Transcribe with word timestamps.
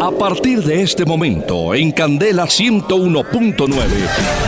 A 0.00 0.12
partir 0.12 0.62
de 0.62 0.82
este 0.82 1.04
momento, 1.04 1.74
en 1.74 1.90
Candela 1.90 2.44
101.9, 2.44 3.68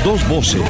dos 0.04 0.28
voces, 0.28 0.62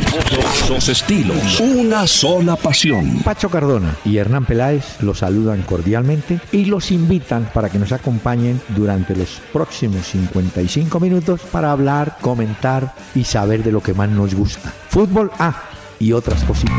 dos 0.69 0.89
estilos, 0.89 1.61
una 1.61 2.07
sola 2.07 2.57
pasión. 2.57 3.21
Pacho 3.23 3.51
Cardona 3.51 3.95
y 4.07 4.17
Hernán 4.17 4.47
Peláez 4.47 5.03
los 5.03 5.19
saludan 5.19 5.63
cordialmente 5.63 6.41
y 6.51 6.65
los 6.65 6.91
invitan 6.93 7.51
para 7.53 7.69
que 7.69 7.79
nos 7.79 7.93
acompañen 7.93 8.59
durante 8.69 9.15
los 9.15 9.43
próximos 9.53 10.07
55 10.07 10.99
minutos 10.99 11.43
para 11.53 11.73
hablar, 11.73 12.17
comentar 12.23 12.95
y 13.15 13.25
saber 13.25 13.63
de 13.63 13.73
lo 13.73 13.83
que 13.83 13.93
más 13.93 14.09
nos 14.09 14.35
gusta. 14.35 14.73
Fútbol 14.89 15.31
A 15.39 15.70
y 16.01 16.13
otras 16.13 16.43
cositas. 16.45 16.75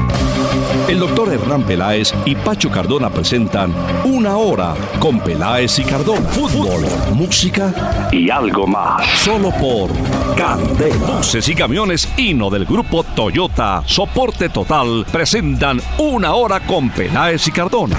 El 0.89 0.99
doctor 0.99 1.31
Hernán 1.31 1.63
Peláez 1.63 2.11
y 2.25 2.35
Pacho 2.35 2.69
Cardona 2.69 3.09
presentan 3.09 3.73
Una 4.03 4.35
Hora 4.35 4.73
con 4.99 5.19
Peláez 5.19 5.77
y 5.79 5.83
Cardona. 5.83 6.27
Fútbol, 6.29 6.83
música 7.13 8.09
y 8.11 8.29
algo 8.29 8.65
más. 8.67 9.07
Solo 9.19 9.51
por 9.51 9.91
Candela. 10.35 11.17
Buses 11.17 11.47
y 11.47 11.55
camiones 11.55 12.09
Hino 12.17 12.49
del 12.49 12.65
grupo 12.65 13.03
Toyota, 13.03 13.83
soporte 13.85 14.49
total, 14.49 15.05
presentan 15.11 15.79
Una 15.99 16.33
Hora 16.33 16.59
con 16.61 16.89
Peláez 16.89 17.47
y 17.47 17.51
Cardona. 17.51 17.97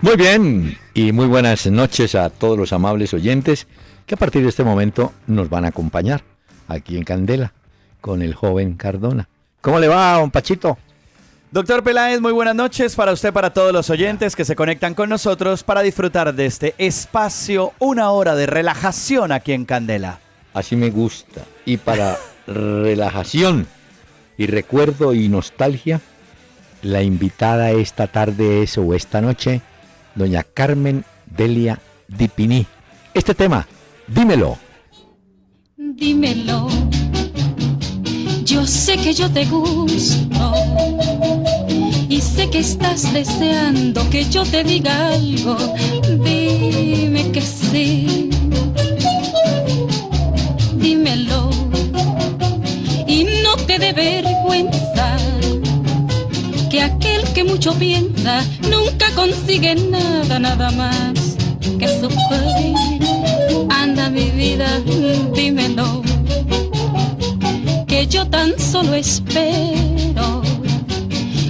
Muy 0.00 0.16
bien, 0.16 0.78
y 0.94 1.12
muy 1.12 1.26
buenas 1.26 1.66
noches 1.66 2.14
a 2.16 2.30
todos 2.30 2.58
los 2.58 2.72
amables 2.72 3.14
oyentes 3.14 3.68
que 4.08 4.14
a 4.14 4.18
partir 4.18 4.42
de 4.42 4.48
este 4.48 4.64
momento 4.64 5.12
nos 5.26 5.50
van 5.50 5.66
a 5.66 5.68
acompañar 5.68 6.22
aquí 6.66 6.96
en 6.96 7.04
Candela 7.04 7.52
con 8.00 8.22
el 8.22 8.34
joven 8.34 8.74
Cardona. 8.74 9.28
¿Cómo 9.60 9.78
le 9.78 9.86
va, 9.86 10.14
don 10.14 10.30
Pachito? 10.30 10.78
Doctor 11.50 11.82
Peláez, 11.82 12.20
muy 12.20 12.32
buenas 12.32 12.54
noches 12.54 12.96
para 12.96 13.12
usted, 13.12 13.34
para 13.34 13.52
todos 13.52 13.70
los 13.72 13.90
oyentes 13.90 14.34
que 14.34 14.46
se 14.46 14.56
conectan 14.56 14.94
con 14.94 15.10
nosotros 15.10 15.62
para 15.62 15.82
disfrutar 15.82 16.34
de 16.34 16.46
este 16.46 16.74
espacio, 16.78 17.74
una 17.78 18.10
hora 18.10 18.34
de 18.34 18.46
relajación 18.46 19.30
aquí 19.30 19.52
en 19.52 19.66
Candela. 19.66 20.20
Así 20.54 20.74
me 20.74 20.88
gusta. 20.88 21.42
Y 21.66 21.76
para 21.76 22.16
relajación 22.46 23.66
y 24.38 24.46
recuerdo 24.46 25.12
y 25.12 25.28
nostalgia, 25.28 26.00
la 26.80 27.02
invitada 27.02 27.72
esta 27.72 28.06
tarde 28.06 28.62
es 28.62 28.78
o 28.78 28.94
esta 28.94 29.20
noche, 29.20 29.60
doña 30.14 30.44
Carmen 30.44 31.04
Delia 31.26 31.78
Dipini. 32.08 32.66
Este 33.12 33.34
tema 33.34 33.66
Dímelo. 34.08 34.56
Dímelo. 35.76 36.68
Yo 38.44 38.66
sé 38.66 38.96
que 38.96 39.12
yo 39.12 39.30
te 39.30 39.44
gusto. 39.44 40.54
Y 42.08 42.20
sé 42.20 42.48
que 42.48 42.60
estás 42.60 43.12
deseando 43.12 44.08
que 44.08 44.24
yo 44.30 44.44
te 44.44 44.64
diga 44.64 45.08
algo. 45.08 45.56
Dime 46.24 47.30
que 47.32 47.42
sí. 47.42 48.30
Dímelo. 50.76 51.50
Y 53.06 53.26
no 53.44 53.56
te 53.66 53.78
dé 53.78 53.92
vergüenza. 53.92 55.16
Que 56.70 56.80
aquel 56.80 57.22
que 57.34 57.44
mucho 57.44 57.74
piensa 57.74 58.42
nunca 58.70 59.10
consigue 59.14 59.74
nada, 59.74 60.38
nada 60.38 60.70
más 60.70 61.36
que 61.78 61.88
sufrir 61.88 63.07
Mi 64.10 64.30
vida, 64.30 64.80
dímelo, 65.34 66.02
que 67.86 68.06
yo 68.06 68.26
tan 68.26 68.58
solo 68.58 68.94
espero 68.94 70.40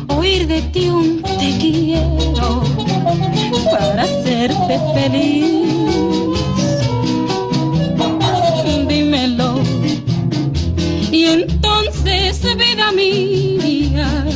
oír 0.08 0.48
de 0.48 0.62
ti 0.62 0.88
un 0.88 1.22
te 1.22 1.56
quiero 1.58 2.62
para 3.70 4.02
hacerte 4.02 4.80
feliz. 4.92 5.68
Dímelo, 8.88 9.60
y 11.12 11.24
entonces 11.26 12.42
vida 12.56 12.90
mía, 12.90 14.26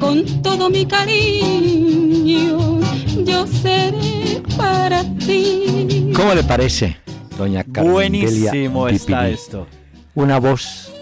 con 0.00 0.24
todo 0.42 0.68
mi 0.68 0.84
cariño, 0.84 2.80
yo 3.24 3.46
seré 3.46 4.42
para 4.56 5.04
ti. 5.18 6.12
¿Cómo 6.14 6.34
le 6.34 6.42
parece? 6.42 7.01
Doña 7.42 7.64
Carmen 7.64 7.92
Buenísimo 7.92 8.88
está 8.88 9.28
esto. 9.28 9.66
Una 10.14 10.38
voz 10.38 10.92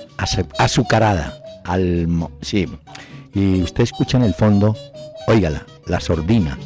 azucarada. 0.58 1.36
Al, 1.64 2.08
sí. 2.40 2.66
Y 3.34 3.62
usted 3.62 3.84
escucha 3.84 4.16
en 4.16 4.24
el 4.24 4.34
fondo, 4.34 4.74
óigala, 5.26 5.66
la 5.86 6.00
sordina. 6.00 6.58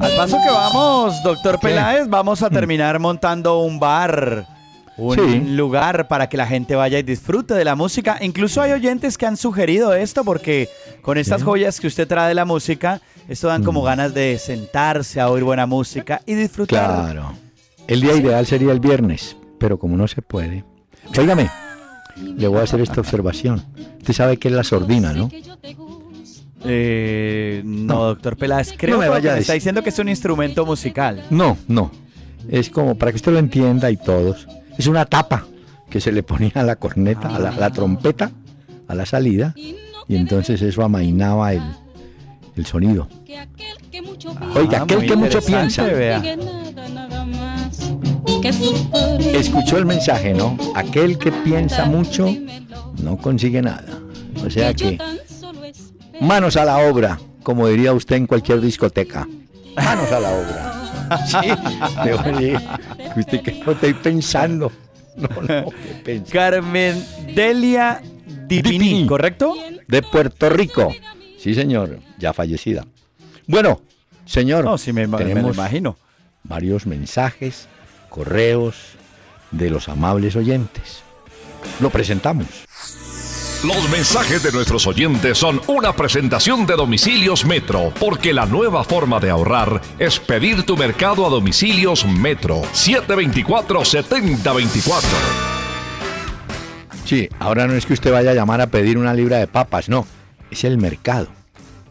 Al 0.00 0.16
paso 0.16 0.38
que 0.42 0.50
vamos, 0.50 1.22
doctor 1.22 1.60
Peláez, 1.60 2.08
vamos 2.08 2.42
a 2.42 2.48
mm. 2.48 2.52
terminar 2.52 2.98
montando 2.98 3.60
un 3.60 3.78
bar 3.78 4.46
un 5.00 5.56
lugar 5.56 6.08
para 6.08 6.28
que 6.28 6.36
la 6.36 6.46
gente 6.46 6.74
vaya 6.74 6.98
y 6.98 7.02
disfrute 7.02 7.54
de 7.54 7.64
la 7.64 7.74
música. 7.74 8.18
Incluso 8.20 8.60
hay 8.60 8.72
oyentes 8.72 9.16
que 9.16 9.26
han 9.26 9.36
sugerido 9.36 9.94
esto 9.94 10.24
porque 10.24 10.68
con 11.02 11.18
estas 11.18 11.42
joyas 11.42 11.80
que 11.80 11.86
usted 11.86 12.06
trae 12.06 12.28
de 12.28 12.34
la 12.34 12.44
música, 12.44 13.00
esto 13.28 13.48
dan 13.48 13.64
como 13.64 13.82
mm. 13.82 13.84
ganas 13.84 14.14
de 14.14 14.38
sentarse 14.38 15.20
a 15.20 15.30
oír 15.30 15.44
buena 15.44 15.66
música 15.66 16.20
y 16.26 16.34
disfrutar. 16.34 17.12
Claro. 17.12 17.32
El 17.88 18.00
día 18.00 18.14
ideal 18.14 18.46
sería 18.46 18.72
el 18.72 18.80
viernes, 18.80 19.36
pero 19.58 19.78
como 19.78 19.96
no 19.96 20.06
se 20.06 20.22
puede. 20.22 20.64
Óigame, 21.18 21.48
le 22.16 22.46
voy 22.46 22.60
a 22.60 22.62
hacer 22.62 22.80
esta 22.80 23.00
observación. 23.00 23.64
Usted 23.98 24.12
sabe 24.12 24.36
que 24.36 24.48
es 24.48 24.54
la 24.54 24.64
sordina, 24.64 25.12
¿no? 25.12 25.28
Eh, 26.62 27.62
no, 27.64 28.04
doctor 28.04 28.36
Peláez, 28.36 28.74
creo 28.76 29.00
que 29.00 29.38
está 29.38 29.54
diciendo 29.54 29.82
que 29.82 29.88
es 29.88 29.98
un 29.98 30.08
instrumento 30.08 30.66
musical. 30.66 31.24
No, 31.30 31.56
no. 31.68 31.90
Es 32.48 32.68
como 32.70 32.96
para 32.96 33.12
que 33.12 33.16
usted 33.16 33.32
lo 33.32 33.38
entienda 33.38 33.90
y 33.90 33.96
todos 33.96 34.46
es 34.80 34.86
una 34.86 35.04
tapa 35.04 35.44
que 35.90 36.00
se 36.00 36.10
le 36.10 36.22
ponía 36.22 36.52
a 36.54 36.62
la 36.62 36.76
corneta, 36.76 37.36
a 37.36 37.38
la, 37.38 37.70
trompeta, 37.70 38.30
a 38.88 38.94
la 38.94 39.04
salida, 39.04 39.52
y 39.54 40.16
entonces 40.16 40.62
eso 40.62 40.82
amainaba 40.82 41.52
el, 41.52 41.62
el 42.56 42.64
sonido. 42.64 43.06
Oiga, 44.54 44.78
ah, 44.78 44.82
aquel 44.84 45.06
que 45.06 45.16
mucho 45.16 45.42
piensa. 45.42 45.86
Escuchó 49.34 49.76
el 49.76 49.84
mensaje, 49.84 50.32
¿no? 50.32 50.56
Aquel 50.74 51.18
que 51.18 51.30
piensa 51.30 51.84
mucho 51.84 52.34
no 53.02 53.18
consigue 53.18 53.60
nada. 53.60 54.00
O 54.42 54.48
sea 54.48 54.72
que 54.72 54.98
manos 56.22 56.56
a 56.56 56.64
la 56.64 56.78
obra, 56.88 57.20
como 57.42 57.68
diría 57.68 57.92
usted 57.92 58.16
en 58.16 58.26
cualquier 58.26 58.62
discoteca. 58.62 59.28
Manos 59.76 60.10
a 60.10 60.20
la 60.20 60.30
obra. 60.30 60.76
Sí, 61.26 61.36
usted 63.16 63.42
que 63.42 63.52
no 63.64 63.72
estoy 63.72 63.94
pensando. 63.94 64.72
No, 65.16 65.28
no, 65.42 65.70
Carmen 66.30 67.04
Delia 67.34 68.00
Dipini, 68.46 69.06
¿correcto? 69.06 69.54
De 69.88 70.02
Puerto 70.02 70.48
Rico. 70.48 70.94
Sí, 71.38 71.54
señor, 71.54 71.98
ya 72.18 72.32
fallecida. 72.32 72.86
Bueno, 73.46 73.80
señor, 74.24 74.64
no, 74.64 74.78
sí 74.78 74.92
me, 74.92 75.08
tenemos 75.08 75.56
imagino. 75.56 75.96
varios 76.44 76.86
mensajes, 76.86 77.66
correos 78.08 78.76
de 79.50 79.70
los 79.70 79.88
amables 79.88 80.36
oyentes. 80.36 81.02
Lo 81.80 81.90
presentamos. 81.90 82.46
Los 83.62 83.90
mensajes 83.90 84.42
de 84.42 84.52
nuestros 84.52 84.86
oyentes 84.86 85.36
son 85.36 85.60
una 85.66 85.94
presentación 85.94 86.64
de 86.64 86.76
Domicilios 86.76 87.44
Metro, 87.44 87.92
porque 88.00 88.32
la 88.32 88.46
nueva 88.46 88.84
forma 88.84 89.20
de 89.20 89.28
ahorrar 89.28 89.82
es 89.98 90.18
pedir 90.18 90.62
tu 90.62 90.78
mercado 90.78 91.26
a 91.26 91.28
Domicilios 91.28 92.06
Metro 92.06 92.62
724-7024. 92.62 95.02
Sí, 97.04 97.28
ahora 97.38 97.66
no 97.66 97.74
es 97.74 97.84
que 97.84 97.92
usted 97.92 98.10
vaya 98.10 98.30
a 98.30 98.34
llamar 98.34 98.62
a 98.62 98.68
pedir 98.68 98.96
una 98.96 99.12
libra 99.12 99.36
de 99.36 99.46
papas, 99.46 99.90
no, 99.90 100.06
es 100.50 100.64
el 100.64 100.78
mercado. 100.78 101.28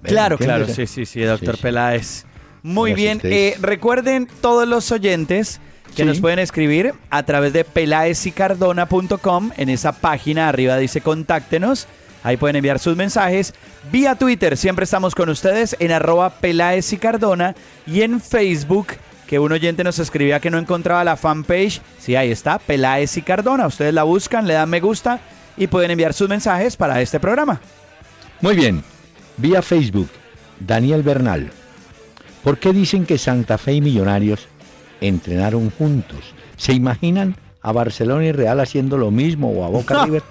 Claro, 0.02 0.40
claro, 0.40 0.68
sí, 0.68 0.88
sí, 0.88 1.06
sí, 1.06 1.22
doctor 1.22 1.60
Peláez. 1.60 2.26
Muy 2.64 2.96
bien, 2.96 3.22
eh, 3.22 3.56
recuerden 3.62 4.28
todos 4.42 4.68
los 4.68 4.92
oyentes 4.92 5.62
que 5.96 6.06
nos 6.06 6.20
pueden 6.20 6.40
escribir 6.40 6.94
a 7.10 7.24
través 7.24 7.54
de 7.54 7.64
pelaesicardona.com. 7.64 9.52
En 9.58 9.70
esa 9.70 9.92
página 9.92 10.50
arriba 10.50 10.78
dice 10.78 11.02
contáctenos. 11.02 11.88
Ahí 12.24 12.38
pueden 12.38 12.58
enviar 12.58 12.80
sus 12.80 12.96
mensajes. 12.96 13.54
Vía 13.92 14.16
Twitter, 14.16 14.58
siempre 14.58 14.84
estamos 14.84 15.16
con 15.16 15.30
ustedes 15.30 15.76
en 15.80 15.92
arroba 15.92 16.30
Peláez 16.32 16.92
y 17.88 18.02
en 18.02 18.20
Facebook, 18.20 18.88
que 19.28 19.40
un 19.40 19.52
oyente 19.52 19.84
nos 19.84 20.00
escribía 20.00 20.40
que 20.40 20.50
no 20.50 20.58
encontraba 20.58 21.04
la 21.04 21.16
fanpage. 21.16 21.82
Sí, 21.98 22.16
ahí 22.16 22.32
está, 22.32 22.60
Peláez 22.60 23.16
y 23.18 23.22
Cardona. 23.22 23.68
Ustedes 23.68 23.94
la 23.94 24.04
buscan, 24.04 24.48
le 24.48 24.54
dan 24.54 24.70
me 24.70 24.82
gusta 24.82 25.20
y 25.56 25.68
pueden 25.68 25.92
enviar 25.92 26.14
sus 26.14 26.28
mensajes 26.28 26.76
para 26.76 27.02
este 27.02 27.20
programa. 27.20 27.62
Muy 28.42 28.56
bien. 28.56 28.84
Vía 29.38 29.62
Facebook, 29.62 30.10
Daniel 30.60 31.04
Bernal. 31.04 31.52
¿Por 32.44 32.58
qué 32.58 32.74
dicen 32.74 33.06
que 33.06 33.18
Santa 33.18 33.58
Fe 33.58 33.74
y 33.74 33.82
Millonarios 33.82 34.48
entrenaron 35.02 35.70
juntos. 35.72 36.34
¿Se 36.58 36.74
imaginan 36.74 37.36
a 37.62 37.72
Barcelona 37.72 38.26
y 38.26 38.32
Real 38.32 38.60
haciendo 38.60 38.98
lo 38.98 39.12
mismo 39.12 39.52
o 39.52 39.66
a 39.66 39.70
Boca 39.70 40.04
River? 40.06 40.24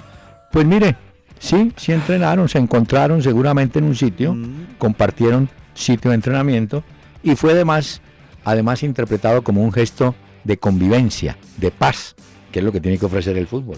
Pues 0.53 0.67
mire, 0.67 0.97
sí, 1.39 1.73
sí 1.77 1.93
entrenaron, 1.93 2.49
se 2.49 2.59
encontraron 2.59 3.23
seguramente 3.23 3.79
en 3.79 3.85
un 3.85 3.95
sitio, 3.95 4.35
mm. 4.35 4.77
compartieron 4.79 5.49
sitio 5.75 6.11
de 6.11 6.17
entrenamiento 6.17 6.83
y 7.23 7.37
fue 7.37 7.53
además, 7.53 8.01
además 8.45 8.83
interpretado 8.83 9.43
como 9.43 9.63
un 9.63 9.73
gesto 9.73 10.15
de 10.45 10.57
convivencia, 10.57 11.37
de 11.57 11.71
paz, 11.71 12.15
que 12.51 12.61
es 12.61 12.65
lo 12.65 12.73
que 12.73 12.81
tiene 12.81 12.99
que 12.99 13.07
ofrecer 13.07 13.37
el 13.37 13.47
fútbol. 13.47 13.77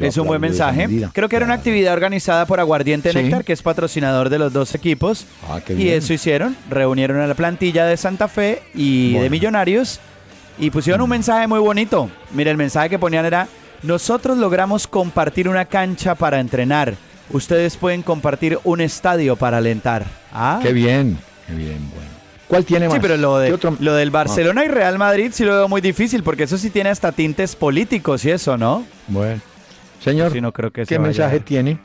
es 0.00 0.16
un 0.16 0.26
buen 0.26 0.40
mensaje. 0.40 0.88
Creo 1.12 1.28
que 1.28 1.36
era 1.36 1.44
una 1.44 1.54
actividad 1.54 1.92
organizada 1.92 2.46
por 2.46 2.60
Aguardiente 2.60 3.12
Néctar, 3.12 3.44
que 3.44 3.52
es 3.52 3.62
patrocinador 3.62 4.28
de 4.28 4.38
los 4.38 4.52
dos 4.52 4.74
equipos. 4.74 5.26
Ah, 5.48 5.60
y 5.76 5.88
eso 5.88 6.12
hicieron. 6.12 6.56
Reunieron 6.70 7.18
a 7.20 7.26
la 7.26 7.34
plantilla 7.34 7.86
de 7.86 7.96
Santa 7.96 8.28
Fe 8.28 8.62
y 8.74 9.14
de 9.14 9.30
Millonarios 9.30 10.00
y 10.58 10.70
pusieron 10.70 11.02
un 11.02 11.10
mensaje 11.10 11.46
muy 11.46 11.58
bonito. 11.58 12.10
Mira, 12.32 12.50
el 12.50 12.56
mensaje 12.56 12.90
que 12.90 12.98
ponían 12.98 13.24
era, 13.24 13.48
nosotros 13.82 14.38
logramos 14.38 14.86
compartir 14.86 15.48
una 15.48 15.64
cancha 15.64 16.14
para 16.14 16.40
entrenar. 16.40 16.94
Ustedes 17.30 17.76
pueden 17.76 18.02
compartir 18.02 18.58
un 18.64 18.80
estadio 18.80 19.36
para 19.36 19.58
alentar. 19.58 20.04
Ah. 20.32 20.60
Qué 20.62 20.72
bien, 20.72 21.18
qué 21.46 21.54
bien, 21.54 21.78
bueno. 21.94 22.10
¿Cuál 22.48 22.64
tiene 22.64 22.86
más? 22.86 22.96
Sí, 22.96 23.00
pero 23.00 23.16
lo, 23.16 23.38
de, 23.38 23.58
lo 23.80 23.94
del 23.94 24.10
Barcelona 24.10 24.64
y 24.64 24.68
Real 24.68 24.98
Madrid 24.98 25.30
sí 25.32 25.44
lo 25.44 25.54
veo 25.54 25.68
muy 25.68 25.80
difícil 25.80 26.22
porque 26.22 26.44
eso 26.44 26.58
sí 26.58 26.70
tiene 26.70 26.90
hasta 26.90 27.10
tintes 27.12 27.56
políticos 27.56 28.24
y 28.24 28.30
eso, 28.30 28.56
¿no? 28.56 28.84
Bueno. 29.08 29.40
Señor, 30.00 30.32
¿qué 30.86 30.98
mensaje 30.98 31.40
tiene? 31.40 31.78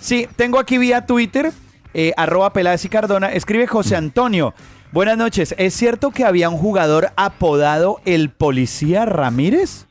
Sí, 0.00 0.28
tengo 0.36 0.58
aquí 0.58 0.76
vía 0.76 1.06
Twitter, 1.06 1.52
eh, 1.94 2.12
arroba 2.16 2.52
Peláez 2.52 2.84
y 2.84 2.88
Cardona, 2.90 3.32
escribe 3.32 3.66
José 3.66 3.96
Antonio. 3.96 4.52
Buenas 4.92 5.16
noches, 5.16 5.54
¿es 5.58 5.74
cierto 5.74 6.10
que 6.10 6.24
había 6.24 6.48
un 6.48 6.58
jugador 6.58 7.12
apodado 7.16 8.00
el 8.04 8.30
Policía 8.30 9.04
Ramírez? 9.06 9.86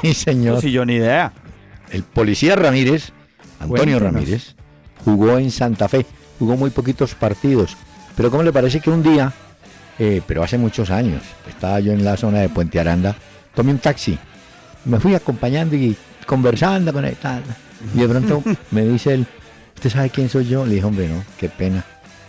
Sí, 0.00 0.14
señor. 0.14 0.62
No, 0.62 0.70
yo 0.70 0.84
ni 0.84 0.94
idea. 0.94 1.32
El 1.90 2.02
Policía 2.02 2.56
Ramírez, 2.56 3.12
Antonio 3.60 3.98
Ramírez, 3.98 4.54
jugó 5.04 5.38
en 5.38 5.50
Santa 5.50 5.88
Fe, 5.88 6.06
jugó 6.38 6.56
muy 6.56 6.70
poquitos 6.70 7.14
partidos, 7.14 7.76
pero 8.16 8.30
¿cómo 8.30 8.42
le 8.42 8.52
parece 8.52 8.80
que 8.80 8.90
un 8.90 9.02
día 9.02 9.32
eh, 9.98 10.20
pero 10.26 10.42
hace 10.42 10.58
muchos 10.58 10.90
años. 10.90 11.22
Estaba 11.48 11.80
yo 11.80 11.92
en 11.92 12.04
la 12.04 12.16
zona 12.16 12.40
de 12.40 12.48
Puente 12.48 12.78
Aranda, 12.78 13.16
tomé 13.54 13.72
un 13.72 13.78
taxi, 13.78 14.18
me 14.84 15.00
fui 15.00 15.14
acompañando 15.14 15.74
y 15.74 15.96
conversando 16.26 16.92
con 16.92 17.04
él. 17.04 17.16
Y 17.94 18.00
de 18.00 18.08
pronto 18.08 18.42
me 18.70 18.84
dice 18.84 19.14
él, 19.14 19.26
¿usted 19.74 19.90
sabe 19.90 20.10
quién 20.10 20.28
soy 20.28 20.46
yo? 20.46 20.66
Le 20.66 20.74
dije, 20.74 20.86
hombre, 20.86 21.08
no, 21.08 21.24
qué 21.38 21.48
pena. 21.48 21.84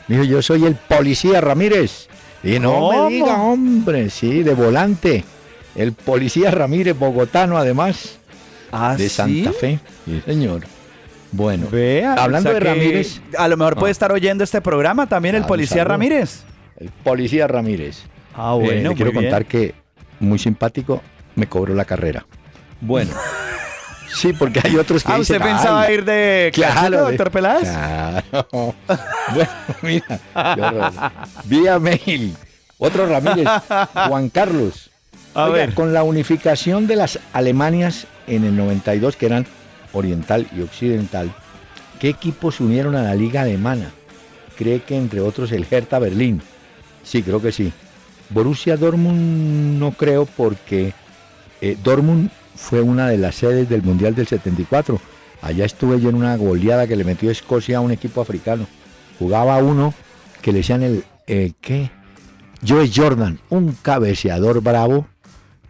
Me 0.07 0.15
dijo, 0.15 0.23
yo 0.23 0.41
soy 0.41 0.65
el 0.65 0.75
policía 0.75 1.41
Ramírez. 1.41 2.07
Y 2.43 2.59
no 2.59 2.91
me 2.91 3.09
diga, 3.09 3.41
hombre, 3.41 4.09
sí, 4.09 4.43
de 4.43 4.53
volante. 4.53 5.25
El 5.75 5.93
policía 5.93 6.51
Ramírez, 6.51 6.97
bogotano 6.97 7.57
además, 7.57 8.17
¿Ah, 8.71 8.95
de 8.97 9.09
Santa 9.09 9.51
Fe. 9.51 9.79
Sí, 10.05 10.21
señor. 10.25 10.63
Bueno, 11.31 11.67
hablando 12.17 12.53
de 12.53 12.59
Ramírez. 12.59 13.21
A 13.37 13.47
lo 13.47 13.57
mejor 13.57 13.75
puede 13.75 13.89
ah. 13.89 13.91
estar 13.91 14.11
oyendo 14.11 14.43
este 14.43 14.61
programa 14.61 15.07
también 15.07 15.35
el 15.35 15.43
policía 15.43 15.83
Ramírez 15.83 16.45
el 16.77 16.89
policía 16.89 17.47
Ramírez. 17.47 18.03
Ah, 18.33 18.55
eh, 18.55 18.63
bueno. 18.63 18.89
le 18.89 18.95
quiero 18.95 19.13
contar 19.13 19.45
que, 19.45 19.73
muy 20.19 20.39
simpático, 20.39 21.01
me 21.35 21.47
cobró 21.47 21.73
la 21.73 21.85
carrera. 21.85 22.25
Bueno. 22.81 23.11
Sí, 24.13 24.33
porque 24.33 24.61
hay 24.63 24.75
otros 24.77 25.03
que 25.03 25.11
ah, 25.11 25.19
¿usted 25.19 25.41
pensaba 25.41 25.91
ir 25.91 26.05
de 26.05 26.51
claro, 26.53 27.07
doctor 27.07 27.31
Peláez? 27.31 27.69
Claro. 27.69 28.47
bueno, 29.33 29.49
mira, 29.81 30.19
vía 31.45 31.79
mail. 31.79 32.35
Otro 32.77 33.07
Ramírez, 33.07 33.47
Juan 34.07 34.29
Carlos. 34.29 34.89
A 35.33 35.49
ver. 35.49 35.73
Con 35.73 35.93
la 35.93 36.03
unificación 36.03 36.87
de 36.87 36.95
las 36.95 37.19
Alemanias 37.33 38.07
en 38.27 38.43
el 38.43 38.55
92, 38.55 39.15
que 39.15 39.25
eran 39.25 39.45
oriental 39.93 40.47
y 40.55 40.61
occidental, 40.61 41.33
¿qué 41.99 42.09
equipos 42.09 42.55
se 42.55 42.63
unieron 42.63 42.95
a 42.95 43.03
la 43.03 43.15
Liga 43.15 43.41
Alemana? 43.41 43.91
Cree 44.57 44.81
que 44.81 44.95
entre 44.95 45.21
otros 45.21 45.51
el 45.51 45.65
Hertha 45.69 45.99
Berlín, 45.99 46.41
Sí, 47.07 47.23
creo 47.23 47.41
que 47.41 47.53
sí. 47.53 47.71
Borussia 48.29 48.75
Dortmund 48.75 49.79
no 49.79 49.91
creo 49.93 50.25
porque 50.25 50.93
eh, 51.61 51.77
Dortmund 51.81 52.29
fue 52.57 52.81
una 52.81 53.07
de 53.07 53.17
las 53.17 53.35
sedes 53.35 53.69
del 53.69 53.83
Mundial 53.83 54.15
del 54.15 54.27
74. 54.27 54.99
Allá 55.41 55.65
estuve 55.65 56.01
yo 56.01 56.09
en 56.09 56.15
una 56.15 56.35
goleada 56.35 56.87
que 56.87 56.95
le 56.95 57.03
metió 57.03 57.31
Escocia 57.31 57.77
a 57.77 57.81
un 57.81 57.91
equipo 57.91 58.19
africano. 58.19 58.67
Jugaba 59.19 59.57
uno 59.57 59.93
que 60.41 60.51
le 60.51 60.59
decían 60.59 60.83
el, 60.83 61.05
eh, 61.27 61.53
¿qué? 61.61 61.91
Joe 62.67 62.89
Jordan, 62.93 63.39
un 63.49 63.77
cabeceador 63.81 64.61
bravo 64.61 65.07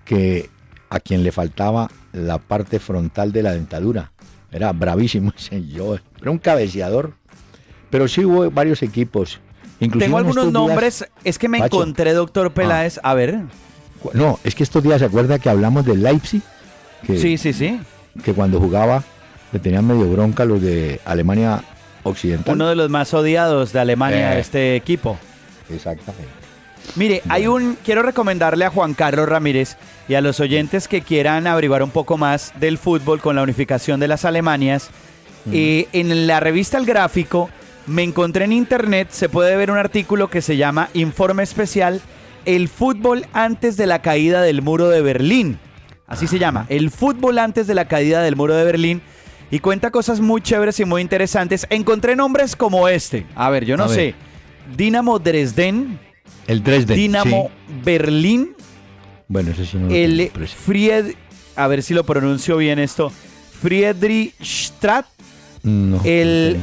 que 0.06 0.50
a 0.90 1.00
quien 1.00 1.24
le 1.24 1.32
faltaba 1.32 1.92
la 2.14 2.38
parte 2.38 2.80
frontal 2.80 3.32
de 3.32 3.44
la 3.44 3.52
dentadura. 3.52 4.12
Era 4.52 4.72
bravísimo 4.72 5.34
ese 5.38 5.64
Joe. 5.76 6.02
Era 6.22 6.32
un 6.32 6.40
cabeceador. 6.40 7.14
Pero 7.90 8.08
sí 8.08 8.26
hubo 8.26 8.50
varios 8.52 8.82
equipos. 8.84 9.40
Tengo 9.80 10.18
algunos 10.18 10.52
nombres, 10.52 11.06
es 11.24 11.38
que 11.38 11.48
me 11.48 11.60
encontré, 11.60 12.14
doctor 12.14 12.52
Peláez, 12.52 12.98
ah. 13.04 13.12
a 13.12 13.14
ver. 13.14 13.44
No, 14.14 14.40
es 14.44 14.56
que 14.56 14.64
estos 14.64 14.84
días 14.84 15.00
se 15.00 15.06
acuerda 15.06 15.40
que 15.40 15.50
hablamos 15.50 15.86
de 15.86 15.96
Leipzig. 15.96 16.42
Sí, 17.06 17.38
sí, 17.38 17.54
sí. 17.54 17.80
Que 18.24 18.34
cuando 18.34 18.60
jugaba 18.60 19.04
le 19.52 19.60
tenían 19.60 19.86
medio 19.86 20.10
bronca 20.10 20.46
los 20.46 20.62
de 20.62 21.00
Alemania 21.06 21.64
Occidental. 22.04 22.56
Uno 22.56 22.68
de 22.68 22.76
los 22.76 22.90
más 22.90 23.14
odiados 23.14 23.74
de 23.74 23.80
Alemania, 23.80 24.38
eh. 24.38 24.40
este 24.40 24.76
equipo. 24.76 25.18
Exactamente. 25.70 26.28
Mire, 26.96 27.22
hay 27.28 27.48
un. 27.48 27.78
Quiero 27.84 28.02
recomendarle 28.02 28.66
a 28.66 28.70
Juan 28.70 28.94
Carlos 28.94 29.28
Ramírez 29.28 29.78
y 30.08 30.14
a 30.14 30.22
los 30.22 30.40
oyentes 30.40 30.88
que 30.88 31.02
quieran 31.02 31.48
averiguar 31.48 31.84
un 31.84 31.90
poco 31.90 32.18
más 32.18 32.54
del 32.60 32.78
fútbol 32.78 33.20
con 33.20 33.36
la 33.36 33.44
unificación 33.44 34.00
de 34.00 34.08
las 34.08 34.26
Alemanias. 34.26 34.90
Eh, 35.52 35.88
en 35.94 36.28
la 36.28 36.42
revista 36.42 36.78
El 36.78 36.86
Gráfico 36.86 37.50
me 37.86 38.04
encontré 38.04 38.44
en 38.46 38.52
internet, 38.52 39.08
se 39.12 39.30
puede 39.30 39.56
ver 39.56 39.72
un 39.72 39.78
artículo 39.78 40.30
que 40.30 40.42
se 40.42 40.58
llama 40.58 40.90
Informe 40.94 41.44
Especial, 41.44 42.02
El 42.46 42.68
fútbol 42.68 43.26
antes 43.32 43.78
de 43.78 43.88
la 43.88 44.02
caída 44.02 44.42
del 44.42 44.62
muro 44.62 44.90
de 44.90 45.02
Berlín. 45.02 45.58
Así 46.08 46.26
se 46.26 46.40
llama, 46.40 46.66
El 46.70 46.90
fútbol 46.90 47.38
antes 47.38 47.68
de 47.68 47.76
la 47.76 47.88
caída 47.88 48.22
del 48.22 48.36
muro 48.36 48.56
de 48.56 48.64
Berlín. 48.64 49.02
Y 49.52 49.60
cuenta 49.60 49.92
cosas 49.92 50.20
muy 50.20 50.42
chéveres 50.42 50.80
y 50.80 50.86
muy 50.86 51.02
interesantes. 51.02 51.68
Encontré 51.70 52.16
nombres 52.16 52.56
como 52.56 52.88
este. 52.88 53.26
A 53.36 53.50
ver, 53.50 53.66
yo 53.66 53.78
no 53.78 53.88
sé. 53.88 54.16
Dinamo 54.76 55.20
Dresden. 55.20 56.00
El 56.48 56.64
Dresden. 56.64 56.98
Dinamo 56.98 57.50
Berlín. 57.84 58.56
Bueno, 59.28 59.52
eso 59.52 59.66
sí 59.66 59.78
no 59.78 59.90
El 59.90 60.32
Fried. 60.32 61.14
A 61.56 61.68
ver 61.68 61.82
si 61.82 61.94
lo 61.94 62.04
pronuncio 62.06 62.58
bien 62.58 62.80
esto. 62.80 63.12
Friedrichstadt. 63.62 65.06
No, 65.64 66.00
el 66.04 66.58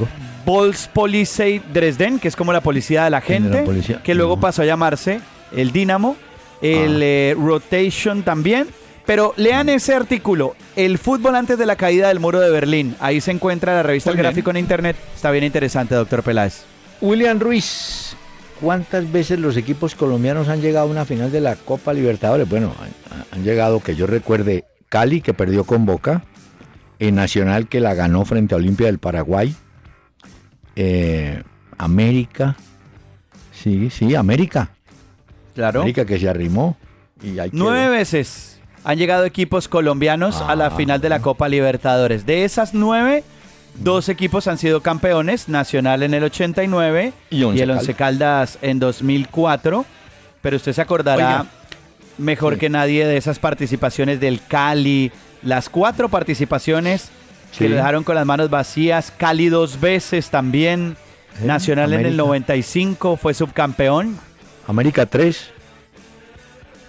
Volkspolizei 0.46 1.60
Dresden, 1.72 2.18
que 2.18 2.28
es 2.28 2.36
como 2.36 2.52
la 2.52 2.62
policía 2.62 3.04
de 3.04 3.10
la 3.10 3.20
gente, 3.20 3.64
que 4.02 4.14
luego 4.14 4.38
pasó 4.40 4.62
a 4.62 4.64
llamarse 4.64 5.20
el 5.52 5.72
Dinamo, 5.72 6.16
el 6.62 6.96
ah. 6.96 7.04
eh, 7.04 7.36
Rotation 7.38 8.22
también. 8.22 8.68
Pero 9.06 9.34
lean 9.36 9.68
ese 9.68 9.94
artículo, 9.94 10.56
El 10.76 10.98
fútbol 10.98 11.36
antes 11.36 11.58
de 11.58 11.66
la 11.66 11.76
caída 11.76 12.08
del 12.08 12.20
muro 12.20 12.40
de 12.40 12.50
Berlín. 12.50 12.96
Ahí 13.00 13.20
se 13.20 13.30
encuentra 13.30 13.74
la 13.74 13.82
revista 13.82 14.10
El 14.10 14.16
Gráfico 14.16 14.50
en 14.50 14.56
Internet. 14.56 14.96
Está 15.14 15.30
bien 15.30 15.44
interesante, 15.44 15.94
doctor 15.94 16.22
Peláez. 16.22 16.62
William 17.00 17.38
Ruiz, 17.38 18.16
¿cuántas 18.60 19.10
veces 19.12 19.38
los 19.38 19.56
equipos 19.56 19.94
colombianos 19.94 20.48
han 20.48 20.62
llegado 20.62 20.88
a 20.88 20.90
una 20.90 21.04
final 21.04 21.30
de 21.30 21.40
la 21.40 21.54
Copa 21.54 21.92
Libertadores? 21.92 22.48
Bueno, 22.48 22.72
han, 23.30 23.44
llegado, 23.44 23.80
que 23.80 23.94
yo 23.94 24.06
recuerde, 24.06 24.64
Cali, 24.88 25.20
que 25.20 25.34
perdió 25.34 25.64
con 25.64 25.84
Boca, 25.84 26.24
el 26.98 27.14
Nacional, 27.14 27.68
que 27.68 27.80
la 27.80 27.92
ganó 27.92 28.24
frente 28.24 28.54
a 28.54 28.56
Olimpia 28.56 28.86
del 28.86 28.98
Paraguay, 28.98 29.54
eh, 30.76 31.42
América. 31.76 32.56
Sí, 33.52 33.90
sí, 33.90 34.14
América. 34.14 34.70
Claro. 35.54 35.80
América 35.80 36.06
que 36.06 36.18
se 36.18 36.28
arrimó. 36.28 36.78
Y 37.22 37.36
Nueve 37.52 37.90
veces 37.90 38.53
han 38.84 38.98
llegado 38.98 39.24
equipos 39.24 39.66
colombianos 39.66 40.42
a 40.42 40.54
la 40.54 40.66
ah, 40.66 40.70
final 40.70 41.00
de 41.00 41.08
la 41.08 41.20
Copa 41.20 41.48
Libertadores. 41.48 42.26
De 42.26 42.44
esas 42.44 42.74
nueve, 42.74 43.24
dos 43.76 44.10
equipos 44.10 44.46
han 44.46 44.58
sido 44.58 44.82
campeones, 44.82 45.48
Nacional 45.48 46.02
en 46.02 46.12
el 46.12 46.24
89 46.24 47.12
y, 47.30 47.42
el 47.42 47.70
Once 47.70 47.94
Caldas 47.94 48.58
en 48.60 48.78
2004. 48.78 49.86
Pero 50.42 50.56
usted 50.56 50.74
se 50.74 50.82
acordará 50.82 51.46
mejor 52.18 52.58
que 52.58 52.68
nadie 52.68 53.06
de 53.06 53.16
esas 53.16 53.38
participaciones 53.38 54.20
del 54.20 54.40
Cali, 54.46 55.10
las 55.42 55.70
cuatro 55.70 56.10
participaciones 56.10 57.08
que 57.58 57.68
lo 57.68 57.76
dejaron 57.76 58.04
con 58.04 58.14
las 58.14 58.26
manos 58.26 58.50
vacías. 58.50 59.10
Cali 59.16 59.48
dos 59.48 59.80
veces 59.80 60.28
también. 60.28 60.96
Eh, 61.40 61.46
Nacional 61.46 61.94
en 61.94 62.04
el 62.04 62.16
95 62.16 63.16
fue 63.16 63.32
subcampeón. 63.32 64.18
América 64.66 65.06
3. 65.06 65.53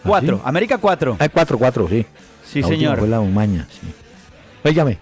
4. 0.05 0.41
¿Ah, 0.43 0.49
América 0.49 0.77
4. 0.77 1.17
Ah, 1.19 1.29
4, 1.29 1.57
4, 1.57 1.89
sí. 1.89 2.05
Sí, 2.45 2.63
señor. 2.63 2.99
Fue 2.99 3.07
la 3.07 3.19
Umaña, 3.19 3.67
sí. 3.69 3.87
Óigame, 4.63 4.99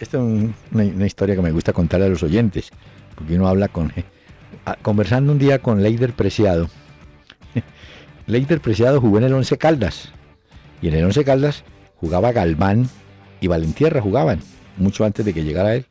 esta 0.00 0.18
es 0.18 0.24
una, 0.72 1.06
historia 1.06 1.34
que 1.34 1.42
me 1.42 1.52
gusta 1.52 1.72
contarle 1.72 2.06
a 2.06 2.08
los 2.08 2.22
oyentes, 2.22 2.70
porque 3.14 3.34
uno 3.34 3.48
habla 3.48 3.68
con... 3.68 3.92
Eh, 3.96 4.04
ah, 4.66 4.76
conversando 4.80 5.32
un 5.32 5.38
día 5.38 5.60
con 5.60 5.82
Leider 5.82 6.12
Preciado. 6.12 6.68
Leider 8.26 8.60
Preciado 8.60 9.00
jugó 9.00 9.18
en 9.18 9.24
el 9.24 9.34
Once 9.34 9.56
Caldas. 9.58 10.12
Y 10.82 10.88
en 10.88 10.94
el 10.94 11.04
Once 11.04 11.24
Caldas 11.24 11.64
jugaba 11.96 12.32
Galván 12.32 12.88
y 13.40 13.46
Valentierra 13.46 14.00
jugaban, 14.00 14.40
mucho 14.76 15.04
antes 15.04 15.24
de 15.24 15.34
que 15.34 15.44
llegara 15.44 15.74
él. 15.74 15.86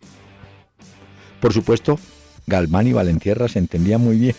Por 1.39 1.53
supuesto, 1.53 1.99
Galván 2.45 2.87
y 2.87 2.93
Valentierra 2.93 3.47
se 3.47 3.59
entendían 3.59 4.01
muy 4.01 4.17
bien. 4.17 4.35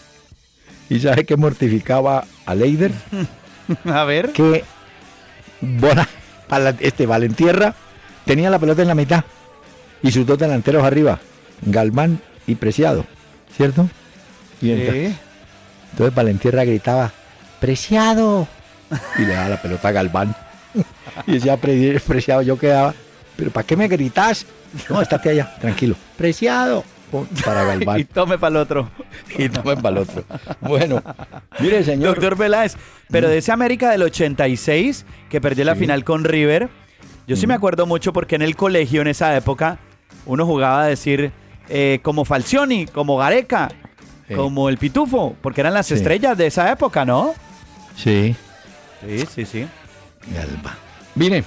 ¿Y 0.90 1.00
sabe 1.00 1.24
qué 1.24 1.36
mortificaba 1.36 2.24
a 2.46 2.54
Leider? 2.54 2.92
a 3.84 4.04
ver. 4.04 4.32
Que 4.32 4.64
Bona, 5.60 6.08
este 6.80 7.06
Valentierra 7.06 7.74
tenía 8.24 8.50
la 8.50 8.58
pelota 8.58 8.82
en 8.82 8.88
la 8.88 8.94
mitad 8.94 9.24
y 10.02 10.12
sus 10.12 10.26
dos 10.26 10.38
delanteros 10.38 10.84
arriba, 10.84 11.18
Galván 11.62 12.20
y 12.46 12.54
Preciado, 12.54 13.04
¿cierto? 13.56 13.88
Y 14.60 14.72
entonces, 14.72 15.14
entonces 15.92 16.14
Valentierra 16.14 16.64
gritaba, 16.64 17.12
Preciado, 17.60 18.46
y 19.18 19.22
le 19.22 19.34
daba 19.34 19.48
la 19.48 19.62
pelota 19.62 19.88
a 19.88 19.92
Galván. 19.92 20.36
y 21.26 21.32
decía, 21.32 21.56
Preciado, 21.56 22.42
yo 22.42 22.58
quedaba, 22.58 22.94
pero 23.36 23.50
¿para 23.50 23.66
qué 23.66 23.76
me 23.76 23.88
gritas? 23.88 24.46
No, 24.88 25.00
estate 25.00 25.30
allá, 25.30 25.56
tranquilo. 25.60 25.96
Preciado. 26.16 26.84
Para 27.44 27.64
Galván. 27.64 28.00
y 28.00 28.04
tome 28.04 28.38
para 28.38 28.50
el 28.50 28.56
otro. 28.56 28.90
y 29.38 29.48
tome 29.48 29.76
para 29.76 29.88
el 29.90 29.98
otro. 29.98 30.24
Bueno, 30.60 31.02
mire, 31.60 31.82
señor. 31.84 32.14
Doctor 32.14 32.36
Peláez, 32.36 32.76
pero 33.10 33.28
de 33.28 33.38
ese 33.38 33.52
América 33.52 33.90
del 33.90 34.02
86, 34.02 35.04
que 35.28 35.40
perdió 35.40 35.64
la 35.64 35.74
final 35.74 36.04
con 36.04 36.24
River, 36.24 36.68
yo 37.26 37.36
sí 37.36 37.46
me 37.46 37.54
acuerdo 37.54 37.86
mucho 37.86 38.12
porque 38.12 38.36
en 38.36 38.42
el 38.42 38.56
colegio 38.56 39.02
en 39.02 39.08
esa 39.08 39.36
época 39.36 39.78
uno 40.24 40.46
jugaba 40.46 40.84
a 40.84 40.86
decir 40.86 41.30
eh, 41.68 42.00
como 42.02 42.24
Falcioni, 42.24 42.86
como 42.86 43.18
Gareca, 43.18 43.70
como 44.34 44.68
el 44.68 44.78
Pitufo, 44.78 45.36
porque 45.40 45.60
eran 45.62 45.74
las 45.74 45.90
estrellas 45.90 46.36
de 46.36 46.46
esa 46.46 46.70
época, 46.70 47.04
¿no? 47.04 47.34
Sí. 47.96 48.34
Sí, 49.00 49.26
sí, 49.34 49.44
sí. 49.44 49.66
Galva. 50.34 50.76
Mire, 51.14 51.44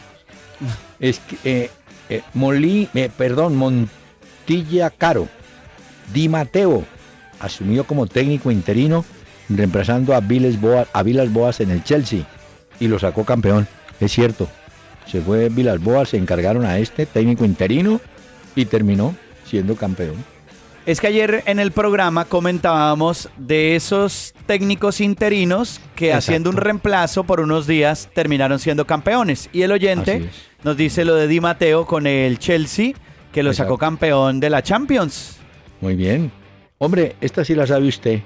es 1.00 1.20
que, 1.20 1.38
eh, 1.44 1.72
eh, 2.10 2.22
Molí, 2.34 2.90
perdón, 3.18 3.56
Montilla 3.56 4.90
Caro, 4.90 5.28
Di 6.14 6.30
Mateo, 6.30 6.84
asumió 7.40 7.86
como 7.86 8.08
técnico 8.08 8.52
interino, 8.52 9.06
reemplazando 9.50 10.14
a 10.14 10.20
Vilas 10.20 10.60
Boas, 10.60 10.88
a 10.94 11.04
Vilas 11.04 11.32
Boas 11.32 11.60
en 11.60 11.72
el 11.72 11.84
Chelsea 11.84 12.26
y 12.80 12.88
lo 12.88 13.00
sacó 13.00 13.26
campeón. 13.26 13.68
Es 14.00 14.12
cierto, 14.12 14.48
se 15.06 15.22
fue 15.22 15.50
Vilas 15.50 15.80
Boas, 15.82 16.10
se 16.10 16.18
encargaron 16.18 16.66
a 16.66 16.80
este 16.80 17.06
técnico 17.06 17.46
interino 17.46 18.02
y 18.56 18.66
terminó 18.66 19.16
siendo 19.46 19.76
campeón. 19.76 20.16
Es 20.86 21.00
que 21.00 21.08
ayer 21.08 21.44
en 21.46 21.60
el 21.60 21.72
programa 21.72 22.26
comentábamos 22.26 23.30
de 23.38 23.76
esos 23.76 24.34
técnicos 24.48 25.00
interinos 25.00 25.80
que 25.96 26.12
haciendo 26.12 26.50
un 26.50 26.58
reemplazo 26.58 27.24
por 27.24 27.40
unos 27.40 27.68
días 27.68 28.10
terminaron 28.16 28.58
siendo 28.58 28.88
campeones. 28.88 29.48
Y 29.54 29.62
el 29.62 29.72
oyente 29.72 30.28
nos 30.64 30.76
dice 30.78 31.06
lo 31.06 31.14
de 31.14 31.28
Di 31.28 31.40
Mateo 31.40 31.86
con 31.86 32.08
el 32.08 32.40
Chelsea, 32.40 32.94
que 33.32 33.44
lo 33.44 33.54
sacó 33.54 33.78
campeón 33.78 34.40
de 34.40 34.50
la 34.50 34.64
Champions. 34.64 35.41
Muy 35.82 35.96
bien. 35.96 36.32
Hombre, 36.78 37.16
esta 37.22 37.44
sí 37.44 37.54
la 37.56 37.68
sabe 37.68 37.88
usted, 37.88 38.22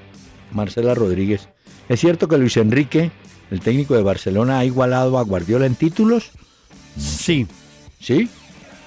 Marcela 0.51 0.93
Rodríguez. 0.93 1.49
¿Es 1.89 1.99
cierto 1.99 2.27
que 2.27 2.37
Luis 2.37 2.57
Enrique, 2.57 3.11
el 3.51 3.61
técnico 3.61 3.95
de 3.95 4.03
Barcelona, 4.03 4.59
ha 4.59 4.65
igualado 4.65 5.17
a 5.17 5.23
Guardiola 5.23 5.65
en 5.65 5.75
títulos? 5.75 6.31
Sí. 6.97 7.47
¿Sí? 7.99 8.29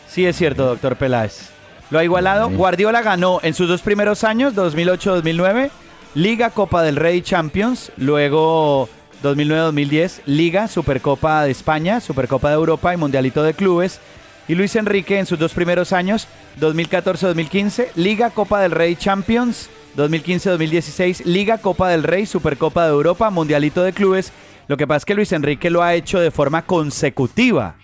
Sí, 0.08 0.26
es 0.26 0.36
cierto, 0.36 0.66
doctor 0.66 0.96
Peláez. 0.96 1.50
Lo 1.90 1.98
ha 1.98 2.04
igualado. 2.04 2.50
Guardiola 2.50 3.02
ganó 3.02 3.40
en 3.42 3.54
sus 3.54 3.68
dos 3.68 3.82
primeros 3.82 4.24
años, 4.24 4.54
2008-2009, 4.54 5.70
Liga, 6.14 6.50
Copa 6.50 6.82
del 6.82 6.96
Rey, 6.96 7.22
Champions. 7.22 7.92
Luego 7.96 8.88
2009-2010, 9.22 10.22
Liga, 10.26 10.68
Supercopa 10.68 11.44
de 11.44 11.50
España, 11.50 12.00
Supercopa 12.00 12.48
de 12.48 12.56
Europa 12.56 12.92
y 12.92 12.96
Mundialito 12.96 13.42
de 13.42 13.54
Clubes. 13.54 14.00
Y 14.48 14.54
Luis 14.54 14.74
Enrique 14.76 15.18
en 15.18 15.26
sus 15.26 15.38
dos 15.38 15.52
primeros 15.52 15.92
años, 15.92 16.26
2014-2015, 16.58 17.88
Liga, 17.96 18.30
Copa 18.30 18.62
del 18.62 18.70
Rey, 18.70 18.96
Champions, 18.96 19.68
2015-2016, 19.96 21.24
Liga, 21.26 21.58
Copa 21.58 21.90
del 21.90 22.02
Rey, 22.02 22.24
Supercopa 22.24 22.84
de 22.84 22.90
Europa, 22.90 23.28
Mundialito 23.28 23.82
de 23.82 23.92
Clubes. 23.92 24.32
Lo 24.66 24.78
que 24.78 24.86
pasa 24.86 24.98
es 24.98 25.04
que 25.04 25.14
Luis 25.14 25.32
Enrique 25.32 25.68
lo 25.68 25.82
ha 25.82 25.94
hecho 25.94 26.18
de 26.18 26.30
forma 26.30 26.62
consecutiva, 26.62 27.76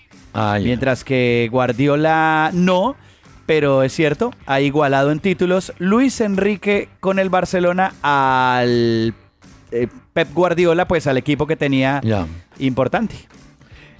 mientras 0.62 1.04
que 1.04 1.48
Guardiola 1.52 2.50
no, 2.54 2.96
pero 3.44 3.82
es 3.82 3.92
cierto, 3.92 4.32
ha 4.46 4.60
igualado 4.60 5.10
en 5.10 5.20
títulos 5.20 5.74
Luis 5.78 6.20
Enrique 6.22 6.88
con 7.00 7.18
el 7.18 7.28
Barcelona 7.28 7.92
al 8.00 9.14
eh, 9.70 9.88
Pep 10.14 10.32
Guardiola, 10.32 10.88
pues 10.88 11.06
al 11.06 11.18
equipo 11.18 11.46
que 11.46 11.56
tenía 11.56 12.00
importante. 12.58 13.16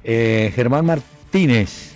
Eh, 0.02 0.52
Germán 0.54 0.87
Martínez, 0.87 1.94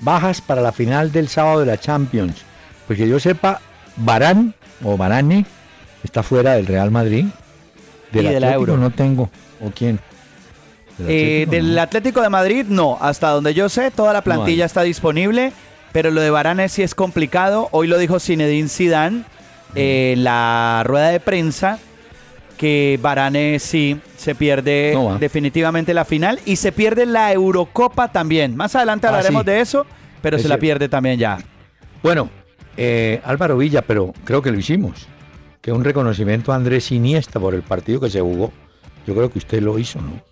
bajas 0.00 0.40
para 0.40 0.60
la 0.60 0.72
final 0.72 1.12
del 1.12 1.28
sábado 1.28 1.60
de 1.60 1.66
la 1.66 1.78
Champions. 1.78 2.42
Pues 2.86 2.98
que 2.98 3.08
yo 3.08 3.20
sepa, 3.20 3.60
Barán 3.96 4.54
o 4.84 4.96
Barani 4.96 5.44
está 6.04 6.22
fuera 6.22 6.54
del 6.54 6.66
Real 6.66 6.90
Madrid. 6.90 7.26
Del 8.12 8.26
y 8.26 8.28
de 8.30 8.40
la 8.40 8.54
Euro. 8.54 8.76
no 8.76 8.90
tengo. 8.90 9.30
¿O 9.60 9.70
quién? 9.70 10.00
¿Del, 10.98 11.76
eh, 11.76 11.80
Atlético, 11.80 12.22
de 12.22 12.28
Madrid 12.28 12.66
no. 12.68 12.98
Hasta 13.00 13.30
donde 13.30 13.54
yo 13.54 13.68
sé, 13.68 13.90
toda 13.90 14.12
la 14.12 14.22
plantilla 14.22 14.64
está 14.64 14.82
disponible. 14.82 15.52
Pero 15.92 16.10
lo 16.10 16.20
de 16.20 16.30
Barane 16.30 16.68
sí 16.68 16.82
es 16.82 16.94
complicado. 16.94 17.68
Hoy 17.72 17.86
lo 17.86 17.98
dijo 17.98 18.20
Zinedine 18.20 18.68
Zidane 18.68 19.24
en 19.74 20.24
la 20.24 20.82
rueda 20.84 21.08
de 21.08 21.20
prensa 21.20 21.78
que 22.58 22.98
Barane 23.00 23.58
sí 23.58 23.98
se 24.16 24.34
pierde 24.34 24.94
definitivamente 25.18 25.94
la 25.94 26.04
final 26.04 26.40
y 26.44 26.56
se 26.56 26.72
pierde 26.72 27.06
la 27.06 27.32
Eurocopa 27.32 28.08
también. 28.12 28.54
Más 28.56 28.76
adelante 28.76 29.06
ah, 29.06 29.10
hablaremos 29.10 29.44
de 29.46 29.60
eso, 29.60 29.86
pero 30.20 30.38
se 30.38 30.48
la 30.48 30.58
pierde 30.58 30.90
también 30.90 31.18
ya. 31.18 31.38
Bueno, 32.02 32.28
eh, 32.76 33.20
Álvaro 33.24 33.56
Villa, 33.56 33.80
pero 33.82 34.12
creo 34.24 34.42
que 34.42 34.50
lo 34.50 34.58
hicimos. 34.58 35.06
Que 35.62 35.72
un 35.72 35.84
reconocimiento 35.84 36.52
a 36.52 36.56
Andrés 36.56 36.92
Iniesta 36.92 37.40
por 37.40 37.54
el 37.54 37.62
partido 37.62 38.00
que 38.00 38.10
se 38.10 38.20
jugó. 38.20 38.52
Yo 39.06 39.14
creo 39.14 39.30
que 39.30 39.38
usted 39.38 39.62
lo 39.62 39.78
hizo, 39.78 40.00
¿no? 40.00 40.22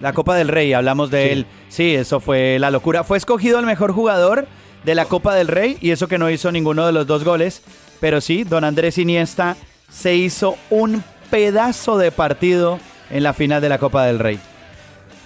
La 0.00 0.12
Copa 0.12 0.34
del 0.34 0.48
Rey, 0.48 0.72
hablamos 0.72 1.10
de 1.10 1.32
él. 1.32 1.46
Sí, 1.68 1.94
eso 1.94 2.20
fue 2.20 2.58
la 2.58 2.70
locura. 2.70 3.04
Fue 3.04 3.16
escogido 3.16 3.58
el 3.58 3.66
mejor 3.66 3.92
jugador 3.92 4.46
de 4.84 4.94
la 4.94 5.04
Copa 5.06 5.34
del 5.34 5.48
Rey 5.48 5.78
y 5.80 5.90
eso 5.90 6.08
que 6.08 6.18
no 6.18 6.30
hizo 6.30 6.50
ninguno 6.50 6.86
de 6.86 6.92
los 6.92 7.06
dos 7.06 7.24
goles. 7.24 7.62
Pero 8.00 8.20
sí, 8.20 8.44
don 8.44 8.64
Andrés 8.64 8.98
Iniesta 8.98 9.56
se 9.88 10.14
hizo 10.16 10.56
un 10.70 11.02
pedazo 11.30 11.98
de 11.98 12.10
partido 12.10 12.78
en 13.10 13.22
la 13.22 13.32
final 13.32 13.60
de 13.60 13.68
la 13.68 13.78
Copa 13.78 14.06
del 14.06 14.18
Rey. 14.18 14.38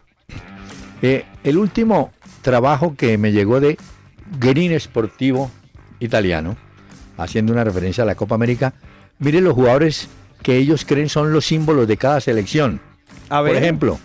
Eh, 1.02 1.26
el 1.44 1.58
último 1.58 2.12
trabajo 2.42 2.96
que 2.96 3.18
me 3.18 3.32
llegó 3.32 3.60
de 3.60 3.78
Green 4.40 4.80
Sportivo 4.80 5.52
italiano, 6.00 6.56
haciendo 7.18 7.52
una 7.52 7.64
referencia 7.64 8.04
a 8.04 8.08
la 8.08 8.16
Copa 8.16 8.36
América, 8.36 8.74
mire 9.20 9.42
los 9.42 9.54
jugadores 9.54 10.08
que 10.42 10.58
ellos 10.58 10.86
creen 10.86 11.10
son 11.10 11.34
los 11.34 11.46
símbolos 11.46 11.88
de 11.88 11.98
cada 11.98 12.22
selección. 12.22 12.80
Por 13.30 13.50
ejemplo, 13.50 14.00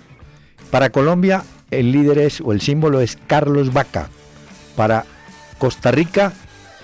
para 0.70 0.90
Colombia 0.90 1.44
el 1.70 1.92
líder 1.92 2.18
es 2.18 2.40
o 2.40 2.52
el 2.52 2.60
símbolo 2.60 3.00
es 3.00 3.18
Carlos 3.26 3.72
Vaca. 3.72 4.08
Para 4.76 5.04
Costa 5.58 5.90
Rica, 5.90 6.32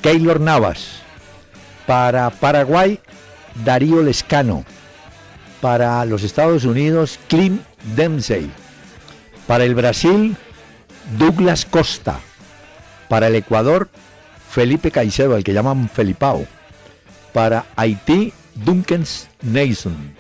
Keylor 0.01 0.41
Navas. 0.41 1.03
Para 1.87 2.31
Paraguay, 2.31 3.01
Darío 3.65 4.03
Lescano. 4.03 4.65
Para 5.63 6.05
los 6.07 6.25
Estados 6.25 6.65
Unidos, 6.65 7.21
Clint 7.29 7.63
Dempsey. 7.95 8.51
Para 9.47 9.63
el 9.63 9.77
Brasil, 9.77 10.37
Douglas 11.17 11.65
Costa. 11.65 12.19
Para 13.09 13.29
el 13.29 13.37
Ecuador, 13.37 13.89
Felipe 14.51 14.91
Caicedo, 14.91 15.37
al 15.37 15.45
que 15.45 15.53
llaman 15.53 15.89
Felipao. 15.89 16.45
Para 17.33 17.67
Haití, 17.77 18.33
Duncan 18.57 19.05
Nason. 19.43 20.17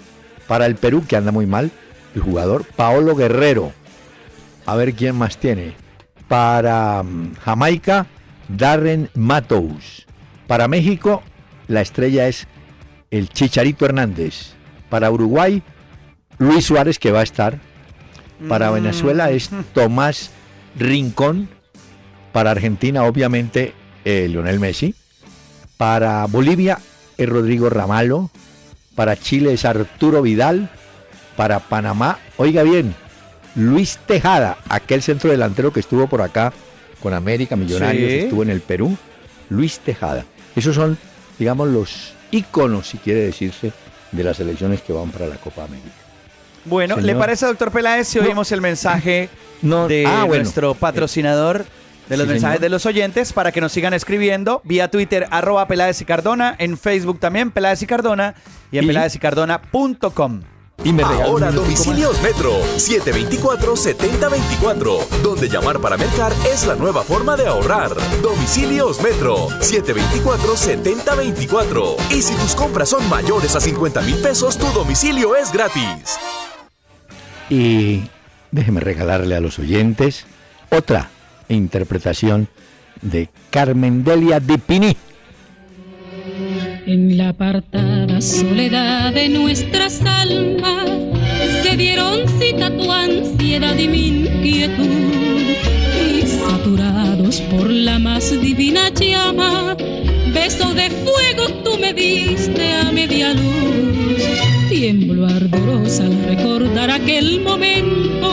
Para 0.46 0.64
el 0.64 0.76
Perú, 0.76 1.04
que 1.08 1.16
anda 1.16 1.32
muy 1.32 1.46
mal, 1.46 1.72
el 2.14 2.20
jugador 2.20 2.64
Paolo 2.76 3.16
Guerrero. 3.16 3.72
A 4.64 4.76
ver 4.76 4.94
quién 4.94 5.16
más 5.16 5.38
tiene. 5.38 5.74
Para 6.28 7.02
mm, 7.02 7.34
Jamaica, 7.44 8.06
Darren 8.48 9.10
Matos. 9.14 10.06
Para 10.46 10.68
México, 10.68 11.20
la 11.66 11.80
estrella 11.80 12.28
es 12.28 12.46
el 13.10 13.28
Chicharito 13.28 13.86
Hernández. 13.86 14.51
Para 14.92 15.10
Uruguay, 15.10 15.62
Luis 16.36 16.66
Suárez, 16.66 16.98
que 16.98 17.12
va 17.12 17.20
a 17.20 17.22
estar. 17.22 17.58
Para 18.46 18.70
mm. 18.70 18.74
Venezuela 18.74 19.30
es 19.30 19.48
Tomás 19.72 20.30
Rincón. 20.78 21.48
Para 22.30 22.50
Argentina, 22.50 23.04
obviamente, 23.04 23.72
eh, 24.04 24.26
Lionel 24.28 24.60
Messi. 24.60 24.94
Para 25.78 26.26
Bolivia 26.26 26.78
es 27.16 27.26
Rodrigo 27.26 27.70
Ramalo. 27.70 28.30
Para 28.94 29.16
Chile 29.16 29.54
es 29.54 29.64
Arturo 29.64 30.20
Vidal. 30.20 30.68
Para 31.38 31.60
Panamá, 31.60 32.18
oiga 32.36 32.62
bien, 32.62 32.94
Luis 33.54 33.98
Tejada, 34.06 34.58
aquel 34.68 35.00
centro 35.00 35.30
delantero 35.30 35.72
que 35.72 35.80
estuvo 35.80 36.06
por 36.06 36.20
acá 36.20 36.52
con 37.02 37.14
América 37.14 37.56
Millonarios, 37.56 38.12
estuvo 38.12 38.42
en 38.42 38.50
el 38.50 38.60
Perú. 38.60 38.94
Luis 39.48 39.78
Tejada. 39.78 40.26
Esos 40.54 40.74
son, 40.74 40.98
digamos, 41.38 41.68
los 41.68 42.12
íconos, 42.30 42.88
si 42.88 42.98
quiere 42.98 43.20
decirse, 43.20 43.72
de 44.12 44.24
las 44.24 44.38
elecciones 44.40 44.82
que 44.82 44.92
van 44.92 45.10
para 45.10 45.26
la 45.26 45.36
Copa 45.36 45.64
América. 45.64 45.90
Bueno, 46.64 46.96
¿le 46.98 47.16
parece, 47.16 47.46
doctor 47.46 47.72
Peláez, 47.72 48.06
si 48.06 48.20
oímos 48.20 48.52
el 48.52 48.60
mensaje 48.60 49.28
de 49.62 50.04
ah, 50.06 50.24
nuestro 50.26 50.74
patrocinador? 50.74 51.64
de 52.08 52.16
los 52.16 52.26
mensajes 52.26 52.60
de 52.60 52.68
los 52.68 52.84
oyentes 52.84 53.32
para 53.32 53.52
que 53.52 53.60
nos 53.60 53.72
sigan 53.72 53.94
escribiendo 53.94 54.60
vía 54.64 54.90
Twitter 54.90 55.26
arroba 55.30 55.66
Peláez 55.66 56.00
y 56.00 56.04
Cardona, 56.04 56.54
en 56.58 56.76
Facebook 56.76 57.20
también 57.20 57.50
Peláez 57.50 57.80
y 57.80 57.86
Cardona 57.86 58.34
y 58.70 58.78
en 58.78 58.86
peláezicardona.com. 58.86 60.42
Y 60.84 60.92
me 60.92 61.04
Ahora 61.04 61.52
domicilios 61.52 62.20
Metro 62.22 62.60
724-7024, 62.76 65.08
donde 65.22 65.48
llamar 65.48 65.78
para 65.80 65.96
mercar 65.96 66.32
es 66.52 66.66
la 66.66 66.74
nueva 66.74 67.04
forma 67.04 67.36
de 67.36 67.46
ahorrar. 67.46 67.92
Domicilios 68.20 69.00
Metro 69.00 69.46
724-7024. 69.60 71.94
Y 72.10 72.22
si 72.22 72.34
tus 72.34 72.56
compras 72.56 72.88
son 72.88 73.08
mayores 73.08 73.54
a 73.54 73.60
50 73.60 74.02
mil 74.02 74.16
pesos, 74.16 74.58
tu 74.58 74.66
domicilio 74.68 75.36
es 75.36 75.52
gratis. 75.52 76.18
Y 77.48 78.02
déjeme 78.50 78.80
regalarle 78.80 79.36
a 79.36 79.40
los 79.40 79.60
oyentes 79.60 80.26
otra 80.70 81.10
interpretación 81.48 82.48
de 83.02 83.28
Carmen 83.50 84.02
Delia 84.02 84.40
Dipini. 84.40 84.96
En 86.86 87.16
la 87.16 87.28
apartada 87.28 88.20
soledad 88.20 89.12
de 89.12 89.28
nuestras 89.28 90.02
almas 90.02 90.41
beso 100.42 100.74
de 100.74 100.90
fuego 100.90 101.44
tú 101.62 101.78
me 101.78 101.92
diste 101.92 102.72
a 102.72 102.90
media 102.90 103.32
luz. 103.32 104.22
Tiemblo 104.68 105.26
ardorosa 105.26 106.06
al 106.06 106.16
recordar 106.24 106.90
aquel 106.90 107.42
momento 107.42 108.28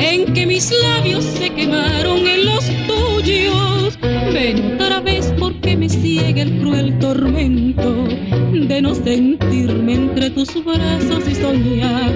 en 0.00 0.32
que 0.34 0.44
mis 0.44 0.72
labios 0.82 1.24
se 1.24 1.50
quemaron 1.50 2.26
en 2.26 2.46
los 2.46 2.64
tuyos. 2.88 3.96
Ven 4.34 4.74
otra 4.74 5.00
vez 5.00 5.32
porque 5.38 5.76
me 5.76 5.88
sigue 5.88 6.42
el 6.42 6.58
cruel 6.58 6.98
tormento 6.98 8.08
de 8.52 8.82
no 8.82 8.92
sentirme 8.96 9.94
entre 9.94 10.30
tus 10.30 10.52
brazos 10.64 11.28
y 11.28 11.34
soñar. 11.36 12.12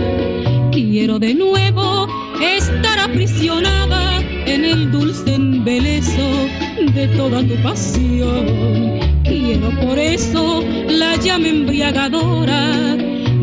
Quiero 0.73 1.21
de 1.21 1.35
nuevo 1.35 2.09
estar 2.43 2.99
aprisionada 2.99 4.21
en 4.47 4.65
el 4.65 4.91
dulce 4.91 5.35
embeleso 5.35 6.29
de 6.95 7.07
toda 7.17 7.43
tu 7.47 7.55
pasión. 7.63 9.04
Quiero 9.37 9.71
por 9.81 9.99
eso 9.99 10.63
la 10.89 11.17
llama 11.17 11.49
embriagadora 11.49 12.97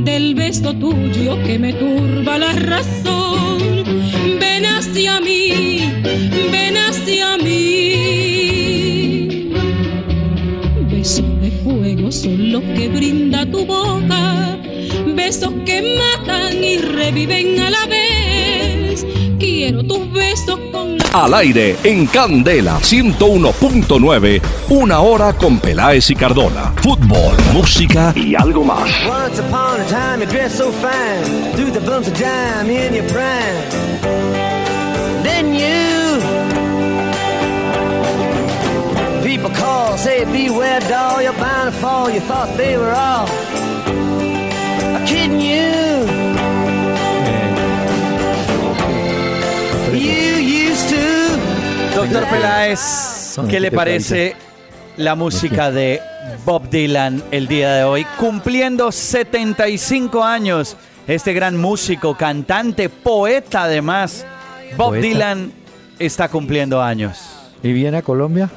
del 0.06 0.34
beso 0.36 0.74
tuyo 0.74 1.38
que 1.44 1.60
me 1.60 1.74
turba 1.74 2.38
la 2.38 2.54
razón. 2.54 3.84
Ven 4.40 4.66
hacia 4.66 5.20
mí, 5.20 5.82
ven 6.50 6.78
hacia 6.78 7.38
mí. 7.40 8.40
Besos 10.90 11.42
de 11.42 11.52
fuego 11.62 12.10
son 12.10 12.54
los 12.54 12.64
que 12.64 12.88
brinda 12.88 13.46
tu 13.46 13.66
boca, 13.66 14.58
besos 15.14 15.52
que 15.66 15.98
matan 16.00 16.64
y 16.64 16.78
reviven 16.78 17.60
a 17.60 17.70
la 17.70 17.86
vez. 17.88 19.06
Quiero 19.40 19.84
tus 19.84 20.10
besos 20.14 20.58
al 21.14 21.34
aire 21.34 21.76
en 21.84 22.06
Candela 22.08 22.80
101.9, 22.80 24.42
una 24.70 25.02
hora 25.02 25.34
con 25.34 25.60
Peláez 25.60 26.10
y 26.10 26.16
Cardona. 26.16 26.74
Fútbol, 26.82 27.36
música 27.54 28.14
y 28.16 28.36
algo 28.36 28.64
más. 28.64 28.90
Once 29.08 29.40
upon 29.42 29.82
a 29.82 29.86
time 29.86 30.22
you 30.22 30.26
dressed 30.28 30.58
so 30.58 30.72
fine, 30.72 31.54
through 31.56 31.72
the 31.72 31.80
bumps 31.82 32.08
of 32.08 32.18
dime 32.18 32.70
in 32.70 32.94
your 32.94 33.06
prime. 33.08 34.02
Then 35.24 35.54
you 35.54 35.82
people 39.24 39.50
call, 39.50 39.98
say 39.98 40.26
beware 40.26 40.80
doll, 40.82 41.22
you're 41.22 41.34
bound 41.34 41.74
to 41.74 41.80
fall. 41.80 42.10
You 42.10 42.22
thought 42.22 42.56
they 42.58 42.78
were 42.78 42.92
all 42.92 43.28
kidding 45.06 45.42
you. 45.42 45.91
Doctor 52.02 52.26
Peláez, 52.30 53.40
¿qué 53.48 53.60
le 53.60 53.72
parece 53.72 54.36
la 54.98 55.14
música 55.14 55.70
de 55.70 56.02
Bob 56.44 56.68
Dylan 56.68 57.22
el 57.30 57.48
día 57.48 57.74
de 57.76 57.84
hoy? 57.84 58.08
Cumpliendo 58.18 58.92
75 58.92 60.24
años, 60.24 60.78
este 61.06 61.32
gran 61.32 61.58
músico, 61.58 62.18
cantante, 62.18 62.90
poeta 62.90 63.66
además. 63.66 64.26
Bob 64.76 64.96
Dylan 64.96 65.52
está 66.00 66.28
cumpliendo 66.28 66.82
años. 66.82 67.20
¿Y 67.62 67.72
viene 67.72 67.98
a 67.98 68.02
Colombia? 68.02 68.50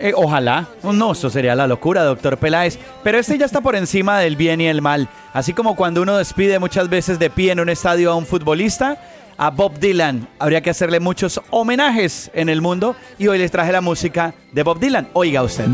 Eh, 0.00 0.12
ojalá. 0.16 0.66
No, 0.82 1.12
eso 1.12 1.30
sería 1.30 1.54
la 1.54 1.68
locura, 1.68 2.02
doctor 2.02 2.38
Peláez. 2.38 2.76
Pero 3.04 3.18
este 3.18 3.38
ya 3.38 3.46
está 3.46 3.60
por 3.60 3.76
encima 3.76 4.18
del 4.18 4.34
bien 4.34 4.60
y 4.60 4.66
el 4.66 4.82
mal. 4.82 5.08
Así 5.32 5.52
como 5.52 5.76
cuando 5.76 6.02
uno 6.02 6.16
despide 6.16 6.58
muchas 6.58 6.88
veces 6.88 7.20
de 7.20 7.30
pie 7.30 7.52
en 7.52 7.60
un 7.60 7.68
estadio 7.68 8.10
a 8.10 8.16
un 8.16 8.26
futbolista, 8.26 8.98
a 9.38 9.50
Bob 9.50 9.78
Dylan. 9.78 10.28
Habría 10.38 10.60
que 10.60 10.70
hacerle 10.70 11.00
muchos 11.00 11.40
homenajes 11.50 12.30
en 12.34 12.48
el 12.48 12.60
mundo 12.60 12.96
y 13.18 13.28
hoy 13.28 13.38
les 13.38 13.50
traje 13.50 13.72
la 13.72 13.80
música 13.80 14.34
de 14.52 14.62
Bob 14.62 14.78
Dylan. 14.78 15.08
Oiga 15.12 15.42
usted. 15.42 15.66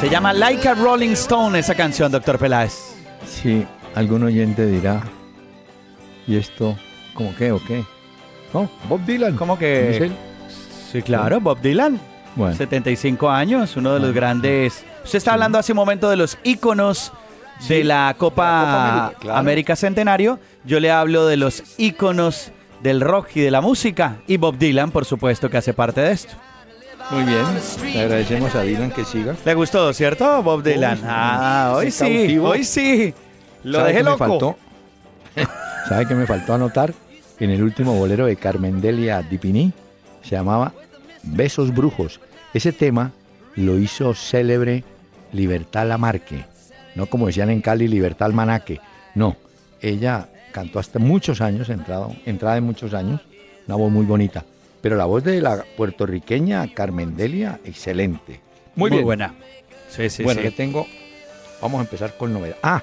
Se 0.00 0.10
llama 0.10 0.34
Like 0.34 0.68
a 0.68 0.74
Rolling 0.74 1.12
Stone 1.12 1.58
esa 1.58 1.74
canción, 1.74 2.12
doctor 2.12 2.38
Peláez. 2.38 2.94
Sí, 3.26 3.64
algún 3.94 4.22
oyente 4.22 4.66
dirá, 4.66 5.02
¿y 6.26 6.36
esto 6.36 6.76
cómo 7.14 7.34
qué 7.36 7.52
o 7.52 7.60
qué? 7.64 7.84
¿No? 8.52 8.68
Bob 8.88 9.04
Dylan. 9.06 9.34
¿Cómo 9.36 9.58
que? 9.58 10.12
Sí, 10.92 11.02
claro, 11.02 11.40
Bob 11.40 11.60
Dylan. 11.60 11.98
Bueno. 12.36 12.56
75 12.56 13.30
años, 13.30 13.76
uno 13.76 13.94
de 13.94 14.00
los 14.00 14.12
grandes... 14.12 14.84
Usted 15.04 15.18
está 15.18 15.34
hablando 15.34 15.58
hace 15.58 15.72
un 15.72 15.76
momento 15.76 16.10
de 16.10 16.16
los 16.16 16.38
íconos 16.42 17.12
de 17.68 17.84
la 17.84 18.14
Copa, 18.18 19.12
América, 19.32 19.76
Centenario. 19.76 20.38
Yo 20.64 20.80
le 20.80 20.90
hablo 20.90 21.26
de 21.26 21.36
los 21.36 21.62
íconos 21.78 22.50
del 22.82 23.00
rock 23.00 23.28
y 23.36 23.40
de 23.40 23.50
la 23.50 23.60
música. 23.60 24.16
Y 24.26 24.36
Bob 24.36 24.58
Dylan, 24.58 24.90
por 24.90 25.04
supuesto, 25.04 25.48
que 25.48 25.58
hace 25.58 25.72
parte 25.72 26.00
de 26.00 26.12
esto. 26.12 26.34
Muy 27.10 27.24
bien. 27.24 27.44
Le 27.92 28.00
agradecemos 28.00 28.54
a 28.54 28.62
Dylan 28.62 28.90
que 28.90 29.04
siga. 29.04 29.34
¿Le 29.44 29.54
gustó, 29.54 29.92
cierto, 29.92 30.42
Bob 30.42 30.62
Dylan? 30.62 31.00
ah, 31.04 31.74
hoy 31.76 31.90
sí, 31.90 32.38
hoy 32.38 32.64
sí. 32.64 33.14
Lo 33.62 33.84
dejé 33.84 34.02
loco. 34.02 34.24
Me 34.24 34.28
faltó? 34.30 34.56
¿Sabe 35.88 36.06
qué 36.06 36.14
me 36.14 36.26
faltó 36.26 36.54
anotar? 36.54 36.94
En 37.38 37.50
el 37.50 37.62
último 37.62 37.94
bolero 37.94 38.26
de 38.26 38.36
Carmen 38.36 38.80
Delia 38.80 39.20
Dipini 39.20 39.72
se 40.22 40.30
llamaba 40.30 40.72
Besos 41.26 41.74
Brujos. 41.74 42.20
Ese 42.52 42.72
tema 42.72 43.12
lo 43.56 43.78
hizo 43.78 44.14
célebre 44.14 44.84
Libertad 45.32 45.86
Lamarque. 45.86 46.44
No 46.94 47.06
como 47.06 47.26
decían 47.26 47.50
en 47.50 47.60
Cali, 47.60 47.88
Libertad 47.88 48.26
Almanaque. 48.26 48.80
No, 49.14 49.36
ella 49.80 50.28
cantó 50.52 50.78
hasta 50.78 50.98
muchos 50.98 51.40
años, 51.40 51.68
entrado, 51.68 52.14
entrada 52.24 52.54
de 52.54 52.60
muchos 52.60 52.94
años, 52.94 53.20
una 53.66 53.76
voz 53.76 53.90
muy 53.90 54.06
bonita. 54.06 54.44
Pero 54.80 54.96
la 54.96 55.04
voz 55.04 55.24
de 55.24 55.40
la 55.40 55.64
puertorriqueña 55.76 56.72
Carmen 56.72 57.16
Delia, 57.16 57.58
excelente. 57.64 58.40
Muy, 58.76 58.90
muy 58.90 59.02
buena. 59.02 59.34
Sí, 59.88 60.10
sí, 60.10 60.22
bueno, 60.22 60.42
le 60.42 60.50
tengo, 60.50 60.86
vamos 61.60 61.78
a 61.80 61.82
empezar 61.84 62.16
con 62.16 62.32
novedad. 62.32 62.56
Ah, 62.62 62.82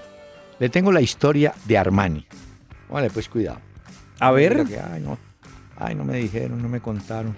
le 0.59 0.69
tengo 0.69 0.91
la 0.91 1.01
historia 1.01 1.53
de 1.65 1.77
Armani. 1.77 2.25
Vale, 2.89 3.09
pues 3.09 3.29
cuidado. 3.29 3.59
A 4.19 4.31
ver. 4.31 4.65
ay, 4.91 5.01
no, 5.01 5.17
ay, 5.77 5.95
no 5.95 6.03
me 6.03 6.17
dijeron, 6.17 6.61
no 6.61 6.69
me 6.69 6.81
contaron. 6.81 7.35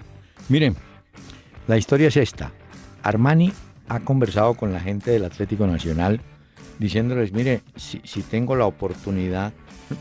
Miren, 0.48 0.76
la 1.66 1.76
historia 1.76 2.08
es 2.08 2.16
esta. 2.16 2.52
Armani 3.02 3.52
ha 3.88 4.00
conversado 4.00 4.54
con 4.54 4.72
la 4.72 4.80
gente 4.80 5.10
del 5.10 5.24
Atlético 5.24 5.66
Nacional 5.66 6.20
diciéndoles, 6.78 7.32
mire, 7.32 7.62
si, 7.76 8.00
tengo 8.22 8.56
la 8.56 8.66
oportunidad, 8.66 9.52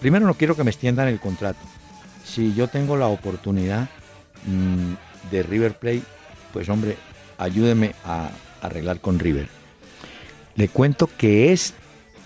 primero 0.01 0.25
no 0.25 0.33
quiero 0.33 0.55
que 0.55 0.63
me 0.63 0.71
extiendan 0.71 1.07
el 1.07 1.19
contrato. 1.19 1.59
Si 2.25 2.53
yo 2.53 2.67
tengo 2.67 2.97
la 2.97 3.07
oportunidad 3.07 3.89
mm, 4.45 5.31
de 5.31 5.43
River 5.43 5.77
Plate, 5.77 6.03
pues 6.51 6.69
hombre, 6.69 6.97
ayúdeme 7.37 7.93
a 8.05 8.29
arreglar 8.61 8.99
con 8.99 9.19
River. 9.19 9.47
Le 10.55 10.67
cuento 10.67 11.09
que 11.17 11.51
es 11.51 11.73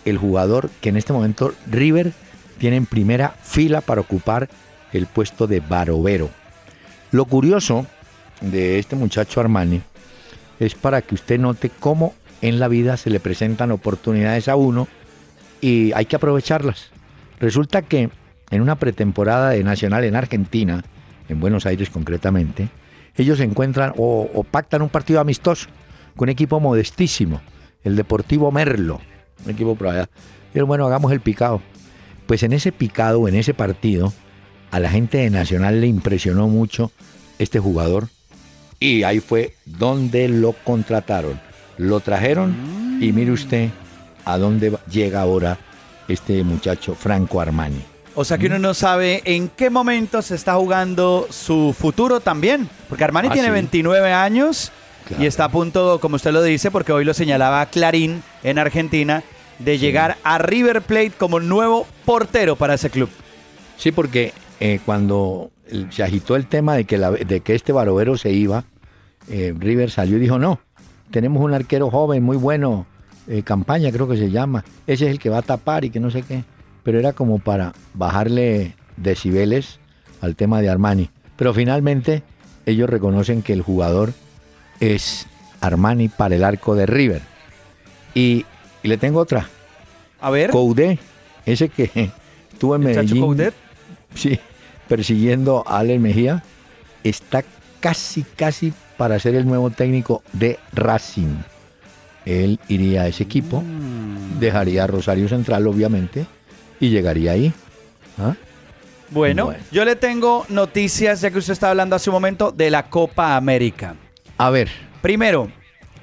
el 0.06 0.18
jugador 0.18 0.70
que 0.82 0.90
en 0.90 0.98
este 0.98 1.14
momento 1.14 1.54
River 1.70 2.14
tiene 2.58 2.78
en 2.78 2.86
primera 2.86 3.36
fila 3.42 3.82
para 3.82 4.02
ocupar 4.02 4.50
el 4.94 5.06
puesto 5.06 5.48
de 5.48 5.60
Barovero. 5.60 6.30
Lo 7.12 7.26
curioso 7.26 7.86
de 8.42 8.80
este 8.80 8.96
muchacho 8.96 9.40
Armani 9.40 9.82
es 10.60 10.76
para 10.76 11.02
que 11.02 11.16
usted 11.16 11.40
note 11.40 11.70
cómo 11.70 12.14
en 12.42 12.60
la 12.60 12.68
vida 12.68 12.98
se 12.98 13.10
le 13.10 13.20
presentan 13.20 13.72
oportunidades 13.72 14.48
a 14.48 14.56
uno 14.56 14.88
y 15.62 15.92
hay 15.94 16.06
que 16.06 16.16
aprovecharlas. 16.16 16.92
Resulta 17.40 17.82
que 17.82 18.10
en 18.50 18.62
una 18.62 18.76
pretemporada 18.76 19.52
de 19.52 19.64
Nacional 19.64 20.04
en 20.04 20.16
Argentina, 20.16 20.84
en 21.30 21.40
Buenos 21.40 21.66
Aires 21.66 21.90
concretamente, 21.90 22.70
ellos 23.16 23.40
encuentran 23.40 23.94
o, 23.98 24.46
pactan 24.50 24.82
un 24.82 24.90
partido 24.90 25.20
amistoso 25.20 25.68
con 26.16 26.28
un 26.28 26.32
equipo 26.32 26.60
modestísimo, 26.60 27.42
el 27.84 27.96
Deportivo 27.96 28.52
Merlo, 28.52 29.02
un 29.46 29.52
equipo 29.52 29.76
por 29.76 29.88
allá. 29.88 30.10
Bueno, 30.66 30.86
hagamos 30.86 31.12
el 31.12 31.22
picado. 31.22 31.62
Pues 32.26 32.44
en 32.44 32.54
ese 32.54 32.72
picado, 32.72 33.28
en 33.28 33.36
ese 33.36 33.54
partido, 33.54 34.12
a 34.72 34.80
la 34.80 34.90
gente 34.90 35.20
de 35.20 35.30
Nacional 35.30 35.82
le 35.82 35.88
impresionó 35.88 36.48
mucho 36.48 36.92
este 37.38 37.60
jugador 37.60 38.10
y 38.80 39.04
ahí 39.04 39.20
fue 39.20 39.54
donde 39.66 40.28
lo 40.28 40.54
contrataron. 40.54 41.40
Lo 41.78 42.00
trajeron 42.00 42.98
y 43.02 43.12
mire 43.12 43.32
usted 43.32 43.70
a 44.26 44.38
dónde 44.38 44.78
llega 44.90 45.22
ahora 45.22 45.58
este 46.08 46.44
muchacho 46.44 46.96
Franco 46.96 47.40
Armani. 47.40 47.82
O 48.16 48.26
sea 48.26 48.38
que 48.38 48.48
uno 48.48 48.58
no 48.58 48.74
sabe 48.74 49.22
en 49.26 49.48
qué 49.50 49.70
momento 49.70 50.24
se 50.24 50.34
está 50.34 50.56
jugando 50.56 51.28
su 51.30 51.76
futuro 51.78 52.20
también. 52.20 52.68
Porque 52.90 53.04
Armani 53.04 53.28
ah, 53.28 53.34
tiene 53.34 53.52
29 53.52 54.12
años 54.12 54.72
y 55.20 55.26
está 55.26 55.46
a 55.46 55.50
punto, 55.50 56.00
como 56.02 56.16
usted 56.16 56.32
lo 56.32 56.42
dice, 56.42 56.72
porque 56.72 56.92
hoy 56.92 57.06
lo 57.06 57.14
señalaba 57.14 57.66
Clarín 57.68 58.24
en 58.44 58.60
Argentina, 58.60 59.24
de 59.60 59.78
llegar 59.78 60.18
a 60.24 60.38
River 60.40 60.82
Plate 60.82 61.12
como 61.12 61.40
nuevo 61.40 61.88
portero 62.06 62.56
para 62.56 62.74
ese 62.74 62.90
club. 62.90 63.10
Sí, 63.78 63.92
porque 63.92 64.34
eh, 64.60 64.80
cuando 64.86 65.52
se 65.90 66.04
agitó 66.04 66.36
el 66.36 66.48
tema 66.48 66.76
de 66.76 66.86
que, 66.86 66.98
de 66.98 67.40
que 67.42 67.56
este 67.56 67.72
barovero 67.72 68.18
se 68.18 68.32
iba, 68.32 68.64
eh, 69.30 69.54
River 69.58 69.92
salió 69.92 70.18
y 70.18 70.22
dijo, 70.22 70.40
no, 70.40 70.60
tenemos 71.12 71.44
un 71.44 71.54
arquero 71.54 71.90
joven, 71.90 72.24
muy 72.24 72.38
bueno, 72.38 72.86
eh, 73.28 73.44
campaña 73.44 73.92
creo 73.92 74.08
que 74.08 74.18
se 74.18 74.32
llama, 74.32 74.64
ese 74.86 75.06
es 75.06 75.12
el 75.12 75.20
que 75.20 75.30
va 75.30 75.40
a 75.40 75.42
tapar 75.42 75.86
y 75.86 75.90
que 75.90 76.00
no 76.00 76.10
sé 76.12 76.24
qué, 76.24 76.44
pero 76.84 77.00
era 77.00 77.14
como 77.14 77.40
para 77.40 77.74
bajarle 77.94 78.76
decibeles 78.96 79.80
al 80.22 80.36
tema 80.36 80.62
de 80.62 80.70
Armani. 80.70 81.10
Pero 81.36 81.54
finalmente 81.54 82.24
ellos 82.66 82.90
reconocen 82.90 83.42
que 83.42 83.54
el 83.54 83.62
jugador 83.62 84.14
es 84.80 85.28
Armani 85.62 86.08
para 86.10 86.36
el 86.36 86.44
arco 86.44 86.76
de 86.76 86.86
River. 86.86 87.22
Y, 88.14 88.46
le 88.84 88.98
tengo 88.98 89.20
otra. 89.20 89.50
A 90.22 90.30
ver. 90.30 90.52
Coudet, 90.52 90.98
ese 91.46 91.68
que 91.68 92.12
estuvo 92.54 92.76
en 92.76 92.84
Medellín. 92.84 93.52
Sí, 94.16 94.40
persiguiendo 94.88 95.64
a 95.68 95.80
Ale 95.80 96.00
Mejía, 96.00 96.44
está 97.04 97.44
casi, 97.80 98.24
casi 98.24 98.74
para 98.98 99.20
ser 99.20 99.36
el 99.36 99.46
nuevo 99.46 99.70
técnico 99.70 100.24
de 100.34 100.60
Racing. 100.74 101.36
Él 102.26 102.60
iría 102.68 103.04
a 103.04 103.08
ese 103.08 103.24
equipo, 103.24 103.62
mm. 103.62 104.40
dejaría 104.40 104.84
a 104.84 104.88
Rosario 104.88 105.30
Central, 105.30 105.66
obviamente, 105.68 106.26
y 106.80 106.90
llegaría 106.90 107.32
ahí. 107.32 107.54
¿Ah? 108.18 108.36
Bueno, 109.10 109.54
yo 109.72 109.86
le 109.86 109.96
tengo 109.96 110.46
noticias, 110.50 111.22
ya 111.22 111.32
que 111.32 111.38
usted 111.38 111.54
está 111.54 111.70
hablando 111.70 111.96
hace 111.96 112.10
un 112.10 112.16
momento, 112.16 112.52
de 112.52 112.70
la 112.70 112.90
Copa 112.90 113.38
América. 113.38 113.96
A 114.38 114.50
ver. 114.50 114.70
Primero, 115.02 115.50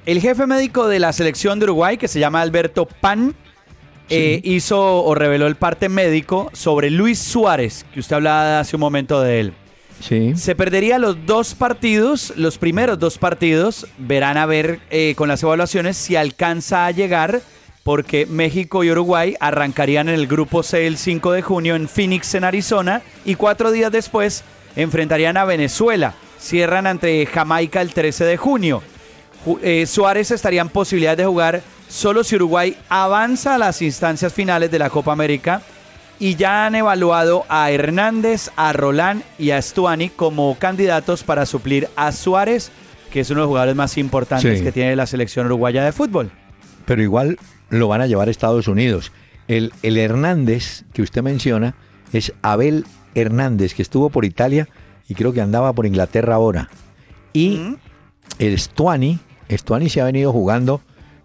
el 0.07 0.20
jefe 0.20 0.47
médico 0.47 0.88
de 0.88 0.99
la 0.99 1.12
selección 1.12 1.59
de 1.59 1.64
Uruguay, 1.64 1.99
que 1.99 2.09
se 2.09 2.20
llama 2.20 2.40
Alberto 2.40 2.87
Pan, 2.87 3.35
eh, 4.11 4.40
hizo 4.45 5.03
o 5.03 5.14
reveló 5.14 5.47
el 5.47 5.57
parte 5.57 5.88
médico 5.88 6.51
sobre 6.53 6.90
Luis 6.90 7.19
Suárez, 7.19 7.87
que 7.93 8.01
usted 8.01 8.17
hablaba 8.17 8.61
hace 8.61 8.77
un 8.77 8.81
momento 8.81 9.21
de 9.21 9.40
él. 9.40 9.53
Sí. 10.01 10.35
Se 10.37 10.55
perdería 10.55 10.99
los 10.99 11.25
dos 11.25 11.55
partidos, 11.55 12.35
los 12.37 12.59
primeros 12.59 12.99
dos 12.99 13.17
partidos. 13.17 13.87
Verán 13.97 14.37
a 14.37 14.45
ver 14.45 14.81
eh, 14.90 15.14
con 15.17 15.29
las 15.29 15.43
evaluaciones 15.43 15.97
si 15.97 16.17
alcanza 16.17 16.87
a 16.87 16.90
llegar, 16.90 17.40
porque 17.83 18.27
México 18.27 18.85
y 18.85 18.90
Uruguay 18.90 19.35
arrancarían 19.40 20.09
en 20.09 20.17
el 20.17 20.27
grupo 20.27 20.62
C 20.62 20.87
el 20.87 20.99
5 20.99 21.33
de 21.33 21.43
junio 21.43 21.75
en 21.75 21.88
Phoenix, 21.88 22.35
en 22.35 22.45
Arizona, 22.45 23.03
y 23.25 23.37
cuatro 23.37 23.73
días 23.73 23.93
después 23.93 24.45
enfrentarían 24.77 25.37
a 25.37 25.45
Venezuela. 25.45 26.14
Cierran 26.38 26.87
ante 26.87 27.25
Jamaica 27.25 27.81
el 27.81 27.95
13 27.95 28.25
de 28.25 28.37
junio. 28.37 28.83
Eh, 29.62 29.87
Suárez 29.87 30.31
estaría 30.31 30.62
en 30.62 30.69
posibilidad 30.69 31.17
de 31.17 31.25
jugar 31.25 31.62
solo 31.95 32.25
si 32.25 32.35
Uruguay 32.35 32.77
avanza 32.89 33.55
a 33.55 33.59
las 33.59 33.81
instancias 33.81 34.33
finales 34.33 34.69
de 34.69 34.81
la 34.81 34.91
Copa 34.91 35.13
América 35.13 35.63
y 36.19 36.35
ya 36.35 36.67
han 36.67 36.75
evaluado 36.75 37.45
a 37.49 37.71
Hernández, 37.71 38.51
a 38.57 38.73
Rolán 38.73 39.23
y 39.39 39.53
a 39.53 39.63
Stuani 39.63 40.09
como 40.09 40.57
candidatos 40.59 41.23
para 41.23 41.47
suplir 41.47 41.89
a 41.95 42.11
Suárez, 42.11 42.73
que 43.13 43.21
es 43.21 43.31
uno 43.31 43.41
de 43.41 43.43
los 43.43 43.49
jugadores 43.49 43.77
más 43.77 43.97
importantes 43.97 44.61
que 44.61 44.73
tiene 44.73 44.97
la 44.97 45.07
selección 45.07 45.47
uruguaya 45.47 45.85
de 45.85 45.93
fútbol. 45.93 46.33
Pero 46.85 47.01
igual 47.01 47.39
lo 47.71 47.87
van 47.87 48.01
a 48.01 48.09
llevar 48.09 48.27
a 48.27 48.33
Estados 48.33 48.67
Unidos. 48.67 49.13
El, 49.47 49.73
el 49.83 49.97
Hernández 49.97 50.83
que 50.93 51.03
usted 51.03 51.23
menciona 51.23 51.77
es 52.13 52.33
Abel 52.43 52.87
Hernández, 53.15 53.73
que 53.73 53.83
estuvo 53.83 54.11
por 54.11 54.25
Italia 54.25 54.69
y 55.09 55.15
creo 55.15 55.33
que 55.33 55.41
andaba 55.41 55.73
por 55.73 55.87
Inglaterra 55.87 56.35
ahora. 56.35 56.71
Y 57.33 57.77
el 58.41 58.59
Stuani, 58.59 59.21
Stuani 59.49 59.89
se 59.89 60.01
ha 60.01 60.05
venido 60.07 60.33
jugando 60.33 60.81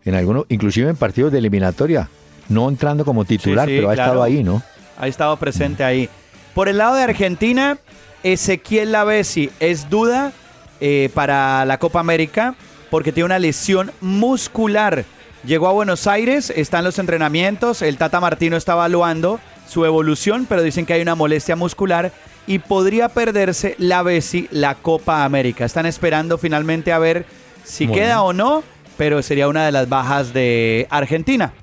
en 0.10 0.15
algunos, 0.15 0.45
inclusive 0.50 0.89
en 0.89 0.95
partidos 0.95 1.32
de 1.32 1.39
eliminatoria, 1.39 2.10
no 2.50 2.67
entrando 2.67 3.06
como 3.06 3.26
titular, 3.26 3.67
pero 3.67 3.89
ha 3.89 3.93
estado 3.93 4.24
ahí, 4.24 4.43
¿no? 4.43 4.62
ha 5.00 5.08
estado 5.08 5.36
presente 5.38 5.84
ahí. 5.84 6.10
Por 6.54 6.67
el 6.67 6.78
lado 6.78 6.95
de 6.95 7.04
Argentina, 7.04 7.78
Ezequiel 8.22 8.91
Lavesi 8.91 9.50
es 9.60 9.89
duda 9.89 10.34
eh, 10.82 11.10
para 11.13 11.65
la 11.65 11.80
Copa 11.80 12.02
América 12.02 12.56
porque 12.89 13.12
tiene 13.12 13.26
una 13.26 13.39
lesión 13.39 13.91
muscular. 14.02 15.06
Llegó 15.45 15.67
a 15.67 15.72
Buenos 15.72 16.06
Aires, 16.06 16.52
está 16.54 16.80
en 16.80 16.84
los 16.84 17.00
entrenamientos, 17.00 17.82
el 17.82 17.98
Tata 17.98 18.19
Martino 18.19 18.58
está 18.58 18.74
evaluando 18.74 19.39
su 19.69 19.86
evolución, 19.86 20.45
pero 20.50 20.62
dicen 20.62 20.86
que 20.86 20.93
hay 20.93 21.02
una 21.02 21.15
molestia 21.15 21.56
muscular 21.56 22.12
y 22.45 22.60
podría 22.60 23.08
perderse 23.10 23.76
la 23.78 24.04
la 24.52 24.76
Copa 24.76 25.24
América. 25.24 25.63
Están 25.63 25.86
esperando 25.86 26.38
finalmente 26.38 26.91
a 26.91 27.00
ver 27.00 27.26
si 27.63 27.88
queda 27.88 28.22
o 28.24 28.34
no, 28.34 28.63
pero 29.00 29.22
sería 29.22 29.48
una 29.48 29.66
de 29.66 29.72
las 29.72 29.88
bajas 29.88 30.34
de 30.34 30.86
Argentina. 30.90 31.54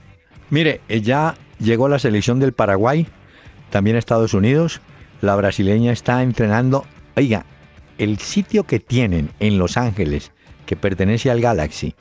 Mire, 0.49 0.81
ya 0.89 1.35
llegó 1.59 1.87
la 1.87 1.99
selección 1.99 2.41
del 2.41 2.55
Paraguay, 2.55 3.07
también 3.69 3.99
Estados 3.99 4.33
Unidos. 4.33 4.81
La 5.21 5.37
brasileña 5.37 5.93
está 5.93 6.23
entrenando. 6.23 6.87
Oiga, 7.15 7.45
el 7.99 8.19
sitio 8.21 8.65
que 8.65 8.81
tienen 8.81 9.33
en 9.39 9.59
Los 9.59 9.77
Ángeles, 9.77 10.33
que 10.65 10.77
pertenece 10.77 11.31
al 11.31 11.43
Galaxy, 11.43 11.95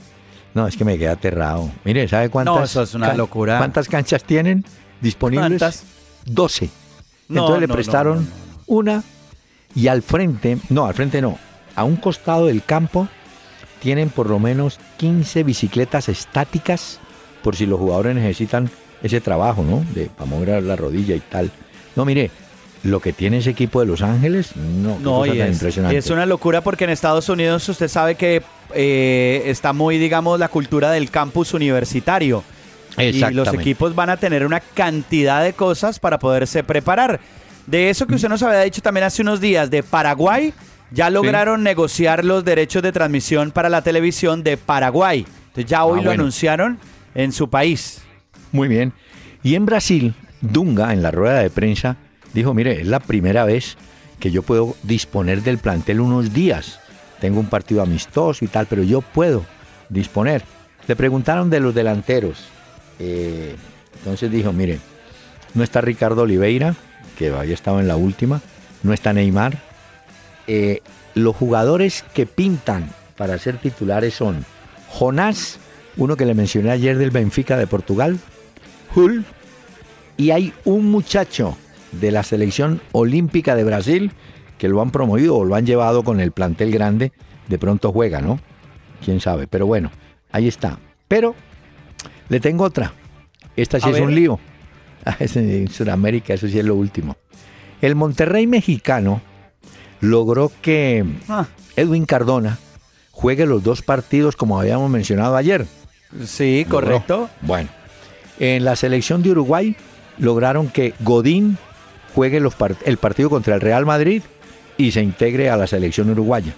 no, 0.53 0.67
es 0.67 0.77
que 0.77 0.85
me 0.85 0.97
queda 0.97 1.11
aterrado. 1.11 1.69
Mire, 1.83 2.07
¿sabe 2.07 2.29
cuántas? 2.29 2.55
No, 2.55 2.63
eso 2.63 2.83
es 2.83 2.93
una 2.93 3.13
locura. 3.13 3.57
¿Cuántas 3.57 3.89
canchas 3.89 4.23
tienen 4.23 4.63
disponibles? 5.01 5.59
¿Cuántas? 5.59 5.83
12. 6.27 6.69
Entonces 7.27 7.59
le 7.59 7.67
prestaron 7.67 8.25
una 8.67 9.03
y 9.75 9.89
al 9.89 10.01
frente, 10.01 10.59
no, 10.69 10.85
al 10.85 10.93
frente 10.93 11.21
no, 11.21 11.37
a 11.75 11.83
un 11.83 11.97
costado 11.97 12.45
del 12.45 12.63
campo 12.63 13.09
tienen 13.85 14.09
por 14.09 14.31
lo 14.31 14.39
menos 14.39 14.79
15 14.97 15.43
bicicletas 15.43 16.09
estáticas 16.09 16.99
por 17.43 17.55
si 17.55 17.67
los 17.67 17.79
jugadores 17.79 18.15
necesitan 18.15 18.67
ese 19.03 19.21
trabajo, 19.21 19.63
¿no? 19.63 19.85
De 19.93 20.07
para 20.07 20.25
mover 20.25 20.63
la 20.63 20.75
rodilla 20.75 21.15
y 21.15 21.19
tal. 21.19 21.51
No, 21.95 22.03
mire, 22.03 22.31
lo 22.81 22.99
que 22.99 23.13
tiene 23.13 23.37
ese 23.37 23.51
equipo 23.51 23.79
de 23.79 23.85
Los 23.85 24.01
Ángeles, 24.01 24.55
no, 24.55 24.97
no 24.97 25.23
y 25.27 25.39
es, 25.39 25.53
impresionante. 25.53 25.99
es 25.99 26.09
una 26.09 26.25
locura 26.25 26.61
porque 26.61 26.85
en 26.85 26.89
Estados 26.89 27.29
Unidos 27.29 27.69
usted 27.69 27.87
sabe 27.87 28.15
que 28.15 28.41
eh, 28.73 29.43
está 29.45 29.71
muy, 29.71 29.99
digamos, 29.99 30.39
la 30.39 30.47
cultura 30.47 30.89
del 30.89 31.11
campus 31.11 31.53
universitario. 31.53 32.43
Y 32.97 33.11
los 33.33 33.53
equipos 33.53 33.93
van 33.93 34.09
a 34.09 34.17
tener 34.17 34.47
una 34.47 34.61
cantidad 34.61 35.43
de 35.43 35.53
cosas 35.53 35.99
para 35.99 36.17
poderse 36.17 36.63
preparar. 36.63 37.19
De 37.67 37.91
eso 37.91 38.07
que 38.07 38.15
usted 38.15 38.29
nos 38.29 38.41
había 38.41 38.61
dicho 38.61 38.81
también 38.81 39.03
hace 39.03 39.21
unos 39.21 39.39
días, 39.39 39.69
de 39.69 39.83
Paraguay, 39.83 40.53
ya 40.91 41.09
lograron 41.09 41.63
negociar 41.63 42.23
los 42.23 42.45
derechos 42.45 42.83
de 42.83 42.91
transmisión 42.91 43.51
para 43.51 43.69
la 43.69 43.81
televisión 43.81 44.43
de 44.43 44.57
Paraguay. 44.57 45.25
Entonces 45.47 45.65
ya 45.65 45.85
hoy 45.85 45.99
ah, 46.01 46.03
lo 46.03 46.11
anunciaron 46.11 46.79
en 47.13 47.31
su 47.31 47.49
país. 47.49 48.01
Muy 48.51 48.67
bien. 48.67 48.93
Y 49.43 49.55
en 49.55 49.65
Brasil, 49.65 50.13
Dunga, 50.41 50.93
en 50.93 51.01
la 51.01 51.11
rueda 51.11 51.39
de 51.39 51.49
prensa, 51.49 51.97
dijo, 52.33 52.53
mire, 52.53 52.81
es 52.81 52.87
la 52.87 52.99
primera 52.99 53.45
vez 53.45 53.77
que 54.19 54.31
yo 54.31 54.41
puedo 54.41 54.75
disponer 54.83 55.41
del 55.43 55.57
plantel 55.57 55.99
unos 55.99 56.33
días. 56.33 56.79
Tengo 57.19 57.39
un 57.39 57.47
partido 57.47 57.81
amistoso 57.81 58.43
y 58.43 58.47
tal, 58.47 58.65
pero 58.67 58.83
yo 58.83 59.01
puedo 59.01 59.45
disponer. 59.89 60.43
Le 60.87 60.95
preguntaron 60.95 61.49
de 61.49 61.59
los 61.59 61.73
delanteros. 61.73 62.47
Eh, 62.99 63.55
entonces 63.99 64.31
dijo, 64.31 64.53
mire, 64.53 64.79
no 65.53 65.63
está 65.63 65.81
Ricardo 65.81 66.23
Oliveira, 66.23 66.75
que 67.17 67.29
había 67.29 67.53
estado 67.53 67.79
en 67.79 67.87
la 67.87 67.95
última, 67.95 68.41
no 68.83 68.93
está 68.93 69.13
Neymar. 69.13 69.57
Eh, 70.47 70.81
los 71.13 71.35
jugadores 71.35 72.03
que 72.13 72.25
pintan 72.25 72.89
para 73.17 73.37
ser 73.37 73.57
titulares 73.57 74.13
son 74.13 74.45
Jonás, 74.89 75.59
uno 75.97 76.15
que 76.15 76.25
le 76.25 76.33
mencioné 76.33 76.71
ayer 76.71 76.97
del 76.97 77.11
Benfica 77.11 77.57
de 77.57 77.67
Portugal, 77.67 78.19
Hull, 78.95 79.25
y 80.17 80.31
hay 80.31 80.53
un 80.65 80.89
muchacho 80.91 81.57
de 81.91 82.11
la 82.11 82.23
selección 82.23 82.81
olímpica 82.91 83.55
de 83.55 83.63
Brasil 83.63 84.11
que 84.57 84.69
lo 84.69 84.81
han 84.81 84.91
promovido 84.91 85.35
o 85.37 85.45
lo 85.45 85.55
han 85.55 85.65
llevado 85.65 86.03
con 86.03 86.19
el 86.19 86.31
plantel 86.31 86.71
grande, 86.71 87.11
de 87.47 87.57
pronto 87.57 87.91
juega, 87.91 88.21
¿no? 88.21 88.39
Quién 89.03 89.19
sabe, 89.19 89.47
pero 89.47 89.65
bueno, 89.65 89.91
ahí 90.31 90.47
está. 90.47 90.79
Pero 91.07 91.35
le 92.29 92.39
tengo 92.39 92.63
otra. 92.63 92.93
Esta 93.55 93.79
sí 93.79 93.89
es 93.89 93.99
un 93.99 94.13
lío. 94.13 94.39
En 95.35 95.67
Sudamérica, 95.67 96.33
eso 96.33 96.47
sí 96.47 96.57
es 96.57 96.65
lo 96.65 96.73
último. 96.73 97.15
El 97.79 97.93
Monterrey 97.93 98.47
mexicano 98.47 99.21
logró 100.01 100.51
que 100.61 101.05
ah. 101.29 101.45
Edwin 101.75 102.05
Cardona 102.05 102.59
juegue 103.11 103.45
los 103.45 103.63
dos 103.63 103.81
partidos 103.81 104.35
como 104.35 104.59
habíamos 104.59 104.89
mencionado 104.89 105.35
ayer. 105.35 105.65
Sí, 106.25 106.65
correcto. 106.69 107.29
Bueno, 107.41 107.69
en 108.39 108.65
la 108.65 108.75
selección 108.75 109.23
de 109.23 109.31
Uruguay 109.31 109.75
lograron 110.17 110.69
que 110.69 110.93
Godín 110.99 111.57
juegue 112.13 112.41
el 112.85 112.97
partido 112.97 113.29
contra 113.29 113.55
el 113.55 113.61
Real 113.61 113.85
Madrid 113.85 114.23
y 114.77 114.91
se 114.91 115.01
integre 115.01 115.49
a 115.49 115.57
la 115.57 115.67
selección 115.67 116.09
uruguaya. 116.09 116.53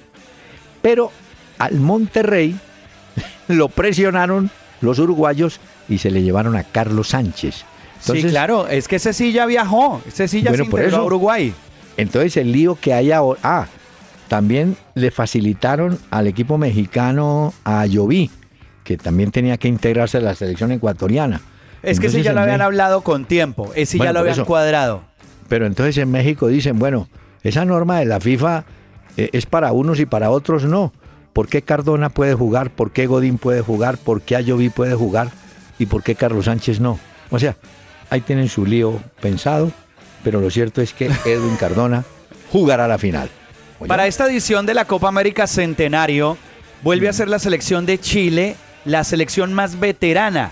Pero 0.81 1.11
al 1.57 1.75
Monterrey 1.75 2.55
lo 3.47 3.69
presionaron 3.69 4.49
los 4.81 4.99
uruguayos 4.99 5.59
y 5.89 5.97
se 5.97 6.11
le 6.11 6.21
llevaron 6.21 6.55
a 6.55 6.63
Carlos 6.63 7.09
Sánchez. 7.09 7.63
sí, 7.99 8.23
claro, 8.23 8.67
es 8.67 8.87
que 8.87 8.97
ese 8.97 9.13
sí 9.13 9.31
ya 9.31 9.45
viajó, 9.45 10.01
ese 10.07 10.27
sí 10.27 10.41
ya 10.41 10.53
se 10.53 10.63
integró 10.63 10.97
a 10.97 11.03
Uruguay. 11.03 11.53
Entonces 11.97 12.37
el 12.37 12.51
lío 12.51 12.77
que 12.79 12.93
hay 12.93 13.11
ahora... 13.11 13.39
Ah, 13.43 13.67
también 14.27 14.75
le 14.93 15.11
facilitaron 15.11 15.97
al 16.11 16.27
equipo 16.27 16.57
mexicano 16.57 17.53
a 17.63 17.85
Lloví, 17.85 18.29
que 18.83 18.97
también 18.97 19.31
tenía 19.31 19.57
que 19.57 19.67
integrarse 19.67 20.17
a 20.17 20.21
la 20.21 20.35
selección 20.35 20.71
ecuatoriana. 20.71 21.41
Es 21.83 21.99
que 21.99 22.07
ese 22.07 22.23
ya 22.23 22.33
lo 22.33 22.41
habían 22.41 22.61
hablado 22.61 23.01
con 23.01 23.25
tiempo, 23.25 23.71
ese 23.75 23.97
ya 23.97 24.11
lo 24.11 24.19
habían 24.19 24.43
cuadrado. 24.45 25.03
Pero 25.47 25.65
entonces 25.65 25.97
en 25.97 26.11
México 26.11 26.47
dicen, 26.47 26.77
bueno, 26.77 27.07
esa 27.43 27.63
norma 27.63 27.99
de 27.99 28.05
la 28.05 28.19
FIFA 28.19 28.65
eh, 29.15 29.29
es 29.31 29.45
para 29.45 29.71
unos 29.71 29.99
y 29.99 30.05
para 30.05 30.29
otros 30.29 30.65
no. 30.65 30.91
¿Por 31.31 31.47
qué 31.47 31.61
Cardona 31.61 32.09
puede 32.09 32.33
jugar? 32.33 32.71
¿Por 32.71 32.91
qué 32.91 33.07
Godín 33.07 33.37
puede 33.37 33.61
jugar? 33.61 33.97
¿Por 33.97 34.21
qué 34.21 34.35
Ayoví 34.35 34.69
puede 34.69 34.95
jugar? 34.95 35.29
¿Y 35.79 35.85
por 35.85 36.03
qué 36.03 36.15
Carlos 36.15 36.45
Sánchez 36.45 36.79
no? 36.79 36.99
O 37.29 37.39
sea, 37.39 37.55
ahí 38.09 38.21
tienen 38.21 38.49
su 38.49 38.65
lío 38.65 38.99
pensado, 39.21 39.71
pero 40.23 40.41
lo 40.41 40.49
cierto 40.49 40.81
es 40.81 40.93
que 40.93 41.05
Edwin 41.25 41.55
Cardona 41.57 42.03
jugará 42.51 42.87
la 42.87 42.97
final. 42.97 43.29
Para 43.87 44.07
esta 44.07 44.25
edición 44.25 44.65
de 44.65 44.73
la 44.73 44.85
Copa 44.85 45.07
América 45.07 45.47
Centenario, 45.47 46.37
vuelve 46.81 47.09
a 47.09 47.13
ser 47.13 47.27
la 47.27 47.39
selección 47.39 47.85
de 47.85 47.99
Chile 47.99 48.55
la 48.85 49.03
selección 49.03 49.53
más 49.53 49.79
veterana. 49.79 50.51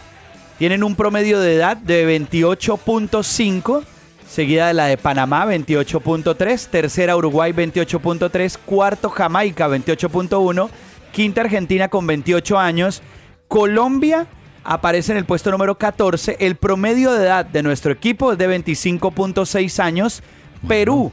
Tienen 0.57 0.83
un 0.83 0.95
promedio 0.95 1.39
de 1.39 1.55
edad 1.55 1.77
de 1.77 2.19
28.5 2.19 3.83
seguida 4.27 4.67
de 4.67 4.73
la 4.73 4.87
de 4.87 4.97
Panamá 4.97 5.45
28.3, 5.45 6.67
tercera 6.67 7.15
Uruguay 7.15 7.53
28.3, 7.53 8.57
cuarto 8.65 9.09
Jamaica 9.09 9.67
28.1, 9.67 10.69
quinta 11.11 11.41
Argentina 11.41 11.87
con 11.87 12.05
28 12.05 12.57
años, 12.57 13.01
Colombia 13.47 14.27
aparece 14.65 15.11
en 15.11 15.17
el 15.17 15.25
puesto 15.25 15.51
número 15.51 15.77
14, 15.77 16.37
el 16.39 16.55
promedio 16.55 17.13
de 17.13 17.23
edad 17.25 17.45
de 17.45 17.63
nuestro 17.63 17.91
equipo 17.91 18.31
es 18.31 18.37
de 18.37 18.49
25.6 18.49 19.79
años, 19.79 20.23
Perú 20.67 21.11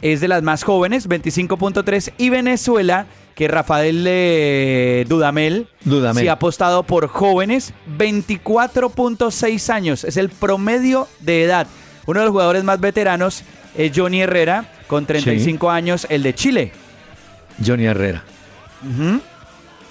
es 0.00 0.20
de 0.20 0.28
las 0.28 0.42
más 0.42 0.62
jóvenes, 0.62 1.08
25.3, 1.08 2.12
y 2.18 2.30
Venezuela, 2.30 3.06
que 3.34 3.48
Rafael 3.48 4.04
eh, 4.06 5.04
Dudamel, 5.08 5.68
Dudamel 5.84 6.22
se 6.22 6.30
ha 6.30 6.34
apostado 6.34 6.82
por 6.84 7.08
jóvenes, 7.08 7.72
24.6 7.98 9.72
años, 9.72 10.04
es 10.04 10.16
el 10.16 10.28
promedio 10.28 11.08
de 11.20 11.44
edad. 11.44 11.66
Uno 12.06 12.20
de 12.20 12.26
los 12.26 12.32
jugadores 12.32 12.64
más 12.64 12.80
veteranos 12.80 13.42
es 13.76 13.92
Johnny 13.94 14.20
Herrera, 14.20 14.70
con 14.86 15.06
35 15.06 15.70
años, 15.70 16.06
el 16.10 16.22
de 16.22 16.34
Chile. 16.34 16.72
Johnny 17.64 17.86
Herrera. 17.86 18.22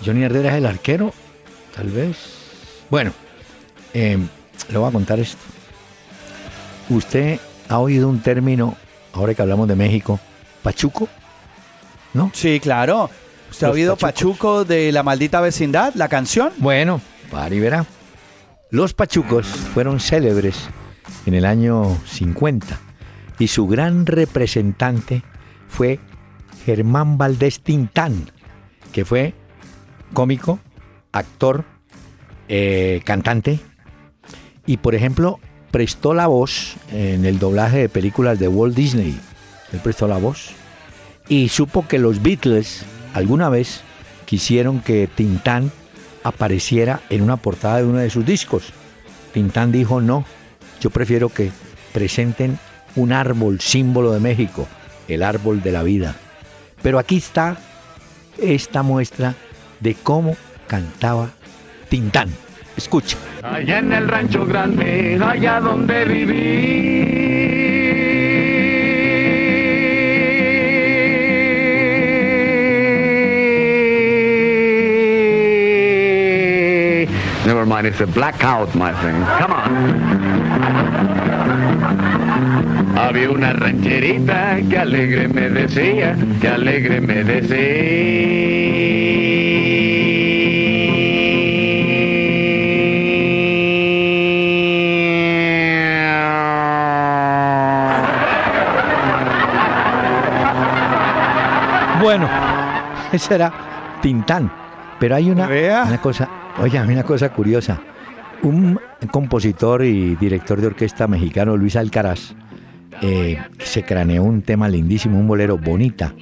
Johnny 0.06 0.24
Herrera 0.24 0.52
es 0.52 0.56
el 0.56 0.66
arquero, 0.68 1.14
tal 1.76 1.90
vez. 1.90 2.43
Bueno, 2.94 3.12
em, 3.96 4.28
le 4.70 4.78
voy 4.78 4.88
a 4.88 4.92
contar 4.92 5.20
esto. 5.20 5.42
Usted 6.92 7.40
ha 7.68 7.80
oído 7.80 8.08
un 8.08 8.20
término, 8.20 8.78
ahora 9.14 9.34
que 9.34 9.42
hablamos 9.42 9.68
de 9.68 9.76
México, 9.76 10.20
pachuco, 10.62 11.10
¿no? 12.14 12.30
Sí, 12.36 12.60
claro. 12.60 13.10
¿Usted 13.50 13.66
ha 13.66 13.72
oído 13.72 13.98
Pachuco 13.98 14.64
de 14.64 14.92
la 14.92 15.02
maldita 15.02 15.42
vecindad, 15.42 15.96
la 15.96 16.08
canción? 16.08 16.54
Bueno, 16.58 17.02
para 17.32 17.56
y 17.56 17.60
verá. 17.60 17.88
Los 18.70 18.94
pachucos 18.94 19.48
fueron 19.48 20.00
célebres 20.00 20.70
en 21.26 21.34
el 21.34 21.46
año 21.46 21.98
50 22.06 22.80
y 23.40 23.48
su 23.48 23.66
gran 23.66 24.06
representante 24.06 25.24
fue 25.68 26.00
Germán 26.64 27.18
Valdés 27.18 27.60
Tintán, 27.62 28.30
que 28.92 29.04
fue 29.04 29.34
cómico, 30.14 30.60
actor, 31.12 31.66
eh, 32.48 33.02
cantante 33.06 33.60
y 34.66 34.78
por 34.78 34.96
ejemplo 34.96 35.40
prestó 35.72 36.14
la 36.14 36.28
voz 36.28 36.76
en 36.92 37.26
el 37.26 37.40
doblaje 37.40 37.80
de 37.80 37.90
películas 37.90 38.40
de 38.40 38.48
Walt 38.48 38.76
Disney. 38.76 39.20
Él 39.72 39.80
prestó 39.84 40.08
la 40.08 40.18
voz 40.18 40.52
y 41.28 41.50
supo 41.50 41.88
que 41.88 42.00
los 42.00 42.22
Beatles 42.22 42.86
alguna 43.14 43.50
vez 43.50 43.82
quisieron 44.26 44.82
que 44.82 45.08
Tintán 45.08 45.72
apareciera 46.24 47.02
en 47.10 47.22
una 47.22 47.38
portada 47.38 47.78
de 47.78 47.86
uno 47.86 47.98
de 48.00 48.10
sus 48.10 48.26
discos. 48.26 48.72
Tintán 49.34 49.72
dijo 49.72 50.00
no, 50.00 50.26
yo 50.80 50.90
prefiero 50.90 51.30
que 51.30 51.52
presenten 51.92 52.60
un 52.96 53.12
árbol 53.12 53.60
símbolo 53.60 54.12
de 54.12 54.20
México, 54.20 54.68
el 55.08 55.24
árbol 55.24 55.62
de 55.62 55.72
la 55.72 55.84
vida. 55.84 56.16
Pero 56.82 57.00
aquí 57.00 57.18
está 57.18 57.58
esta 58.38 58.84
muestra 58.84 59.36
de 59.80 59.96
cómo 59.96 60.36
cantaba 60.68 61.32
Tintán. 61.94 62.28
Escucha. 62.76 63.18
Allá 63.44 63.78
en 63.78 63.94
el 63.94 64.08
rancho 64.08 64.48
grande, 64.48 65.20
allá 65.24 65.60
donde 65.60 66.06
viví. 66.06 66.34
Never 77.46 77.68
mine. 77.68 77.86
It's 77.86 78.02
a 78.02 78.08
blackout, 78.08 78.74
my 78.74 78.92
friend. 78.94 79.24
Come 79.40 79.54
on. 79.54 79.70
Había 82.98 83.30
una 83.30 83.54
rancherita 83.54 84.58
que 84.68 84.80
alegre 84.80 85.28
me 85.28 85.48
decía, 85.48 86.18
que 86.42 86.48
alegre 86.48 87.02
me 87.02 87.24
decía. 87.24 89.03
ese 103.18 103.36
era 103.36 104.00
Tintán. 104.02 104.52
Pero 105.00 105.16
hay 105.16 105.30
una, 105.30 105.48
una 105.48 106.02
cosa, 106.02 106.30
oye, 106.62 106.80
una 106.82 107.04
cosa 107.04 107.30
curiosa. 107.30 107.80
Un 108.44 108.80
compositor 109.12 109.84
y 109.84 110.16
director 110.16 110.60
de 110.60 110.68
orquesta 110.68 111.08
mexicano, 111.08 111.58
Luis 111.58 111.76
Alcaraz, 111.76 112.34
eh, 113.02 113.38
se 113.60 113.84
craneó 113.84 114.24
un 114.24 114.42
tema 114.42 114.70
lindísimo, 114.70 115.18
un 115.18 115.28
bolero 115.28 115.58
bonita, 115.58 116.14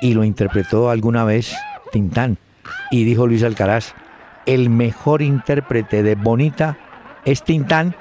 y 0.00 0.14
lo 0.14 0.24
interpretó 0.24 0.90
alguna 0.90 1.24
vez 1.24 1.54
Tintán. 1.90 2.38
Y 2.90 3.04
dijo 3.04 3.26
Luis 3.26 3.42
Alcaraz, 3.42 3.94
el 4.46 4.70
mejor 4.70 5.22
intérprete 5.22 6.02
de 6.02 6.14
Bonita 6.14 6.76
es 7.24 7.42
Tintán, 7.42 7.94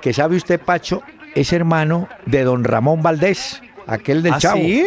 que 0.00 0.12
sabe 0.12 0.36
usted, 0.36 0.60
Pacho, 0.60 1.02
es 1.34 1.52
hermano 1.52 2.08
de 2.26 2.44
don 2.44 2.64
Ramón 2.64 3.02
Valdés, 3.02 3.62
aquel 3.86 4.22
del 4.22 4.34
¿Ah, 4.34 4.38
Chavo. 4.38 4.60
¿sí? 4.60 4.84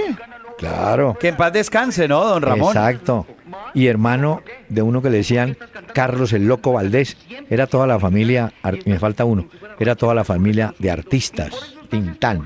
Claro. 0.60 1.18
Que 1.20 1.30
en 1.30 1.38
paz 1.38 1.54
descanse, 1.54 2.08
¿no, 2.08 2.24
don 2.24 2.42
Ramón? 2.42 2.76
Exacto. 2.76 3.26
Y 3.74 3.88
hermano 3.88 4.42
de 4.68 4.82
uno 4.82 5.02
que 5.02 5.10
le 5.10 5.18
decían 5.18 5.58
Carlos 5.94 6.34
el 6.34 6.48
Loco 6.48 6.74
Valdés. 6.74 7.16
Era 7.50 7.66
toda 7.66 7.88
la 7.88 7.98
familia, 7.98 8.52
me 8.86 9.00
falta 9.00 9.24
uno, 9.24 9.48
era 9.80 9.96
toda 9.96 10.14
la 10.14 10.26
familia 10.26 10.76
de 10.78 10.92
artistas. 10.92 11.76
Tintán. 11.90 12.44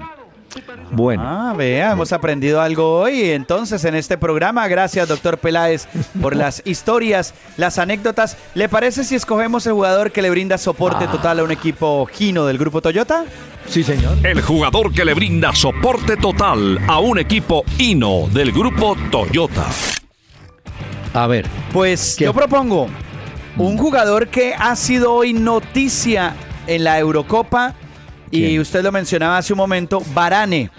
Bueno. 0.91 1.23
Ah, 1.25 1.53
vea, 1.57 1.91
hemos 1.91 2.11
aprendido 2.11 2.61
algo 2.61 2.99
hoy 2.99 3.31
entonces 3.31 3.83
en 3.85 3.95
este 3.95 4.17
programa. 4.17 4.67
Gracias, 4.67 5.07
doctor 5.07 5.37
Peláez, 5.37 5.87
por 6.21 6.35
las 6.35 6.61
historias, 6.65 7.33
las 7.57 7.79
anécdotas. 7.79 8.37
¿Le 8.53 8.69
parece 8.69 9.03
si 9.03 9.15
escogemos 9.15 9.65
el 9.65 9.73
jugador 9.73 10.11
que 10.11 10.21
le 10.21 10.29
brinda 10.29 10.57
soporte 10.57 11.05
ah. 11.05 11.11
total 11.11 11.39
a 11.39 11.43
un 11.43 11.51
equipo 11.51 12.05
Gino 12.05 12.45
del 12.45 12.57
grupo 12.57 12.81
Toyota? 12.81 13.25
Sí, 13.67 13.83
señor. 13.83 14.17
El 14.23 14.41
jugador 14.41 14.91
que 14.93 15.05
le 15.05 15.13
brinda 15.13 15.53
soporte 15.55 16.17
total 16.17 16.79
a 16.87 16.99
un 16.99 17.17
equipo 17.17 17.63
Hino 17.77 18.27
del 18.27 18.51
grupo 18.51 18.95
Toyota. 19.09 19.65
A 21.13 21.27
ver. 21.27 21.47
Pues 21.71 22.17
yo 22.17 22.33
propongo 22.33 22.87
un 23.57 23.77
jugador 23.77 24.27
que 24.27 24.53
ha 24.53 24.75
sido 24.75 25.13
hoy 25.13 25.33
noticia 25.33 26.35
en 26.67 26.83
la 26.83 26.99
Eurocopa 26.99 27.75
y 28.39 28.59
usted 28.59 28.83
lo 28.83 28.91
mencionaba 28.91 29.37
hace 29.37 29.53
un 29.53 29.57
momento, 29.57 30.01
Barane. 30.13 30.69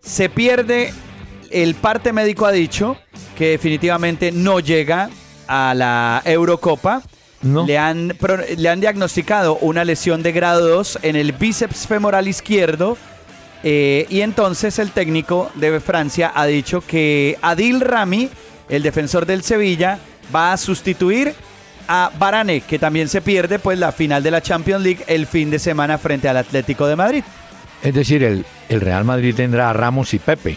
Se 0.00 0.28
pierde, 0.28 0.92
el 1.50 1.74
parte 1.74 2.12
médico 2.12 2.44
ha 2.44 2.52
dicho 2.52 2.96
que 3.36 3.50
definitivamente 3.50 4.32
no 4.32 4.60
llega 4.60 5.10
a 5.46 5.74
la 5.74 6.22
Eurocopa. 6.24 7.02
Le, 7.42 7.76
han, 7.76 8.16
le 8.56 8.68
han 8.68 8.80
diagnosticado 8.80 9.56
una 9.56 9.84
lesión 9.84 10.22
de 10.22 10.30
grado 10.30 10.68
2 10.68 11.00
en 11.02 11.16
el 11.16 11.32
bíceps 11.32 11.86
femoral 11.86 12.28
izquierdo. 12.28 12.96
Eh, 13.64 14.06
y 14.10 14.20
entonces 14.20 14.78
el 14.78 14.90
técnico 14.90 15.50
de 15.54 15.80
Francia 15.80 16.32
ha 16.34 16.46
dicho 16.46 16.80
que 16.80 17.38
Adil 17.42 17.80
Rami, 17.80 18.28
el 18.68 18.82
defensor 18.82 19.26
del 19.26 19.42
Sevilla, 19.42 19.98
va 20.34 20.52
a 20.52 20.56
sustituir 20.56 21.34
a 21.88 22.10
Barane, 22.18 22.60
que 22.60 22.78
también 22.78 23.08
se 23.08 23.20
pierde 23.20 23.58
pues 23.58 23.78
la 23.78 23.92
final 23.92 24.22
de 24.22 24.30
la 24.30 24.40
Champions 24.40 24.82
League 24.82 25.04
el 25.06 25.26
fin 25.26 25.50
de 25.50 25.58
semana 25.58 25.98
frente 25.98 26.28
al 26.28 26.36
Atlético 26.36 26.86
de 26.86 26.96
Madrid. 26.96 27.24
Es 27.82 27.94
decir, 27.94 28.22
el, 28.22 28.44
el 28.68 28.80
Real 28.80 29.04
Madrid 29.04 29.34
tendrá 29.34 29.70
a 29.70 29.72
Ramos 29.72 30.14
y 30.14 30.18
Pepe 30.18 30.56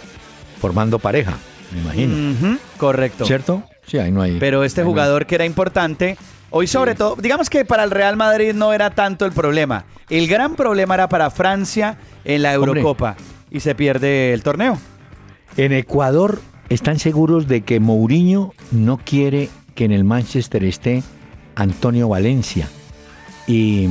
formando 0.60 1.00
pareja, 1.00 1.34
me 1.74 1.82
imagino. 1.82 2.58
correcto. 2.78 3.26
¿Cierto? 3.26 3.64
Sí, 3.86 3.98
ahí 3.98 4.12
no 4.12 4.22
hay. 4.22 4.38
Pero 4.40 4.64
este 4.64 4.84
jugador 4.84 5.26
que 5.26 5.36
era 5.36 5.46
importante, 5.46 6.18
hoy 6.50 6.68
sobre 6.68 6.96
todo, 6.96 7.16
digamos 7.20 7.50
que 7.50 7.66
para 7.66 7.84
el 7.84 7.92
Real 7.92 8.16
Madrid 8.18 8.54
no 8.54 8.74
era 8.74 8.90
tanto 8.92 9.26
el 9.26 9.32
problema. 9.32 9.86
El 10.10 10.28
gran 10.28 10.56
problema 10.56 10.96
era 10.96 11.10
para 11.10 11.30
Francia 11.30 11.98
en 12.24 12.42
la 12.44 12.54
Eurocopa 12.54 13.16
y 13.52 13.60
se 13.60 13.76
pierde 13.76 14.34
el 14.34 14.44
torneo. 14.44 14.80
En 15.58 15.72
Ecuador 15.72 16.42
están 16.70 17.00
seguros 17.00 17.48
de 17.48 17.62
que 17.62 17.80
Mourinho 17.80 18.54
no 18.72 18.98
quiere 18.98 19.50
que 19.76 19.86
en 19.86 19.92
el 19.92 20.04
Manchester 20.04 20.64
esté 20.64 21.04
Antonio 21.56 22.10
Valencia. 22.10 22.70
Y 23.48 23.88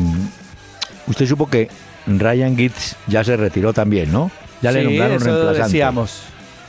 usted 1.06 1.26
supo 1.26 1.48
que 1.48 1.68
Ryan 2.06 2.56
Giggs 2.56 2.96
ya 3.06 3.24
se 3.24 3.36
retiró 3.36 3.72
también, 3.72 4.12
¿no? 4.12 4.30
Ya 4.62 4.72
le 4.72 4.84
nombraron 4.84 5.16
eso 5.16 5.52
decíamos. 5.52 6.22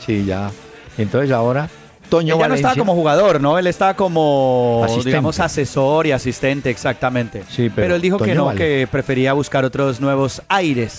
Sí, 0.05 0.25
ya. 0.25 0.51
Entonces 0.97 1.31
ahora 1.31 1.69
Toño 2.09 2.37
Valencia. 2.37 2.47
no 2.47 2.55
estaba 2.55 2.75
como 2.75 2.93
jugador, 2.93 3.41
¿no? 3.41 3.57
Él 3.57 3.67
estaba 3.67 3.95
como, 3.95 4.85
digamos, 5.03 5.39
asesor 5.39 6.07
y 6.07 6.11
asistente, 6.11 6.69
exactamente. 6.69 7.43
Sí, 7.49 7.71
pero, 7.73 7.95
él 7.95 8.01
dijo 8.01 8.17
que 8.17 8.35
no, 8.35 8.53
que 8.53 8.87
prefería 8.89 9.33
buscar 9.33 9.65
otros 9.65 9.99
nuevos 10.01 10.41
aires. 10.47 10.97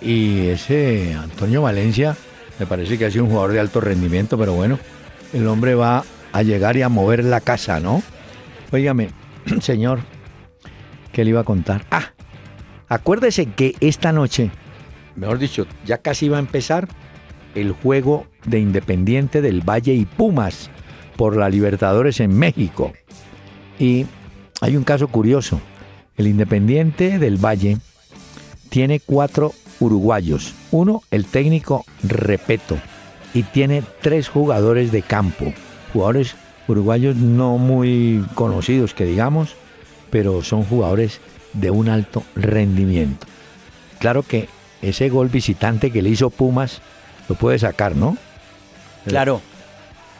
y 0.00 0.48
ese 0.48 1.14
Antonio 1.14 1.62
Valencia 1.62 2.16
me 2.58 2.66
parece 2.66 2.98
que 2.98 3.06
ha 3.06 3.10
sido 3.10 3.24
un 3.24 3.30
jugador 3.30 3.52
de 3.52 3.60
alto 3.60 3.80
rendimiento, 3.80 4.36
pero 4.36 4.52
bueno, 4.52 4.78
el 5.32 5.46
hombre 5.46 5.74
va 5.74 6.04
a 6.32 6.42
llegar 6.42 6.76
y 6.76 6.82
a 6.82 6.88
mover 6.88 7.24
la 7.24 7.40
casa, 7.40 7.80
¿no? 7.80 8.02
Óigame, 8.72 9.10
señor, 9.60 10.00
¿qué 11.12 11.24
le 11.24 11.30
iba 11.30 11.40
a 11.40 11.44
contar? 11.44 11.84
Ah, 11.90 12.12
acuérdese 12.88 13.46
que 13.46 13.74
esta 13.80 14.12
noche, 14.12 14.50
mejor 15.16 15.38
dicho, 15.38 15.66
ya 15.84 15.98
casi 15.98 16.26
iba 16.26 16.36
a 16.36 16.40
empezar 16.40 16.88
el 17.54 17.72
juego 17.72 18.26
de 18.44 18.60
Independiente 18.60 19.42
del 19.42 19.60
Valle 19.60 19.94
y 19.94 20.04
Pumas 20.04 20.70
por 21.16 21.36
la 21.36 21.48
Libertadores 21.48 22.20
en 22.20 22.38
México. 22.38 22.92
Y 23.78 24.06
hay 24.60 24.76
un 24.76 24.84
caso 24.84 25.08
curioso. 25.08 25.60
El 26.16 26.26
Independiente 26.26 27.18
del 27.18 27.36
Valle 27.36 27.78
tiene 28.68 29.00
cuatro 29.00 29.52
uruguayos. 29.80 30.54
Uno, 30.70 31.02
el 31.10 31.26
técnico 31.26 31.84
Repeto. 32.02 32.78
Y 33.34 33.42
tiene 33.44 33.82
tres 34.00 34.28
jugadores 34.28 34.92
de 34.92 35.02
campo. 35.02 35.52
Jugadores 35.92 36.36
uruguayos 36.70 37.16
no 37.16 37.58
muy 37.58 38.24
conocidos, 38.34 38.94
que 38.94 39.04
digamos, 39.04 39.54
pero 40.10 40.42
son 40.42 40.64
jugadores 40.64 41.20
de 41.52 41.70
un 41.70 41.88
alto 41.88 42.22
rendimiento. 42.34 43.26
Claro 43.98 44.22
que 44.22 44.48
ese 44.82 45.08
gol 45.08 45.28
visitante 45.28 45.90
que 45.90 46.02
le 46.02 46.10
hizo 46.10 46.30
Pumas 46.30 46.80
lo 47.28 47.34
puede 47.34 47.58
sacar, 47.58 47.94
¿no? 47.94 48.16
Claro. 49.06 49.40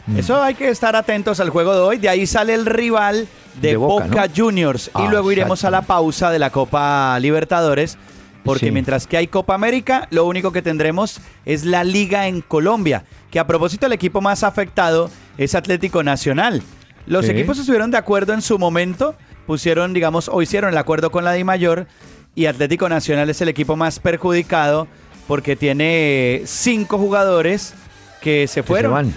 Mm. 0.07 0.17
Eso 0.17 0.41
hay 0.41 0.55
que 0.55 0.69
estar 0.69 0.95
atentos 0.95 1.39
al 1.39 1.49
juego 1.49 1.73
de 1.73 1.79
hoy. 1.81 1.97
De 1.97 2.09
ahí 2.09 2.25
sale 2.25 2.53
el 2.53 2.65
rival 2.65 3.27
de, 3.59 3.75
Boca, 3.75 4.27
Juniors. 4.35 4.87
y 4.87 4.91
ah, 4.93 5.07
luego 5.09 5.31
iremos 5.31 5.63
a 5.65 5.71
la 5.71 5.81
pausa 5.81 6.31
de 6.31 6.39
la 6.39 6.49
Copa 6.49 7.17
Libertadores. 7.19 7.97
Porque 8.43 8.71
mientras 8.71 9.05
que 9.07 9.17
hay 9.17 9.27
Copa 9.27 9.53
América, 9.53 10.07
lo 10.09 10.25
único 10.25 10.51
que 10.51 10.61
tendremos 10.61 11.21
es 11.45 11.63
la 11.63 11.83
Liga 11.83 12.27
en 12.27 12.41
Colombia. 12.41 13.03
Que 13.29 13.39
a 13.39 13.47
propósito, 13.47 13.85
el 13.85 13.93
equipo 13.93 14.21
más 14.21 14.43
afectado 14.43 15.11
es 15.37 15.55
Atlético 15.55 16.03
Nacional. 16.03 16.63
Los 17.05 17.27
equipos 17.29 17.59
estuvieron 17.59 17.91
de 17.91 17.97
acuerdo 17.97 18.33
en 18.33 18.41
su 18.41 18.57
momento, 18.59 19.15
pusieron, 19.45 19.93
digamos, 19.93 20.29
o 20.29 20.41
hicieron 20.41 20.71
el 20.71 20.77
acuerdo 20.77 21.11
con 21.11 21.23
la 21.23 21.33
Di 21.33 21.43
Mayor 21.43 21.87
y 22.35 22.45
Atlético 22.45 22.87
Nacional 22.87 23.29
es 23.29 23.41
el 23.41 23.49
equipo 23.49 23.75
más 23.75 23.99
perjudicado 23.99 24.87
porque 25.27 25.55
tiene 25.55 26.43
cinco 26.45 26.97
jugadores 26.97 27.73
que 28.21 28.47
se 28.47 28.63
fueron. 28.63 29.13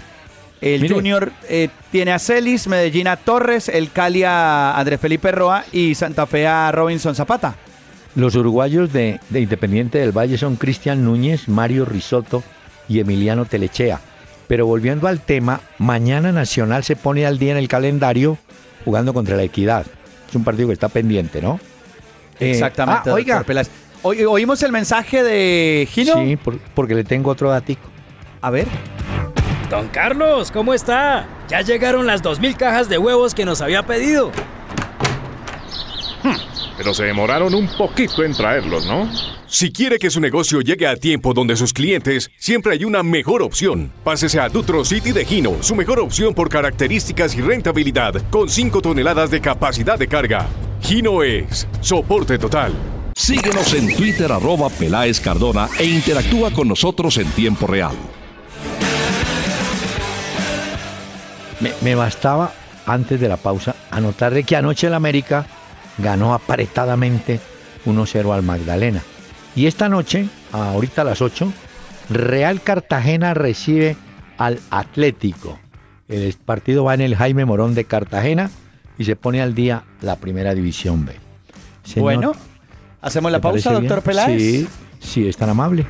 El 0.60 0.90
Junior 0.90 1.30
eh, 1.48 1.68
tiene 1.92 2.12
a 2.12 2.18
Celis, 2.18 2.66
Medellín 2.68 3.06
a 3.06 3.16
Torres, 3.16 3.68
el 3.68 3.90
Cali 3.90 4.22
a 4.22 4.78
Andrés 4.78 4.98
Felipe 4.98 5.30
Roa 5.30 5.64
y 5.72 5.94
Santa 5.94 6.26
Fe 6.26 6.46
a 6.46 6.72
Robinson 6.72 7.14
Zapata. 7.14 7.54
Los 8.14 8.34
uruguayos 8.36 8.92
de, 8.92 9.20
de 9.30 9.40
Independiente 9.40 9.98
del 9.98 10.16
Valle 10.16 10.38
son 10.38 10.56
Cristian 10.56 11.04
Núñez, 11.04 11.48
Mario 11.48 11.84
Risotto 11.84 12.42
y 12.88 13.00
Emiliano 13.00 13.44
Telechea. 13.44 14.00
Pero 14.46 14.66
volviendo 14.66 15.08
al 15.08 15.20
tema, 15.20 15.60
mañana 15.78 16.30
Nacional 16.30 16.84
se 16.84 16.96
pone 16.96 17.26
al 17.26 17.38
día 17.38 17.52
en 17.52 17.58
el 17.58 17.68
calendario 17.68 18.38
jugando 18.84 19.14
contra 19.14 19.36
la 19.36 19.42
Equidad. 19.42 19.86
Es 20.28 20.34
un 20.34 20.44
partido 20.44 20.68
que 20.68 20.74
está 20.74 20.88
pendiente, 20.88 21.40
¿no? 21.40 21.58
Eh, 22.38 22.50
Exactamente. 22.50 23.10
Ah, 23.10 23.14
oiga. 23.14 23.44
¿Oímos 24.02 24.62
el 24.62 24.70
mensaje 24.70 25.22
de 25.22 25.88
Gino? 25.90 26.14
Sí, 26.16 26.38
porque 26.74 26.94
le 26.94 27.04
tengo 27.04 27.30
otro 27.30 27.50
datico. 27.50 27.88
A 28.42 28.50
ver. 28.50 28.66
Don 29.70 29.88
Carlos, 29.88 30.50
¿cómo 30.50 30.74
está? 30.74 31.26
Ya 31.48 31.62
llegaron 31.62 32.06
las 32.06 32.22
2.000 32.22 32.56
cajas 32.56 32.88
de 32.90 32.98
huevos 32.98 33.34
que 33.34 33.46
nos 33.46 33.62
había 33.62 33.82
pedido. 33.84 34.30
Hmm, 36.22 36.36
pero 36.76 36.94
se 36.94 37.04
demoraron 37.04 37.54
un 37.54 37.68
poquito 37.68 38.22
en 38.22 38.32
traerlos, 38.32 38.86
¿no? 38.86 39.08
Si 39.46 39.72
quiere 39.72 39.98
que 39.98 40.10
su 40.10 40.20
negocio 40.20 40.60
llegue 40.60 40.86
a 40.86 40.96
tiempo 40.96 41.32
donde 41.32 41.56
sus 41.56 41.72
clientes, 41.72 42.30
siempre 42.38 42.72
hay 42.72 42.84
una 42.84 43.02
mejor 43.02 43.42
opción. 43.42 43.92
Pásese 44.02 44.40
a 44.40 44.48
Dutro 44.48 44.84
City 44.84 45.12
de 45.12 45.24
Gino, 45.24 45.62
su 45.62 45.74
mejor 45.76 46.00
opción 46.00 46.34
por 46.34 46.48
características 46.48 47.34
y 47.36 47.40
rentabilidad, 47.40 48.14
con 48.30 48.48
5 48.48 48.82
toneladas 48.82 49.30
de 49.30 49.40
capacidad 49.40 49.98
de 49.98 50.08
carga. 50.08 50.46
Gino 50.80 51.22
es 51.22 51.68
soporte 51.80 52.38
total. 52.38 52.72
Síguenos 53.14 53.72
en 53.74 53.94
Twitter 53.94 54.32
arroba 54.32 54.68
Peláez 54.68 55.20
Cardona 55.20 55.68
e 55.78 55.84
interactúa 55.84 56.50
con 56.50 56.66
nosotros 56.66 57.16
en 57.18 57.30
tiempo 57.30 57.66
real. 57.66 57.94
Me, 61.80 61.94
bastaba, 61.94 62.52
antes 62.84 63.20
de 63.20 63.28
la 63.28 63.36
pausa, 63.36 63.76
anotar 63.90 64.34
de 64.34 64.42
que 64.44 64.56
anoche 64.56 64.88
el 64.88 64.94
América 64.94 65.46
ganó 65.98 66.34
apretadamente 66.34 67.40
1-0 67.86 68.34
al 68.34 68.42
Magdalena. 68.42 69.02
Y 69.56 69.66
esta 69.66 69.88
noche, 69.88 70.28
ahorita 70.52 71.02
a 71.02 71.04
las 71.04 71.22
8, 71.22 71.52
Real 72.10 72.60
Cartagena 72.60 73.34
recibe 73.34 73.96
al 74.36 74.60
Atlético. 74.70 75.58
El 76.08 76.34
partido 76.44 76.84
va 76.84 76.94
en 76.94 77.00
el 77.00 77.16
Jaime 77.16 77.44
Morón 77.44 77.74
de 77.74 77.84
Cartagena 77.84 78.50
y 78.98 79.04
se 79.04 79.16
pone 79.16 79.40
al 79.40 79.54
día 79.54 79.84
la 80.00 80.16
primera 80.16 80.54
división 80.54 81.04
B. 81.06 81.14
bueno, 81.96 82.32
hacemos 83.00 83.32
la 83.32 83.40
pausa, 83.40 83.72
doctor 83.72 84.02
Peláez. 84.02 84.40
Sí, 84.40 84.68
sí, 85.00 85.28
es 85.28 85.36
tan 85.36 85.50
amable. 85.50 85.86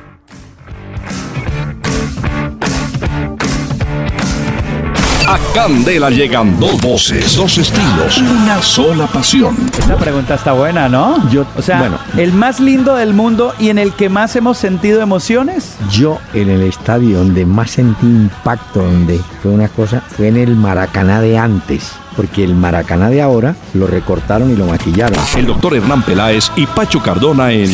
A 5.27 5.39
Candela 5.55 6.11
llegan 6.11 6.59
dos 6.59 6.79
voces, 6.81 7.35
dos 7.35 7.57
estilos, 7.57 8.19
una 8.19 8.61
sola 8.61 9.07
pasión. 9.07 9.55
Esta 9.77 9.95
pregunta 9.97 10.35
está 10.35 10.51
buena, 10.51 10.87
¿no? 10.87 11.27
Yo, 11.31 11.47
o 11.57 11.63
sea, 11.63 11.79
bueno, 11.79 11.97
el 12.15 12.31
más 12.31 12.59
lindo 12.59 12.95
del 12.95 13.15
mundo 13.15 13.53
y 13.57 13.69
en 13.69 13.79
el 13.79 13.93
que 13.93 14.07
más 14.07 14.35
hemos 14.35 14.59
sentido 14.59 15.01
emociones. 15.01 15.77
Yo 15.89 16.19
en 16.35 16.49
el 16.49 16.61
estadio 16.61 17.17
donde 17.17 17.43
más 17.43 17.71
sentí 17.71 18.05
impacto, 18.05 18.83
donde 18.83 19.19
fue 19.41 19.51
una 19.51 19.67
cosa, 19.67 20.01
fue 20.01 20.27
en 20.27 20.37
el 20.37 20.55
Maracaná 20.55 21.21
de 21.21 21.39
antes 21.39 21.93
porque 22.15 22.43
el 22.43 22.55
Maracaná 22.55 23.09
de 23.09 23.21
ahora 23.21 23.55
lo 23.73 23.87
recortaron 23.87 24.51
y 24.51 24.55
lo 24.55 24.65
maquillaron. 24.65 25.19
El 25.35 25.45
doctor 25.45 25.75
Hernán 25.75 26.03
Peláez 26.03 26.51
y 26.55 26.65
Pacho 26.65 27.01
Cardona 27.01 27.51
en 27.51 27.71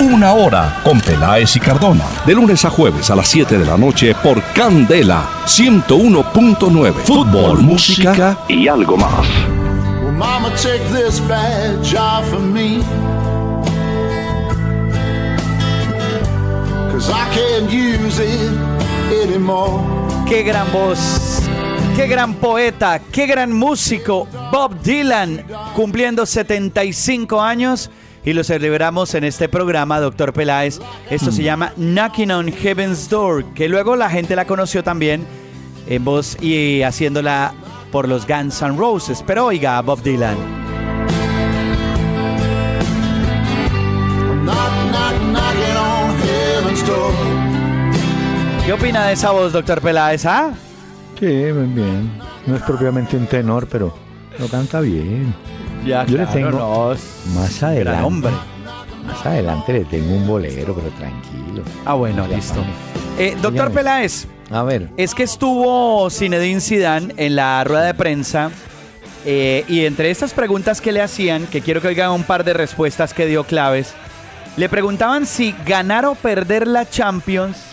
Una 0.00 0.32
Hora 0.32 0.80
con 0.84 1.00
Peláez 1.00 1.56
y 1.56 1.60
Cardona. 1.60 2.04
De 2.26 2.34
lunes 2.34 2.64
a 2.64 2.70
jueves 2.70 3.10
a 3.10 3.16
las 3.16 3.28
7 3.28 3.58
de 3.58 3.66
la 3.66 3.76
noche 3.76 4.14
por 4.22 4.42
Candela 4.54 5.24
101.9. 5.46 6.92
Fútbol, 7.04 7.62
música 7.62 8.38
y 8.48 8.68
algo 8.68 8.96
más. 8.96 9.26
mama, 10.22 10.50
take 10.56 10.82
this 10.92 11.18
badge 11.20 11.94
off 11.94 12.32
of 12.32 12.42
me. 12.42 12.80
Cause 16.92 17.10
I 17.10 17.24
can't 17.34 17.70
use 17.70 18.20
it 18.20 18.52
anymore. 19.22 19.82
Qué 20.28 20.44
gran 20.44 20.70
voz 20.72 21.41
Qué 21.96 22.06
gran 22.06 22.34
poeta, 22.34 23.00
qué 23.12 23.26
gran 23.26 23.52
músico, 23.52 24.26
Bob 24.50 24.80
Dylan, 24.82 25.44
cumpliendo 25.76 26.24
75 26.24 27.40
años 27.40 27.90
y 28.24 28.32
lo 28.32 28.42
celebramos 28.44 29.14
en 29.14 29.24
este 29.24 29.48
programa, 29.48 30.00
doctor 30.00 30.32
Peláez. 30.32 30.80
Esto 31.10 31.30
se 31.30 31.42
mm. 31.42 31.44
llama 31.44 31.72
Knocking 31.76 32.30
on 32.30 32.50
Heaven's 32.50 33.10
Door, 33.10 33.44
que 33.54 33.68
luego 33.68 33.94
la 33.94 34.08
gente 34.08 34.34
la 34.34 34.46
conoció 34.46 34.82
también 34.82 35.26
en 35.86 36.02
voz 36.02 36.42
y 36.42 36.82
haciéndola 36.82 37.52
por 37.90 38.08
los 38.08 38.26
Guns 38.26 38.62
N' 38.62 38.78
Roses. 38.78 39.22
Pero 39.26 39.46
oiga, 39.46 39.80
Bob 39.82 40.02
Dylan. 40.02 40.36
¿Qué 48.64 48.72
opina 48.72 49.06
de 49.08 49.12
esa 49.12 49.30
voz, 49.32 49.52
doctor 49.52 49.82
Peláez? 49.82 50.24
¿Ah? 50.24 50.52
Sí, 51.22 51.28
bien, 51.28 51.72
bien. 51.72 52.10
No 52.48 52.56
es 52.56 52.62
propiamente 52.62 53.16
un 53.16 53.28
tenor, 53.28 53.68
pero 53.68 53.94
lo 54.40 54.48
canta 54.48 54.80
bien. 54.80 55.32
Ya, 55.86 56.04
Yo 56.04 56.18
le 56.18 56.26
tengo 56.26 56.96
más 57.32 57.62
adelante. 57.62 58.28
Más 59.06 59.24
adelante 59.24 59.72
le 59.72 59.84
tengo 59.84 60.16
un 60.16 60.26
bolero, 60.26 60.74
pero 60.74 60.88
tranquilo. 60.96 61.62
Ah, 61.84 61.94
bueno, 61.94 62.26
listo. 62.26 62.64
Eh, 63.20 63.36
doctor 63.40 63.70
Peláez. 63.70 64.26
A 64.50 64.64
ver. 64.64 64.88
Es 64.96 65.14
que 65.14 65.22
estuvo 65.22 66.10
Zinedine 66.10 66.60
Zidane 66.60 67.14
en 67.16 67.36
la 67.36 67.62
rueda 67.62 67.84
de 67.84 67.94
prensa 67.94 68.50
eh, 69.24 69.64
y 69.68 69.86
entre 69.86 70.10
estas 70.10 70.32
preguntas 70.32 70.80
que 70.80 70.90
le 70.90 71.02
hacían, 71.02 71.46
que 71.46 71.60
quiero 71.60 71.80
que 71.80 71.86
oigan 71.86 72.10
un 72.10 72.24
par 72.24 72.42
de 72.42 72.52
respuestas 72.52 73.14
que 73.14 73.26
dio 73.26 73.44
claves, 73.44 73.94
le 74.56 74.68
preguntaban 74.68 75.26
si 75.26 75.54
ganar 75.64 76.04
o 76.04 76.16
perder 76.16 76.66
la 76.66 76.84
Champions 76.90 77.71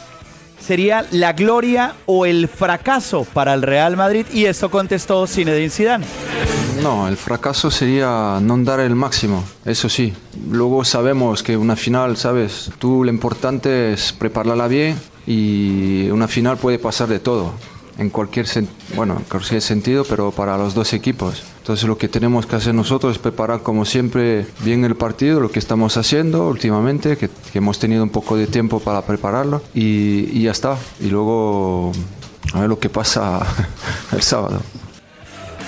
sería 0.60 1.06
la 1.12 1.34
gloria 1.34 1.96
o 2.06 2.26
el 2.26 2.48
fracaso 2.48 3.26
para 3.34 3.54
el 3.54 3.62
Real 3.62 3.98
Madrid 3.98 4.26
y 4.34 4.46
esto 4.46 4.70
contestó 4.70 5.26
Zinedine 5.28 5.70
Zidane. 5.70 6.06
No, 6.82 7.08
el 7.08 7.18
fracaso 7.18 7.70
sería 7.70 8.40
no 8.42 8.58
dar 8.60 8.80
el 8.80 8.96
máximo, 8.96 9.44
eso 9.66 9.90
sí. 9.90 10.14
Luego 10.50 10.86
sabemos 10.86 11.44
que 11.44 11.58
una 11.58 11.76
final, 11.76 12.16
¿sabes? 12.18 12.72
Tú 12.80 13.04
lo 13.04 13.10
importante 13.10 13.94
es 13.94 14.14
prepararla 14.14 14.68
bien 14.68 14.98
y 15.28 16.10
una 16.10 16.28
final 16.28 16.58
puede 16.58 16.80
pasar 16.80 17.10
de 17.10 17.20
todo 17.20 17.54
en 17.98 18.10
cualquier, 18.10 18.48
bueno, 18.96 19.18
en 19.18 19.26
cualquier 19.26 19.62
sentido, 19.62 20.06
pero 20.08 20.32
para 20.32 20.58
los 20.58 20.74
dos 20.74 20.94
equipos. 20.94 21.44
Entonces 21.70 21.88
lo 21.88 22.00
que 22.00 22.08
tenemos 22.08 22.48
que 22.48 22.56
hacer 22.56 22.74
nosotros 22.74 23.12
es 23.12 23.20
preparar 23.20 23.62
como 23.62 23.86
siempre 23.86 24.48
bien 24.62 24.86
el 24.86 24.96
partido, 24.96 25.40
lo 25.40 25.52
que 25.52 25.60
estamos 25.60 25.98
haciendo 25.98 26.48
últimamente, 26.48 27.16
que, 27.16 27.30
hemos 27.54 27.78
tenido 27.78 28.02
un 28.02 28.10
poco 28.10 28.36
de 28.38 28.48
tiempo 28.48 28.80
para 28.80 29.04
prepararlo 29.04 29.62
y, 29.76 30.42
ya 30.42 30.50
está. 30.50 30.78
Y 31.00 31.12
luego 31.12 31.92
a 32.56 32.62
ver 32.62 32.70
lo 32.70 32.80
que 32.80 32.90
pasa 32.90 33.46
el 34.14 34.24
sábado. 34.24 34.64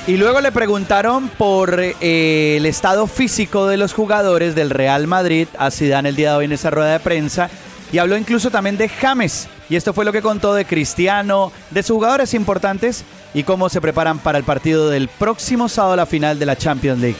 Y 0.07 0.17
luego 0.17 0.41
le 0.41 0.51
preguntaron 0.51 1.29
por 1.29 1.79
eh, 1.79 2.57
el 2.57 2.65
estado 2.65 3.05
físico 3.05 3.67
de 3.67 3.77
los 3.77 3.93
jugadores 3.93 4.55
del 4.55 4.71
Real 4.71 5.05
Madrid 5.05 5.47
a 5.59 5.69
Zidane 5.69 6.09
el 6.09 6.15
día 6.15 6.31
de 6.31 6.37
hoy 6.37 6.45
en 6.45 6.53
esa 6.53 6.71
rueda 6.71 6.93
de 6.93 6.99
prensa 6.99 7.51
y 7.91 7.99
habló 7.99 8.17
incluso 8.17 8.49
también 8.49 8.75
de 8.75 8.89
James. 8.89 9.47
Y 9.69 9.75
esto 9.75 9.93
fue 9.93 10.03
lo 10.03 10.11
que 10.11 10.23
contó 10.23 10.55
de 10.55 10.65
Cristiano, 10.65 11.51
de 11.69 11.83
sus 11.83 11.93
jugadores 11.93 12.33
importantes 12.33 13.05
y 13.33 13.43
cómo 13.43 13.69
se 13.69 13.81
preparan 13.81 14.19
para 14.19 14.37
el 14.37 14.43
partido 14.43 14.89
del 14.89 15.07
próximo 15.07 15.69
sábado, 15.69 15.95
la 15.95 16.05
final 16.05 16.39
de 16.39 16.45
la 16.45 16.55
Champions 16.55 16.99
League. 16.99 17.17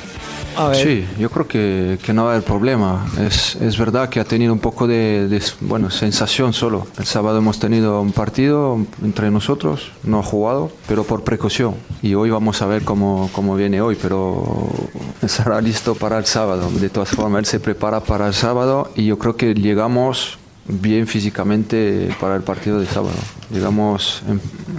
Sí, 0.74 1.08
yo 1.18 1.30
creo 1.30 1.48
que, 1.48 1.98
que, 2.04 2.14
no 2.14 2.26
va 2.26 2.32
a 2.32 2.34
haber 2.34 2.46
problema. 2.46 3.08
Es, 3.20 3.56
es, 3.56 3.78
verdad 3.78 4.10
que 4.10 4.20
ha 4.20 4.26
tenido 4.26 4.52
un 4.54 4.60
poco 4.60 4.86
de, 4.86 5.42
bueno, 5.62 5.90
sensación 5.90 6.54
solo. 6.54 6.88
El 6.98 7.06
sábado 7.06 7.38
hemos 7.38 7.58
tenido 7.58 8.02
un 8.02 8.12
partido 8.12 8.78
entre 9.02 9.32
nosotros, 9.32 9.92
no 10.04 10.20
ha 10.20 10.24
jugado, 10.24 10.72
pero 10.88 11.04
por 11.04 11.24
precaución. 11.24 11.76
Y 12.02 12.14
hoy 12.16 12.30
vamos 12.30 12.62
a 12.62 12.66
ver 12.66 12.84
cómo, 12.84 13.30
cómo 13.34 13.56
viene 13.56 13.82
hoy, 13.82 13.98
pero 14.00 14.70
estará 15.22 15.62
listo 15.62 15.96
para 15.96 16.18
el 16.18 16.26
sábado. 16.26 16.70
De 16.70 16.90
todas 16.90 17.10
formas, 17.10 17.40
él 17.40 17.46
se 17.46 17.60
prepara 17.60 18.02
para 18.02 18.28
el 18.28 18.34
sábado 18.34 18.92
y 18.96 19.06
yo 19.06 19.18
creo 19.18 19.36
que 19.38 19.54
llegamos 19.54 20.38
bien 20.68 21.08
físicamente 21.08 22.16
para 22.20 22.36
el 22.36 22.44
partido 22.44 22.80
de 22.80 22.86
sábado. 22.86 23.16
Llegamos 23.52 24.24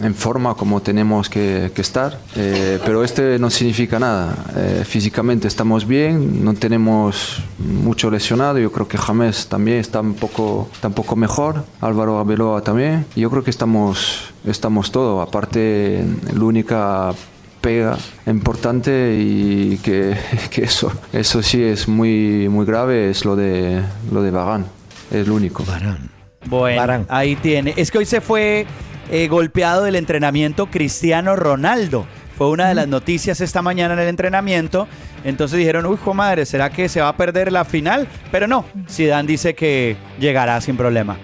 en, 0.02 0.14
forma 0.14 0.54
como 0.54 0.80
tenemos 0.80 1.28
que, 1.28 1.70
estar, 1.76 2.18
eh, 2.36 2.78
pero 2.84 3.04
este 3.04 3.38
no 3.38 3.50
significa 3.50 3.98
nada. 3.98 4.36
Eh, 4.56 4.82
físicamente 4.86 5.48
estamos 5.48 5.86
bien, 5.86 6.44
no 6.44 6.54
tenemos 6.54 7.42
mucho 7.58 8.10
lesionado. 8.10 8.58
Yo 8.58 8.72
creo 8.72 8.88
que 8.88 8.96
James 8.96 9.46
también 9.48 9.78
está 9.78 10.00
un 10.00 10.14
poco, 10.14 10.68
está 10.72 10.88
un 10.88 10.94
poco 10.94 11.16
mejor, 11.16 11.64
Álvaro 11.80 12.18
Abeloa 12.18 12.62
también. 12.62 13.04
Yo 13.14 13.30
creo 13.30 13.44
que 13.44 13.50
estamos, 13.50 14.32
estamos 14.46 14.90
todo. 14.92 15.20
Aparte, 15.20 16.04
la 16.32 16.44
única 16.44 17.12
pega 17.60 17.96
importante 18.26 19.16
y 19.20 19.78
que, 19.78 20.16
que, 20.50 20.64
eso, 20.64 20.90
eso 21.12 21.42
sí 21.42 21.62
es 21.62 21.88
muy, 21.88 22.48
muy 22.48 22.64
grave 22.64 23.10
es 23.10 23.24
lo 23.24 23.36
de, 23.36 23.82
lo 24.10 24.22
de 24.22 24.30
Varane 24.30 24.81
es 25.12 25.28
lo 25.28 25.34
único. 25.34 25.64
Barán. 25.64 26.10
Bueno, 26.46 27.06
ahí 27.08 27.36
tiene. 27.36 27.74
Es 27.76 27.90
que 27.90 27.98
hoy 27.98 28.06
se 28.06 28.20
fue 28.20 28.66
eh, 29.10 29.28
golpeado 29.28 29.84
del 29.84 29.96
entrenamiento 29.96 30.66
Cristiano 30.66 31.36
Ronaldo. 31.36 32.06
Fue 32.36 32.48
una 32.48 32.68
de 32.68 32.74
las 32.74 32.88
noticias 32.88 33.40
esta 33.40 33.62
mañana 33.62 33.94
en 33.94 34.00
el 34.00 34.08
entrenamiento. 34.08 34.88
Entonces 35.22 35.58
dijeron, 35.58 35.86
uy, 35.86 35.94
hijo 35.94 36.14
madre, 36.14 36.46
¿será 36.46 36.70
que 36.70 36.88
se 36.88 37.00
va 37.00 37.08
a 37.08 37.16
perder 37.16 37.52
la 37.52 37.64
final? 37.64 38.08
Pero 38.32 38.48
no, 38.48 38.64
Zidane 38.88 39.28
dice 39.28 39.54
que 39.54 39.96
llegará 40.18 40.60
sin 40.60 40.76
problema. 40.76 41.16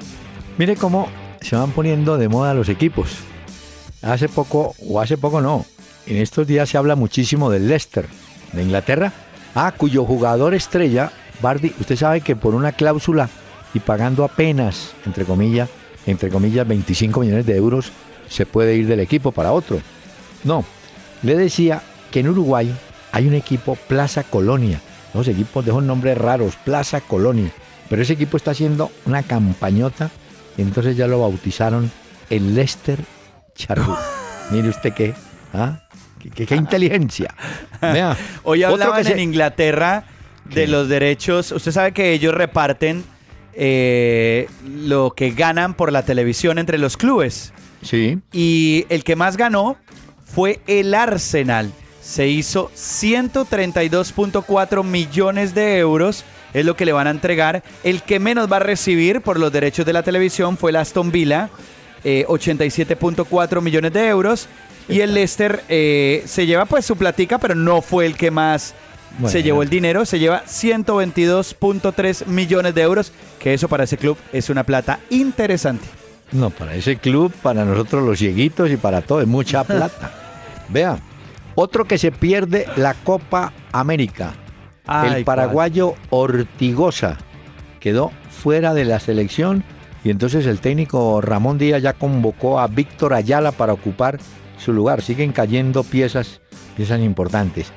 Mire 0.56 0.76
cómo 0.76 1.08
se 1.40 1.56
van 1.56 1.70
poniendo 1.70 2.18
de 2.18 2.28
moda 2.28 2.54
los 2.54 2.68
equipos. 2.68 3.16
Hace 4.02 4.28
poco, 4.28 4.74
o 4.86 5.00
hace 5.00 5.18
poco 5.18 5.40
no, 5.40 5.64
en 6.06 6.18
estos 6.18 6.46
días 6.46 6.68
se 6.68 6.78
habla 6.78 6.94
muchísimo 6.94 7.50
del 7.50 7.68
Leicester, 7.68 8.06
de 8.52 8.62
Inglaterra, 8.62 9.12
ah, 9.54 9.72
cuyo 9.76 10.04
jugador 10.04 10.54
estrella, 10.54 11.10
Bardi, 11.40 11.74
usted 11.80 11.96
sabe 11.96 12.20
que 12.20 12.36
por 12.36 12.54
una 12.54 12.72
cláusula 12.72 13.28
y 13.74 13.80
pagando 13.80 14.24
apenas, 14.24 14.92
entre 15.04 15.24
comillas, 15.24 15.68
entre 16.06 16.30
comillas, 16.30 16.66
25 16.66 17.20
millones 17.20 17.46
de 17.46 17.56
euros, 17.56 17.92
se 18.28 18.46
puede 18.46 18.74
ir 18.76 18.86
del 18.86 19.00
equipo 19.00 19.32
para 19.32 19.52
otro. 19.52 19.80
No, 20.44 20.64
le 21.22 21.36
decía 21.36 21.82
que 22.10 22.20
en 22.20 22.28
Uruguay 22.28 22.74
hay 23.12 23.26
un 23.26 23.34
equipo 23.34 23.76
Plaza 23.76 24.22
Colonia. 24.22 24.80
Los 25.14 25.28
equipos 25.28 25.64
dejan 25.64 25.86
nombres 25.86 26.16
raros, 26.16 26.56
Plaza 26.56 27.00
Colonia. 27.00 27.50
Pero 27.88 28.02
ese 28.02 28.14
equipo 28.14 28.36
está 28.36 28.52
haciendo 28.52 28.90
una 29.06 29.22
campañota, 29.22 30.10
y 30.56 30.62
entonces 30.62 30.96
ya 30.96 31.06
lo 31.06 31.20
bautizaron 31.20 31.90
el 32.30 32.54
Leicester 32.54 32.98
Charrúa. 33.54 34.00
Mire 34.50 34.68
usted 34.68 34.92
qué, 34.92 35.14
¿ah? 35.52 35.82
qué, 36.34 36.54
inteligencia. 36.54 37.34
Hoy 38.44 38.62
hablaban 38.62 39.06
en 39.06 39.18
Inglaterra 39.18 40.04
de 40.44 40.66
los 40.66 40.88
derechos. 40.88 41.52
Usted 41.52 41.72
sabe 41.72 41.92
que 41.92 42.12
ellos 42.12 42.34
reparten 42.34 43.04
eh, 43.60 44.48
lo 44.64 45.14
que 45.16 45.32
ganan 45.32 45.74
por 45.74 45.90
la 45.90 46.04
televisión 46.04 46.58
entre 46.58 46.78
los 46.78 46.96
clubes. 46.96 47.52
Sí. 47.82 48.20
Y 48.32 48.86
el 48.88 49.02
que 49.02 49.16
más 49.16 49.36
ganó 49.36 49.76
fue 50.24 50.60
el 50.68 50.94
Arsenal. 50.94 51.72
Se 52.00 52.28
hizo 52.28 52.70
132.4 52.76 54.84
millones 54.84 55.56
de 55.56 55.78
euros. 55.78 56.24
Es 56.54 56.64
lo 56.64 56.76
que 56.76 56.86
le 56.86 56.92
van 56.92 57.08
a 57.08 57.10
entregar. 57.10 57.64
El 57.82 58.02
que 58.02 58.20
menos 58.20 58.48
va 58.50 58.58
a 58.58 58.60
recibir 58.60 59.22
por 59.22 59.40
los 59.40 59.52
derechos 59.52 59.84
de 59.84 59.92
la 59.92 60.04
televisión 60.04 60.56
fue 60.56 60.70
el 60.70 60.76
Aston 60.76 61.10
Villa. 61.10 61.50
87.4 62.04 63.58
eh, 63.58 63.60
millones 63.60 63.92
de 63.92 64.06
euros. 64.06 64.46
Y 64.88 65.00
el 65.00 65.14
Leicester 65.14 65.64
eh, 65.68 66.22
se 66.26 66.46
lleva 66.46 66.64
pues 66.64 66.86
su 66.86 66.94
platica, 66.96 67.38
pero 67.38 67.56
no 67.56 67.82
fue 67.82 68.06
el 68.06 68.16
que 68.16 68.30
más 68.30 68.76
se 69.26 69.42
llevó 69.42 69.62
el 69.62 69.70
dinero. 69.70 70.04
Se 70.04 70.18
lleva 70.18 70.44
122.3 70.44 72.26
millones 72.26 72.74
de 72.74 72.82
euros, 72.82 73.12
que 73.38 73.54
eso 73.54 73.68
para 73.68 73.84
ese 73.84 73.96
club 73.96 74.16
es 74.32 74.50
una 74.50 74.64
plata 74.64 75.00
interesante. 75.10 75.86
No, 76.32 76.50
para 76.50 76.74
ese 76.74 76.96
club, 76.96 77.32
para 77.42 77.64
nosotros 77.64 78.04
los 78.04 78.18
cieguitos 78.18 78.70
y 78.70 78.76
para 78.76 79.00
todo, 79.02 79.20
es 79.20 79.26
mucha 79.26 79.64
plata. 79.64 80.12
Vea, 80.68 80.98
otro 81.54 81.86
que 81.86 81.98
se 81.98 82.12
pierde 82.12 82.66
la 82.76 82.94
Copa 82.94 83.52
América. 83.72 84.34
el 85.04 85.24
paraguayo 85.24 85.94
Ortigosa 86.10 87.16
quedó 87.80 88.12
fuera 88.30 88.74
de 88.74 88.84
la 88.84 89.00
selección 89.00 89.64
y 90.04 90.10
entonces 90.10 90.46
el 90.46 90.60
técnico 90.60 91.20
Ramón 91.20 91.58
Díaz 91.58 91.82
ya 91.82 91.92
convocó 91.94 92.60
a 92.60 92.66
Víctor 92.66 93.14
Ayala 93.14 93.52
para 93.52 93.72
ocupar 93.72 94.18
su 94.58 94.72
lugar. 94.72 95.02
Siguen 95.02 95.32
cayendo 95.32 95.82
piezas, 95.82 96.40
piezas 96.76 97.00
importantes. 97.00 97.72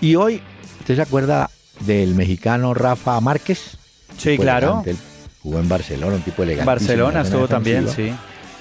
Y 0.00 0.16
hoy, 0.16 0.40
¿usted 0.84 0.96
se 0.96 1.02
acuerda 1.02 1.48
del 1.80 2.14
mexicano 2.14 2.74
Rafa 2.74 3.18
Márquez? 3.18 3.78
Sí, 4.18 4.36
claro. 4.36 4.84
jugó 5.42 5.58
en 5.58 5.66
Barcelona, 5.66 6.16
un 6.16 6.20
tipo 6.20 6.42
elegante. 6.42 6.66
Barcelona 6.66 7.22
estuvo 7.22 7.48
también, 7.48 7.88
sí. 7.88 8.12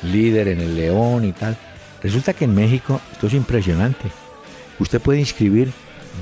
Líder 0.04 0.48
en 0.48 0.62
el 0.62 0.74
León 0.74 1.26
y 1.26 1.34
tal. 1.34 1.58
Resulta 2.02 2.32
que 2.32 2.46
en 2.46 2.56
México, 2.56 3.02
esto 3.12 3.28
es 3.28 3.34
impresionante. 3.34 4.10
Usted 4.80 5.02
puede 5.02 5.20
inscribir 5.20 5.74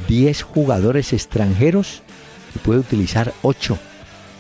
10 0.07 0.41
jugadores 0.41 1.13
extranjeros 1.13 2.01
y 2.55 2.57
puede 2.57 2.79
utilizar 2.79 3.31
8. 3.43 3.77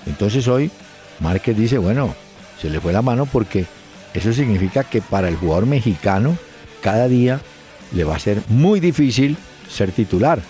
Entonces 0.07 0.47
hoy 0.47 0.71
Márquez 1.19 1.55
dice, 1.55 1.77
bueno, 1.77 2.15
se 2.59 2.71
le 2.71 2.79
fue 2.79 2.91
la 2.91 3.03
mano 3.03 3.27
porque 3.27 3.67
eso 4.15 4.33
significa 4.33 4.83
que 4.83 4.99
para 4.99 5.27
el 5.27 5.35
jugador 5.35 5.67
mexicano 5.67 6.35
cada 6.81 7.07
día 7.07 7.39
le 7.93 8.03
va 8.03 8.15
a 8.15 8.19
ser 8.19 8.41
muy 8.49 8.79
difícil 8.79 9.37
ser 9.69 9.91
titular. 9.91 10.41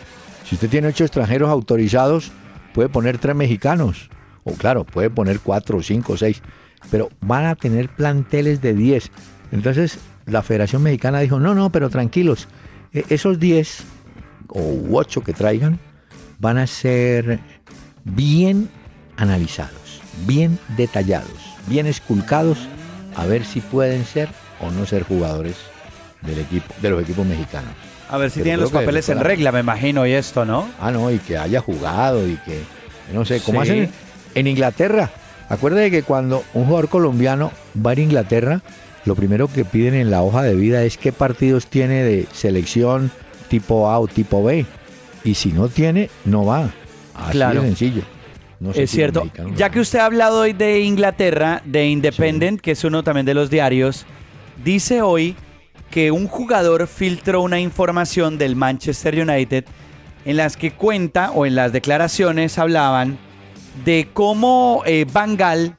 Si 0.51 0.55
usted 0.55 0.69
tiene 0.69 0.89
ocho 0.89 1.05
extranjeros 1.05 1.49
autorizados, 1.49 2.29
puede 2.73 2.89
poner 2.89 3.17
tres 3.17 3.37
mexicanos. 3.37 4.09
O 4.43 4.51
claro, 4.51 4.83
puede 4.83 5.09
poner 5.09 5.39
cuatro, 5.39 5.81
cinco, 5.81 6.17
seis. 6.17 6.41
Pero 6.89 7.07
van 7.21 7.45
a 7.45 7.55
tener 7.55 7.87
planteles 7.87 8.61
de 8.61 8.73
diez. 8.73 9.11
Entonces 9.53 9.99
la 10.25 10.41
Federación 10.41 10.83
Mexicana 10.83 11.21
dijo, 11.21 11.39
no, 11.39 11.55
no, 11.55 11.71
pero 11.71 11.89
tranquilos. 11.89 12.49
E, 12.91 13.05
esos 13.07 13.39
diez 13.39 13.85
o 14.49 14.77
ocho 14.91 15.21
que 15.21 15.31
traigan 15.31 15.79
van 16.39 16.57
a 16.57 16.67
ser 16.67 17.39
bien 18.03 18.67
analizados, 19.15 20.01
bien 20.27 20.59
detallados, 20.75 21.55
bien 21.67 21.87
esculcados, 21.87 22.67
a 23.15 23.25
ver 23.25 23.45
si 23.45 23.61
pueden 23.61 24.03
ser 24.03 24.27
o 24.59 24.69
no 24.69 24.85
ser 24.85 25.03
jugadores 25.03 25.55
del 26.23 26.39
equipo, 26.39 26.73
de 26.81 26.89
los 26.89 27.01
equipos 27.01 27.25
mexicanos. 27.25 27.90
A 28.11 28.17
ver 28.17 28.29
si 28.29 28.41
tienen 28.41 28.59
los 28.59 28.71
papeles 28.71 29.07
en 29.07 29.21
regla, 29.21 29.53
me 29.53 29.61
imagino, 29.61 30.05
y 30.05 30.11
esto, 30.11 30.43
¿no? 30.43 30.69
Ah, 30.81 30.91
no, 30.91 31.09
y 31.09 31.17
que 31.19 31.37
haya 31.37 31.61
jugado 31.61 32.27
y 32.27 32.35
que, 32.45 32.59
no 33.13 33.23
sé, 33.23 33.39
¿cómo 33.39 33.61
hacen 33.61 33.89
en 34.35 34.47
Inglaterra? 34.47 35.09
Acuérdate 35.47 35.91
que 35.91 36.03
cuando 36.03 36.43
un 36.53 36.65
jugador 36.65 36.89
colombiano 36.89 37.53
va 37.75 37.91
a 37.91 37.99
Inglaterra, 37.99 38.61
lo 39.05 39.15
primero 39.15 39.47
que 39.47 39.63
piden 39.63 39.95
en 39.95 40.11
la 40.11 40.23
hoja 40.23 40.43
de 40.43 40.55
vida 40.55 40.83
es 40.83 40.97
qué 40.97 41.13
partidos 41.13 41.67
tiene 41.67 42.03
de 42.03 42.27
selección 42.33 43.11
tipo 43.47 43.89
A 43.89 43.99
o 43.99 44.07
tipo 44.07 44.43
B. 44.43 44.65
Y 45.23 45.35
si 45.35 45.51
no 45.51 45.69
tiene, 45.69 46.09
no 46.25 46.45
va. 46.45 46.69
Así 47.13 47.31
claro. 47.31 47.61
de 47.61 47.67
sencillo. 47.67 48.01
es 48.73 48.91
cierto. 48.91 49.29
Ya 49.55 49.69
que 49.69 49.79
usted 49.79 49.99
ha 49.99 50.05
hablado 50.05 50.41
hoy 50.41 50.53
de 50.53 50.81
Inglaterra, 50.81 51.61
de 51.65 51.87
Independent, 51.87 52.59
que 52.59 52.71
es 52.71 52.83
uno 52.83 53.03
también 53.03 53.25
de 53.25 53.33
los 53.33 53.49
diarios, 53.49 54.05
dice 54.63 55.01
hoy 55.01 55.35
que 55.91 56.09
un 56.09 56.27
jugador 56.27 56.87
filtró 56.87 57.41
una 57.41 57.59
información 57.59 58.37
del 58.37 58.55
Manchester 58.55 59.21
United 59.21 59.65
en 60.25 60.37
las 60.37 60.57
que 60.57 60.71
cuenta 60.71 61.31
o 61.31 61.45
en 61.45 61.55
las 61.55 61.73
declaraciones 61.73 62.57
hablaban 62.57 63.19
de 63.83 64.07
cómo 64.13 64.83
eh, 64.85 65.05
Van 65.11 65.35
Gaal 65.35 65.75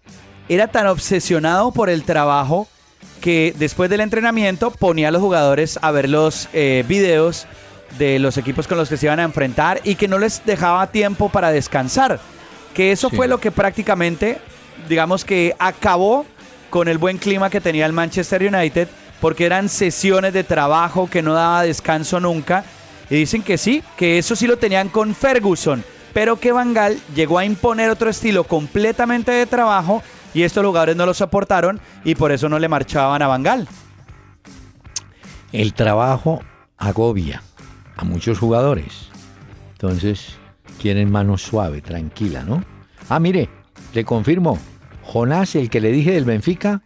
era 0.48 0.68
tan 0.68 0.86
obsesionado 0.86 1.72
por 1.72 1.88
el 1.88 2.04
trabajo 2.04 2.68
que 3.20 3.54
después 3.58 3.88
del 3.88 4.00
entrenamiento 4.00 4.70
ponía 4.70 5.08
a 5.08 5.10
los 5.10 5.22
jugadores 5.22 5.78
a 5.80 5.90
ver 5.92 6.08
los 6.08 6.48
eh, 6.52 6.84
videos 6.86 7.46
de 7.98 8.18
los 8.18 8.36
equipos 8.36 8.66
con 8.66 8.78
los 8.78 8.88
que 8.88 8.96
se 8.96 9.06
iban 9.06 9.20
a 9.20 9.24
enfrentar 9.24 9.80
y 9.84 9.94
que 9.94 10.08
no 10.08 10.18
les 10.18 10.44
dejaba 10.44 10.86
tiempo 10.88 11.28
para 11.28 11.52
descansar. 11.52 12.20
Que 12.74 12.90
eso 12.90 13.10
fue 13.10 13.28
lo 13.28 13.38
que 13.38 13.50
prácticamente, 13.50 14.38
digamos 14.88 15.24
que 15.24 15.54
acabó 15.58 16.24
con 16.70 16.88
el 16.88 16.98
buen 16.98 17.18
clima 17.18 17.50
que 17.50 17.60
tenía 17.60 17.86
el 17.86 17.92
Manchester 17.92 18.42
United 18.42 18.88
porque 19.22 19.46
eran 19.46 19.68
sesiones 19.68 20.32
de 20.32 20.42
trabajo 20.42 21.08
que 21.08 21.22
no 21.22 21.32
daba 21.32 21.62
descanso 21.62 22.18
nunca. 22.18 22.64
Y 23.08 23.14
dicen 23.14 23.44
que 23.44 23.56
sí, 23.56 23.84
que 23.96 24.18
eso 24.18 24.34
sí 24.34 24.48
lo 24.48 24.56
tenían 24.56 24.88
con 24.88 25.14
Ferguson, 25.14 25.84
pero 26.12 26.40
que 26.40 26.50
Van 26.50 26.74
Gaal 26.74 26.98
llegó 27.14 27.38
a 27.38 27.44
imponer 27.44 27.88
otro 27.88 28.10
estilo 28.10 28.42
completamente 28.42 29.30
de 29.30 29.46
trabajo 29.46 30.02
y 30.34 30.42
estos 30.42 30.66
jugadores 30.66 30.96
no 30.96 31.06
lo 31.06 31.14
soportaron 31.14 31.80
y 32.04 32.16
por 32.16 32.32
eso 32.32 32.48
no 32.48 32.58
le 32.58 32.68
marchaban 32.68 33.22
a 33.22 33.28
Van 33.28 33.44
Gaal. 33.44 33.68
El 35.52 35.72
trabajo 35.72 36.42
agobia 36.76 37.44
a 37.96 38.02
muchos 38.02 38.40
jugadores. 38.40 39.08
Entonces, 39.74 40.34
quieren 40.80 41.12
mano 41.12 41.38
suave, 41.38 41.80
tranquila, 41.80 42.42
¿no? 42.42 42.64
Ah, 43.08 43.20
mire, 43.20 43.48
le 43.94 44.04
confirmo, 44.04 44.58
Jonás, 45.04 45.54
el 45.54 45.70
que 45.70 45.80
le 45.80 45.92
dije 45.92 46.10
del 46.10 46.24
Benfica, 46.24 46.82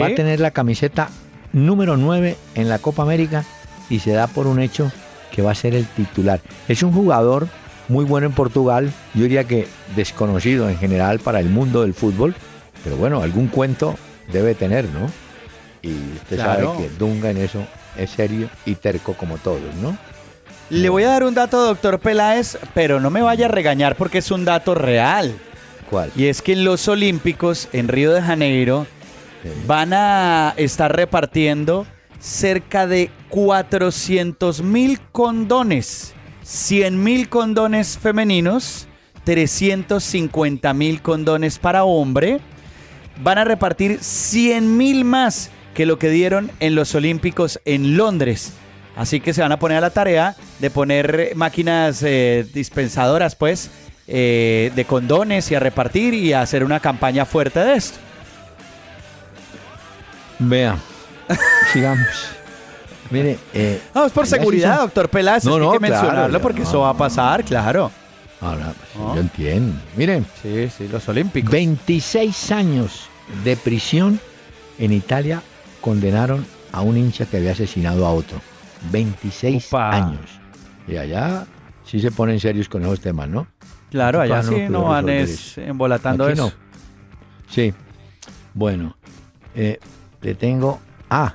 va 0.00 0.06
a 0.06 0.14
tener 0.14 0.40
la 0.40 0.52
camiseta 0.52 1.10
número 1.54 1.96
9 1.96 2.36
en 2.56 2.68
la 2.68 2.78
Copa 2.78 3.02
América 3.02 3.44
y 3.88 4.00
se 4.00 4.12
da 4.12 4.26
por 4.26 4.46
un 4.46 4.60
hecho 4.60 4.92
que 5.32 5.40
va 5.40 5.52
a 5.52 5.54
ser 5.54 5.74
el 5.74 5.86
titular. 5.86 6.40
Es 6.68 6.82
un 6.82 6.92
jugador 6.92 7.48
muy 7.88 8.04
bueno 8.04 8.26
en 8.26 8.32
Portugal, 8.32 8.92
yo 9.14 9.22
diría 9.22 9.44
que 9.44 9.66
desconocido 9.96 10.68
en 10.68 10.76
general 10.76 11.20
para 11.20 11.40
el 11.40 11.48
mundo 11.48 11.82
del 11.82 11.94
fútbol, 11.94 12.34
pero 12.82 12.96
bueno, 12.96 13.22
algún 13.22 13.48
cuento 13.48 13.96
debe 14.32 14.54
tener, 14.54 14.86
¿no? 14.86 15.10
Y 15.82 15.94
usted 16.16 16.38
sabe 16.38 16.66
que 16.78 16.88
Dunga 16.98 17.30
en 17.30 17.38
eso 17.38 17.64
es 17.96 18.10
serio 18.10 18.48
y 18.64 18.74
terco 18.74 19.14
como 19.14 19.38
todos, 19.38 19.74
¿no? 19.82 19.96
Le 20.70 20.88
voy 20.88 21.04
a 21.04 21.10
dar 21.10 21.24
un 21.24 21.34
dato, 21.34 21.62
doctor 21.62 21.98
Peláez, 21.98 22.56
pero 22.72 23.00
no 23.00 23.10
me 23.10 23.20
vaya 23.20 23.46
a 23.46 23.50
regañar 23.50 23.96
porque 23.96 24.18
es 24.18 24.30
un 24.30 24.46
dato 24.46 24.74
real. 24.74 25.34
¿Cuál? 25.90 26.10
Y 26.16 26.26
es 26.26 26.40
que 26.40 26.54
en 26.54 26.64
los 26.64 26.88
Olímpicos, 26.88 27.68
en 27.74 27.88
Río 27.88 28.12
de 28.14 28.22
Janeiro, 28.22 28.86
van 29.66 29.92
a 29.92 30.54
estar 30.56 30.94
repartiendo 30.94 31.86
cerca 32.20 32.86
de 32.86 33.10
400 33.28 34.62
mil 34.62 35.00
condones, 35.12 36.14
100 36.42 37.02
mil 37.02 37.28
condones 37.28 37.98
femeninos, 37.98 38.88
350 39.24 40.72
mil 40.74 41.02
condones 41.02 41.58
para 41.58 41.84
hombre. 41.84 42.40
Van 43.22 43.38
a 43.38 43.44
repartir 43.44 43.98
100 44.00 44.76
mil 44.76 45.04
más 45.04 45.50
que 45.74 45.86
lo 45.86 45.98
que 45.98 46.10
dieron 46.10 46.50
en 46.60 46.74
los 46.74 46.94
Olímpicos 46.94 47.60
en 47.64 47.96
Londres. 47.96 48.54
Así 48.96 49.20
que 49.20 49.34
se 49.34 49.42
van 49.42 49.52
a 49.52 49.58
poner 49.58 49.78
a 49.78 49.82
la 49.82 49.90
tarea 49.90 50.36
de 50.60 50.70
poner 50.70 51.32
máquinas 51.34 52.02
eh, 52.02 52.46
dispensadoras, 52.54 53.34
pues, 53.34 53.70
eh, 54.06 54.70
de 54.74 54.84
condones 54.84 55.50
y 55.50 55.54
a 55.54 55.60
repartir 55.60 56.14
y 56.14 56.32
a 56.32 56.42
hacer 56.42 56.64
una 56.64 56.80
campaña 56.80 57.24
fuerte 57.24 57.60
de 57.60 57.74
esto. 57.74 57.98
Vea, 60.38 60.76
sigamos. 61.72 62.34
Mire, 63.10 63.38
eh, 63.52 63.80
no, 63.94 64.06
es 64.06 64.12
por 64.12 64.26
seguridad, 64.26 64.80
doctor 64.80 65.08
Peláez. 65.08 65.44
No, 65.44 65.58
no, 65.58 65.72
hay 65.72 65.78
que 65.78 65.82
mencionarlo 65.88 66.40
porque 66.40 66.62
eso 66.62 66.80
va 66.80 66.90
a 66.90 66.96
pasar, 66.96 67.44
claro. 67.44 67.90
Ahora, 68.40 68.74
pues, 68.76 69.14
yo 69.14 69.20
entiendo. 69.20 69.74
Miren. 69.96 70.26
Sí, 70.42 70.68
sí, 70.68 70.88
los 70.88 71.08
Olímpicos. 71.08 71.50
26 71.50 72.50
años 72.52 73.08
de 73.42 73.56
prisión 73.56 74.20
en 74.78 74.92
Italia 74.92 75.42
condenaron 75.80 76.44
a 76.72 76.80
un 76.80 76.96
hincha 76.96 77.26
que 77.26 77.36
había 77.38 77.52
asesinado 77.52 78.06
a 78.06 78.12
otro. 78.12 78.40
26 78.90 79.72
años. 79.74 80.40
Y 80.86 80.96
allá 80.96 81.46
sí 81.84 82.00
se 82.00 82.10
ponen 82.10 82.40
serios 82.40 82.68
con 82.68 82.82
esos 82.82 83.00
temas, 83.00 83.28
¿no? 83.28 83.46
Claro, 83.90 84.20
allá 84.20 84.42
sí 84.42 84.66
no 84.68 84.84
van 84.84 85.08
embolatando 85.56 86.28
eso. 86.28 86.52
Sí. 87.48 87.72
Bueno, 88.52 88.96
eh, 89.54 89.78
le 90.24 90.34
tengo. 90.34 90.80
Ah, 91.08 91.34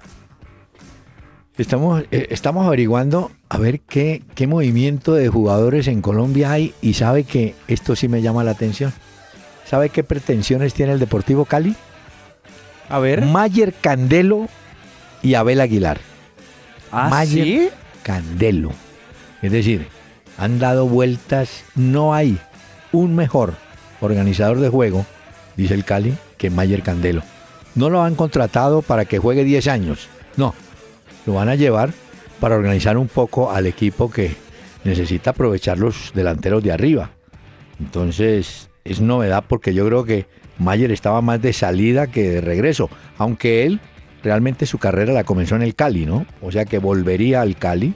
Estamos, 1.59 2.03
eh, 2.11 2.27
estamos 2.29 2.65
averiguando 2.65 3.31
a 3.49 3.57
ver 3.57 3.81
qué, 3.81 4.23
qué 4.33 4.47
movimiento 4.47 5.13
de 5.13 5.27
jugadores 5.27 5.89
en 5.89 6.01
Colombia 6.01 6.53
hay 6.53 6.73
y 6.81 6.93
sabe 6.93 7.25
que 7.25 7.53
esto 7.67 7.97
sí 7.97 8.07
me 8.07 8.21
llama 8.21 8.45
la 8.45 8.51
atención. 8.51 8.93
¿Sabe 9.65 9.89
qué 9.89 10.05
pretensiones 10.05 10.73
tiene 10.73 10.93
el 10.93 10.99
Deportivo 10.99 11.43
Cali? 11.43 11.75
A 12.87 12.99
ver. 12.99 13.25
Mayer 13.25 13.73
Candelo 13.73 14.47
y 15.21 15.33
Abel 15.33 15.59
Aguilar. 15.59 15.99
¿Ah, 16.93 17.09
Mayer 17.09 17.73
Candelo. 18.03 18.71
Es 19.41 19.51
decir, 19.51 19.87
han 20.37 20.59
dado 20.59 20.87
vueltas, 20.87 21.65
no 21.75 22.13
hay 22.13 22.39
un 22.93 23.17
mejor 23.17 23.55
organizador 23.99 24.61
de 24.61 24.69
juego, 24.69 25.05
dice 25.57 25.73
el 25.73 25.83
Cali, 25.83 26.15
que 26.37 26.49
Mayer 26.49 26.83
Candelo. 26.83 27.21
No 27.79 27.89
lo 27.89 28.03
han 28.03 28.15
contratado 28.15 28.81
para 28.81 29.05
que 29.05 29.19
juegue 29.19 29.45
10 29.45 29.69
años, 29.69 30.09
no, 30.35 30.53
lo 31.25 31.35
van 31.35 31.47
a 31.47 31.55
llevar 31.55 31.93
para 32.41 32.57
organizar 32.57 32.97
un 32.97 33.07
poco 33.07 33.51
al 33.51 33.67
equipo 33.67 34.11
que 34.11 34.35
necesita 34.83 35.29
aprovechar 35.29 35.77
los 35.77 36.11
delanteros 36.13 36.61
de 36.61 36.73
arriba. 36.73 37.11
Entonces, 37.79 38.69
es 38.83 38.99
novedad 38.99 39.45
porque 39.47 39.73
yo 39.73 39.85
creo 39.85 40.03
que 40.03 40.25
Mayer 40.57 40.91
estaba 40.91 41.21
más 41.21 41.41
de 41.41 41.53
salida 41.53 42.07
que 42.07 42.29
de 42.29 42.41
regreso, 42.41 42.89
aunque 43.17 43.65
él 43.65 43.79
realmente 44.23 44.65
su 44.65 44.77
carrera 44.77 45.13
la 45.13 45.23
comenzó 45.23 45.55
en 45.55 45.61
el 45.61 45.73
Cali, 45.73 46.05
¿no? 46.05 46.25
O 46.41 46.51
sea 46.51 46.65
que 46.65 46.79
volvería 46.79 47.39
al 47.39 47.55
Cali 47.55 47.93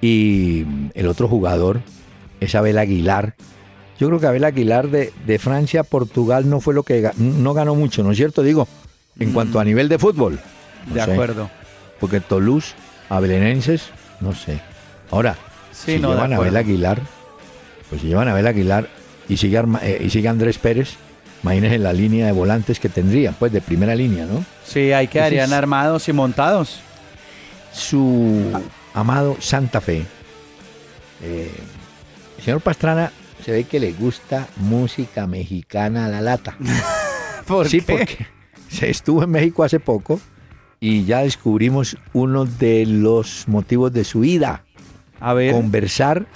y 0.00 0.64
el 0.94 1.08
otro 1.08 1.26
jugador 1.26 1.80
es 2.38 2.54
Abel 2.54 2.78
Aguilar. 2.78 3.34
Yo 3.98 4.06
creo 4.06 4.20
que 4.20 4.28
Abel 4.28 4.44
Aguilar 4.44 4.88
de, 4.88 5.38
Francia 5.40 5.82
Portugal 5.82 6.48
no 6.48 6.60
fue 6.60 6.74
lo 6.74 6.84
que 6.84 7.10
no 7.16 7.54
ganó 7.54 7.74
mucho, 7.74 8.04
¿no 8.04 8.12
es 8.12 8.16
cierto? 8.16 8.44
Digo, 8.44 8.68
en 9.18 9.32
cuanto 9.32 9.60
a 9.60 9.64
nivel 9.64 9.88
de 9.88 9.98
fútbol. 9.98 10.38
de 10.86 11.00
acuerdo. 11.00 11.50
Porque 11.98 12.20
Toulouse, 12.20 12.74
Abelenenses, 13.08 13.90
no 14.20 14.34
sé. 14.34 14.60
Ahora, 15.10 15.36
si 15.72 15.98
llevan 15.98 16.32
a 16.32 16.36
Abel 16.36 16.56
Aguilar, 16.56 17.00
pues 17.88 18.00
si 18.00 18.08
llevan 18.08 18.28
a 18.28 18.32
Abel 18.32 18.46
Aguilar 18.46 18.88
y 19.28 19.36
sigue, 19.36 19.62
eh, 19.82 20.02
y 20.04 20.10
sigue 20.10 20.28
Andrés 20.28 20.58
Pérez, 20.58 20.94
imagínense 21.42 21.78
la 21.78 21.92
línea 21.92 22.26
de 22.26 22.32
volantes 22.32 22.80
que 22.80 22.88
tendrían, 22.88 23.34
pues 23.34 23.52
de 23.52 23.60
primera 23.60 23.94
línea, 23.94 24.26
¿no? 24.26 24.44
Sí, 24.64 24.92
ahí 24.92 25.08
quedarían 25.08 25.52
armados 25.52 26.08
y 26.08 26.12
montados. 26.12 26.80
Su 27.72 28.52
amado 28.94 29.36
Santa 29.40 29.80
Fe. 29.80 30.04
Eh, 31.22 31.52
el 32.38 32.44
señor 32.44 32.60
Pastrana 32.60 33.12
se 33.44 33.52
ve 33.52 33.64
que 33.64 33.80
le 33.80 33.92
gusta 33.92 34.48
música 34.56 35.26
mexicana 35.26 36.06
a 36.06 36.08
la 36.08 36.20
lata. 36.20 36.56
¿Por 37.46 37.68
sí, 37.68 37.80
porque 37.80 38.16
se 38.16 38.39
estuvo 38.80 39.22
en 39.22 39.30
México 39.30 39.64
hace 39.64 39.80
poco 39.80 40.20
y 40.80 41.04
ya 41.04 41.20
descubrimos 41.20 41.96
uno 42.12 42.46
de 42.46 42.86
los 42.86 43.46
motivos 43.46 43.92
de 43.92 44.04
su 44.04 44.24
ida. 44.24 44.64
A 45.20 45.34
ver. 45.34 45.52
Conversar 45.52 46.26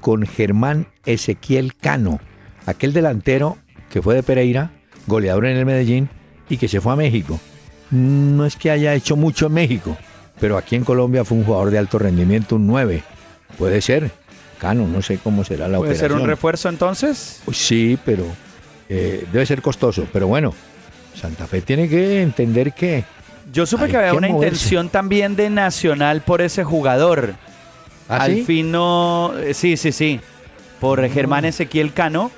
con 0.00 0.24
Germán 0.24 0.86
Ezequiel 1.04 1.74
Cano, 1.74 2.20
aquel 2.66 2.92
delantero 2.92 3.58
que 3.90 4.00
fue 4.02 4.14
de 4.14 4.22
Pereira, 4.22 4.70
goleador 5.06 5.46
en 5.46 5.56
el 5.56 5.66
Medellín 5.66 6.08
y 6.48 6.56
que 6.56 6.68
se 6.68 6.80
fue 6.80 6.92
a 6.92 6.96
México. 6.96 7.40
No 7.90 8.46
es 8.46 8.56
que 8.56 8.70
haya 8.70 8.94
hecho 8.94 9.16
mucho 9.16 9.46
en 9.46 9.54
México, 9.54 9.96
pero 10.38 10.56
aquí 10.56 10.76
en 10.76 10.84
Colombia 10.84 11.24
fue 11.24 11.38
un 11.38 11.44
jugador 11.44 11.70
de 11.70 11.78
alto 11.78 11.98
rendimiento, 11.98 12.56
un 12.56 12.66
9. 12.66 13.02
Puede 13.56 13.80
ser. 13.80 14.10
Cano, 14.58 14.86
no 14.86 15.02
sé 15.02 15.18
cómo 15.18 15.44
será 15.44 15.68
la 15.68 15.78
¿Puede 15.78 15.94
ser 15.94 16.12
un 16.12 16.26
refuerzo 16.26 16.68
entonces? 16.68 17.42
Pues 17.44 17.56
sí, 17.56 17.96
pero 18.04 18.24
eh, 18.88 19.24
debe 19.32 19.46
ser 19.46 19.62
costoso. 19.62 20.06
Pero 20.12 20.26
bueno, 20.26 20.52
Santa 21.18 21.46
Fe 21.46 21.60
tiene 21.60 21.88
que 21.88 22.22
entender 22.22 22.72
que... 22.72 23.04
Yo 23.52 23.66
supe 23.66 23.88
que 23.88 23.96
había 23.96 24.14
una 24.14 24.28
intención 24.28 24.88
también 24.88 25.36
de 25.36 25.50
Nacional 25.50 26.22
por 26.22 26.40
ese 26.40 26.64
jugador. 26.64 27.34
¿Ah, 28.08 28.22
Al 28.22 28.44
fin 28.44 28.70
no... 28.70 29.32
Eh, 29.38 29.54
sí, 29.54 29.76
sí, 29.76 29.92
sí. 29.92 30.20
Por 30.80 31.02
mm. 31.02 31.10
Germán 31.10 31.44
Ezequiel 31.44 31.92
Cano. 31.92 32.30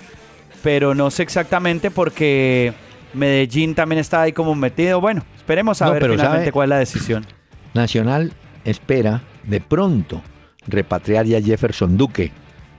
Pero 0.62 0.94
no 0.94 1.10
sé 1.10 1.22
exactamente 1.22 1.90
porque 1.90 2.72
Medellín 3.14 3.74
también 3.74 3.98
está 3.98 4.22
ahí 4.22 4.32
como 4.32 4.54
metido. 4.54 5.00
Bueno, 5.00 5.24
esperemos 5.36 5.80
a 5.82 5.90
ver 5.90 6.08
finalmente 6.10 6.52
cuál 6.52 6.66
es 6.66 6.70
la 6.70 6.78
decisión. 6.78 7.26
Nacional 7.74 8.32
espera 8.64 9.22
de 9.44 9.60
pronto 9.60 10.22
repatriar 10.66 11.26
ya 11.26 11.38
a 11.38 11.42
Jefferson 11.42 11.96
Duque, 11.96 12.30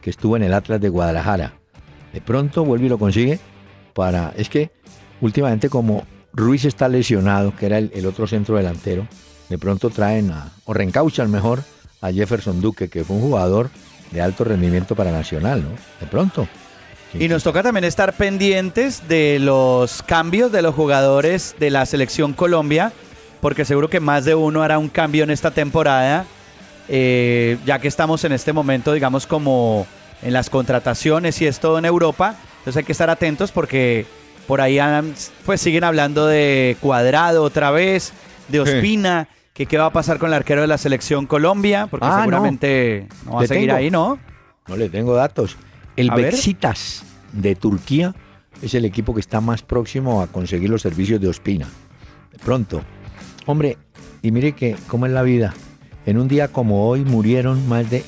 que 0.01 0.09
estuvo 0.09 0.35
en 0.37 0.43
el 0.43 0.53
Atlas 0.53 0.79
de 0.79 0.89
Guadalajara. 0.89 1.53
De 2.13 2.21
pronto 2.21 2.63
vuelve 2.63 2.85
y 2.85 2.89
lo 2.89 2.97
consigue 2.97 3.39
para... 3.93 4.33
Es 4.37 4.49
que 4.49 4.71
últimamente 5.21 5.69
como 5.69 6.05
Ruiz 6.33 6.65
está 6.65 6.87
lesionado, 6.87 7.55
que 7.55 7.65
era 7.65 7.77
el, 7.77 8.05
otro 8.05 8.27
centro 8.27 8.57
delantero, 8.57 9.07
de 9.49 9.57
pronto 9.57 9.89
traen 9.89 10.31
a, 10.31 10.51
o 10.65 10.73
reencauchan 10.73 11.29
mejor 11.29 11.63
a 12.01 12.11
Jefferson 12.11 12.61
Duque, 12.61 12.89
que 12.89 13.03
fue 13.03 13.15
un 13.15 13.21
jugador 13.21 13.69
de 14.11 14.21
alto 14.21 14.43
rendimiento 14.43 14.95
para 14.95 15.11
Nacional, 15.11 15.63
¿no? 15.63 15.69
De 15.99 16.07
pronto. 16.07 16.47
Y 17.13 17.27
nos 17.27 17.43
toca 17.43 17.61
también 17.61 17.83
estar 17.83 18.13
pendientes 18.13 19.07
de 19.07 19.37
los 19.39 20.01
cambios 20.03 20.51
de 20.51 20.61
los 20.61 20.73
jugadores 20.73 21.55
de 21.59 21.69
la 21.69 21.85
selección 21.85 22.33
Colombia 22.33 22.93
porque 23.41 23.65
seguro 23.65 23.89
que 23.89 23.99
más 23.99 24.23
de 24.23 24.35
uno 24.35 24.61
hará 24.61 24.77
un 24.77 24.87
cambio 24.87 25.23
en 25.23 25.31
esta 25.31 25.51
temporada, 25.51 26.25
eh, 26.87 27.57
ya 27.65 27.79
que 27.79 27.87
estamos 27.87 28.23
en 28.23 28.31
este 28.31 28.53
momento, 28.53 28.93
digamos, 28.93 29.25
como 29.27 29.87
en 30.21 30.31
las 30.31 30.49
contrataciones 30.49 31.41
y 31.41 31.47
esto 31.47 31.77
en 31.77 31.85
Europa. 31.85 32.35
Entonces 32.59 32.77
hay 32.77 32.83
que 32.83 32.91
estar 32.91 33.09
atentos 33.09 33.51
porque 33.51 34.05
por 34.51 34.59
ahí 34.59 34.79
pues 35.45 35.61
siguen 35.61 35.85
hablando 35.85 36.27
de 36.27 36.75
Cuadrado 36.81 37.41
otra 37.41 37.71
vez, 37.71 38.11
de 38.49 38.59
Ospina, 38.59 39.29
que 39.53 39.65
qué 39.65 39.77
va 39.77 39.85
a 39.85 39.93
pasar 39.93 40.19
con 40.19 40.27
el 40.27 40.33
arquero 40.33 40.59
de 40.59 40.67
la 40.67 40.77
selección 40.77 41.25
Colombia, 41.25 41.87
porque 41.89 42.05
ah, 42.05 42.19
seguramente 42.19 43.07
no, 43.25 43.35
va 43.35 43.43
a 43.43 43.47
seguir 43.47 43.71
ahí, 43.71 43.89
¿no? 43.89 44.19
No 44.67 44.75
le 44.75 44.89
tengo 44.89 45.15
datos. 45.15 45.55
El 45.95 46.11
Bexitas 46.11 47.05
de 47.31 47.55
Turquía 47.55 48.13
es 48.61 48.73
el 48.73 48.83
equipo 48.83 49.13
que 49.13 49.21
está 49.21 49.39
más 49.39 49.61
próximo 49.61 50.21
a 50.21 50.27
conseguir 50.27 50.69
los 50.69 50.81
servicios 50.81 51.21
de 51.21 51.29
Ospina. 51.29 51.69
De 52.33 52.39
pronto, 52.39 52.81
Hombre, 53.45 53.77
y 54.21 54.31
mire 54.31 54.51
que 54.51 54.75
cómo 54.87 55.05
es 55.05 55.13
la 55.13 55.21
vida. 55.21 55.53
En 56.05 56.17
un 56.17 56.27
día 56.27 56.49
como 56.49 56.89
hoy 56.89 57.05
murieron 57.05 57.69
más 57.69 57.89
de 57.89 58.03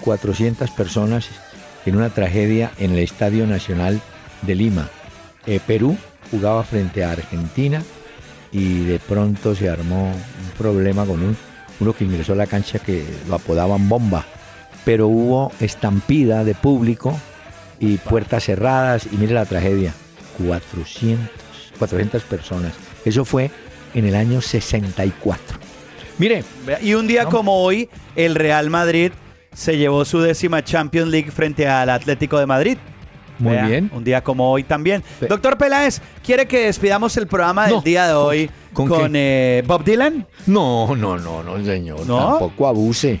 400 0.00 0.68
personas 0.72 1.28
en 1.84 1.94
una 1.94 2.10
tragedia 2.10 2.72
en 2.78 2.90
el 2.90 2.98
Estadio 2.98 3.46
Nacional 3.46 4.00
de 4.42 4.56
Lima. 4.56 4.90
Eh, 5.46 5.60
Perú 5.64 5.96
jugaba 6.30 6.64
frente 6.64 7.04
a 7.04 7.12
Argentina 7.12 7.82
y 8.52 8.84
de 8.84 8.98
pronto 8.98 9.54
se 9.54 9.68
armó 9.68 10.10
un 10.10 10.50
problema 10.58 11.04
con 11.04 11.22
un, 11.22 11.36
uno 11.80 11.92
que 11.92 12.04
ingresó 12.04 12.32
a 12.32 12.36
la 12.36 12.46
cancha 12.46 12.78
que 12.78 13.04
lo 13.28 13.34
apodaban 13.36 13.88
bomba. 13.88 14.24
Pero 14.84 15.08
hubo 15.08 15.52
estampida 15.60 16.44
de 16.44 16.54
público 16.54 17.18
y 17.80 17.96
puertas 17.98 18.44
cerradas 18.44 19.06
y 19.10 19.16
mire 19.16 19.34
la 19.34 19.44
tragedia. 19.44 19.92
400, 20.38 21.28
400 21.78 22.22
personas. 22.24 22.72
Eso 23.04 23.24
fue 23.24 23.50
en 23.94 24.04
el 24.04 24.14
año 24.14 24.40
64. 24.40 25.58
Mire, 26.18 26.44
y 26.82 26.94
un 26.94 27.06
día 27.06 27.26
como 27.26 27.62
hoy, 27.62 27.88
el 28.14 28.34
Real 28.34 28.70
Madrid 28.70 29.12
se 29.54 29.76
llevó 29.76 30.04
su 30.04 30.20
décima 30.20 30.62
Champions 30.62 31.08
League 31.08 31.30
frente 31.30 31.66
al 31.68 31.90
Atlético 31.90 32.38
de 32.38 32.46
Madrid. 32.46 32.78
Muy 33.38 33.56
bien. 33.56 33.90
Un 33.92 34.04
día 34.04 34.22
como 34.22 34.50
hoy 34.50 34.64
también. 34.64 35.02
Doctor 35.28 35.58
Peláez, 35.58 36.00
¿quiere 36.24 36.46
que 36.46 36.66
despidamos 36.66 37.16
el 37.16 37.26
programa 37.26 37.66
del 37.66 37.82
día 37.82 38.08
de 38.08 38.14
hoy 38.14 38.50
con, 38.72 39.12
eh, 39.14 39.62
Bob 39.66 39.84
Dylan? 39.84 40.26
No, 40.46 40.94
no, 40.96 41.18
no, 41.18 41.42
no, 41.42 41.64
señor. 41.64 42.06
¿No? 42.06 42.30
Tampoco 42.30 42.66
abuse. 42.66 43.20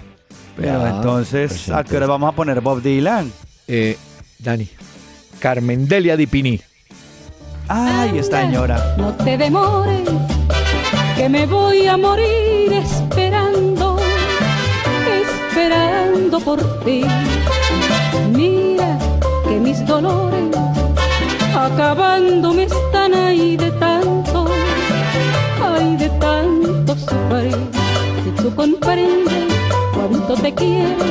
Pero 0.56 0.86
entonces, 0.86 1.64
pues 1.66 1.70
¿a 1.70 1.84
qué 1.84 1.96
hora 1.96 2.06
vamos 2.06 2.32
a 2.32 2.36
poner 2.36 2.60
Bob 2.60 2.80
Dylan? 2.80 3.30
Eh, 3.68 3.98
Dani, 4.38 4.68
Carmen 5.38 5.86
Delia 5.86 6.16
Dipini. 6.16 6.60
Ay, 7.68 8.18
esta 8.18 8.42
señora. 8.42 8.94
No 8.96 9.12
te 9.14 9.36
demores 9.36 10.08
que 11.16 11.28
me 11.28 11.46
voy 11.46 11.86
a 11.86 11.96
morir 11.96 12.72
esperando, 12.72 13.98
esperando 15.52 16.40
por 16.40 16.84
ti. 16.84 17.02
Mis 19.78 19.86
dolores 19.86 20.56
acabándome 21.54 22.62
están 22.62 23.12
ahí 23.12 23.58
de 23.58 23.70
tanto, 23.72 24.46
ay 25.62 25.96
de 25.98 26.08
tanto 26.18 26.96
sufrir. 26.96 27.58
Si 28.24 28.30
tú 28.42 28.54
comprendes 28.54 29.44
cuánto 29.92 30.34
te 30.36 30.54
quiero, 30.54 31.04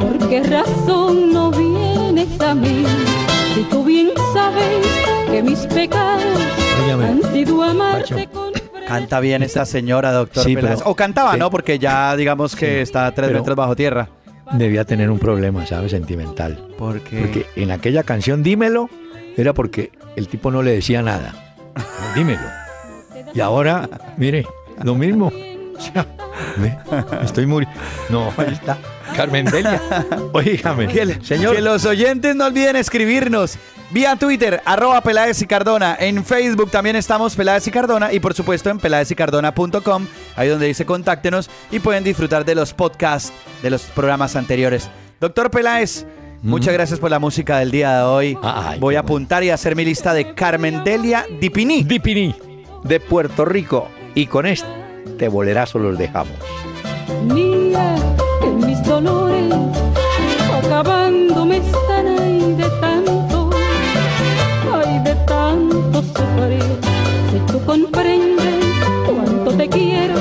por 0.00 0.28
qué 0.28 0.42
razón 0.42 1.32
no 1.32 1.52
vienes 1.52 2.40
a 2.40 2.52
mí. 2.52 2.84
Si 3.54 3.62
tú 3.70 3.84
bien 3.84 4.10
sabes 4.34 4.86
que 5.30 5.40
mis 5.40 5.60
pecados 5.66 6.42
han 6.90 7.22
sido 7.32 7.62
amarte 7.62 8.26
con 8.26 8.50
Canta 8.88 9.20
bien 9.20 9.44
esta 9.44 9.64
señora, 9.64 10.10
doctor 10.10 10.44
o 10.84 10.96
cantaba, 10.96 11.36
¿no? 11.36 11.48
Porque 11.48 11.78
ya 11.78 12.16
digamos 12.16 12.56
que 12.56 12.82
está 12.82 13.14
tres 13.14 13.30
metros 13.30 13.54
bajo 13.54 13.76
tierra. 13.76 14.08
Debía 14.52 14.84
tener 14.84 15.10
un 15.10 15.18
problema, 15.18 15.66
¿sabes? 15.66 15.92
Sentimental. 15.92 16.58
¿Por 16.76 17.00
qué? 17.00 17.20
Porque 17.20 17.46
en 17.56 17.70
aquella 17.70 18.02
canción 18.02 18.42
Dímelo 18.42 18.90
era 19.36 19.52
porque 19.52 19.92
el 20.16 20.28
tipo 20.28 20.50
no 20.50 20.62
le 20.62 20.72
decía 20.72 21.02
nada. 21.02 21.34
Dímelo. 22.14 22.46
Y 23.34 23.40
ahora, 23.40 23.88
mire, 24.16 24.44
lo 24.82 24.94
mismo. 24.94 25.32
estoy 27.22 27.46
muriendo. 27.46 27.78
No, 28.08 28.32
ahí 28.36 28.52
está. 28.52 28.76
Carmen 29.16 29.44
Delia. 29.46 29.80
Oígame. 30.32 30.88
Que, 30.88 31.18
señor. 31.22 31.56
que 31.56 31.62
los 31.62 31.84
oyentes 31.84 32.34
no 32.36 32.46
olviden 32.46 32.76
escribirnos 32.76 33.58
vía 33.90 34.16
Twitter, 34.16 34.62
arroba 34.64 35.00
Peláez 35.00 35.40
y 35.42 35.46
Cardona. 35.46 35.96
En 35.98 36.24
Facebook 36.24 36.70
también 36.70 36.96
estamos 36.96 37.36
Peláez 37.36 37.66
y 37.66 37.70
Cardona. 37.70 38.12
Y 38.12 38.20
por 38.20 38.34
supuesto 38.34 38.70
en 38.70 38.78
peláezycardona.com, 38.78 40.06
ahí 40.36 40.48
donde 40.48 40.66
dice 40.66 40.86
contáctenos 40.86 41.50
y 41.70 41.80
pueden 41.80 42.04
disfrutar 42.04 42.44
de 42.44 42.54
los 42.54 42.72
podcasts 42.72 43.32
de 43.62 43.70
los 43.70 43.82
programas 43.82 44.36
anteriores. 44.36 44.88
Doctor 45.20 45.50
Peláez, 45.50 46.06
muchas 46.42 46.72
gracias 46.72 46.98
por 46.98 47.10
la 47.10 47.18
música 47.18 47.58
del 47.58 47.70
día 47.70 47.98
de 47.98 48.02
hoy. 48.02 48.38
Voy 48.78 48.94
a 48.94 49.00
apuntar 49.00 49.44
y 49.44 49.50
hacer 49.50 49.76
mi 49.76 49.84
lista 49.84 50.14
de 50.14 50.34
Carmen 50.34 50.82
Delia 50.84 51.26
Dipini. 51.40 51.82
Dipini, 51.82 52.34
de 52.84 53.00
Puerto 53.00 53.44
Rico. 53.44 53.88
Y 54.14 54.26
con 54.26 54.46
este 54.46 55.28
bolerazo 55.28 55.78
los 55.78 55.96
dejamos. 55.96 56.34
Mira 57.24 57.96
en 58.42 58.66
mis 58.66 58.82
dolores, 58.84 59.54
acabándome 60.62 61.58
están 61.58 62.06
ahí 62.06 62.54
de 62.54 62.68
tanto, 62.80 63.50
ay 64.72 64.98
de 65.04 65.14
tanto 65.26 66.02
sufrir. 66.02 66.64
Si 67.30 67.52
tú 67.52 67.60
comprendes 67.64 68.64
cuánto 69.06 69.52
te 69.52 69.68
quiero, 69.68 70.14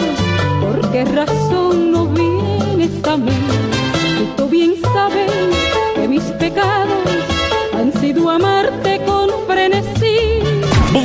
por 0.62 0.92
qué 0.92 1.06
razón 1.06 1.92
no 1.92 2.06
vienes 2.08 3.04
a 3.06 3.18
mí. 3.18 3.32
Si 4.18 4.26
tú 4.36 4.48
bien 4.48 4.76
sabes 4.82 4.99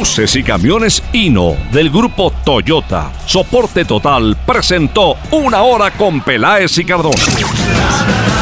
Buses 0.05 0.37
y 0.37 0.43
camiones 0.43 1.03
Hino 1.15 1.57
del 1.73 1.89
grupo 1.89 2.31
Toyota. 2.45 3.11
Soporte 3.25 3.87
total 3.87 4.37
presentó 4.45 5.17
una 5.31 5.63
hora 5.63 5.93
con 5.93 6.21
Peláez 6.21 6.77
y 6.77 6.85
Cardona. 6.85 7.17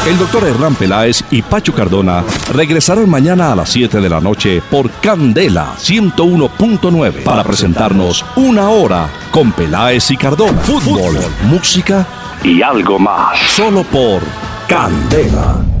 El 0.05 0.17
doctor 0.17 0.43
Hernán 0.43 0.75
Peláez 0.75 1.23
y 1.31 1.41
Pacho 1.41 1.73
Cardona 1.73 2.21
regresarán 2.51 3.09
mañana 3.09 3.53
a 3.53 3.55
las 3.55 3.69
7 3.69 4.01
de 4.01 4.09
la 4.09 4.19
noche 4.19 4.61
por 4.69 4.91
Candela 4.99 5.75
101.9 5.77 7.23
para 7.23 7.45
presentarnos 7.45 8.25
una 8.35 8.67
hora 8.67 9.07
con 9.31 9.53
Peláez 9.53 10.11
y 10.11 10.17
Cardona. 10.17 10.59
Fútbol, 10.63 11.17
música 11.45 12.05
y 12.43 12.61
algo 12.61 12.99
más. 12.99 13.39
Solo 13.55 13.83
por 13.83 14.21
Candela. 14.67 15.72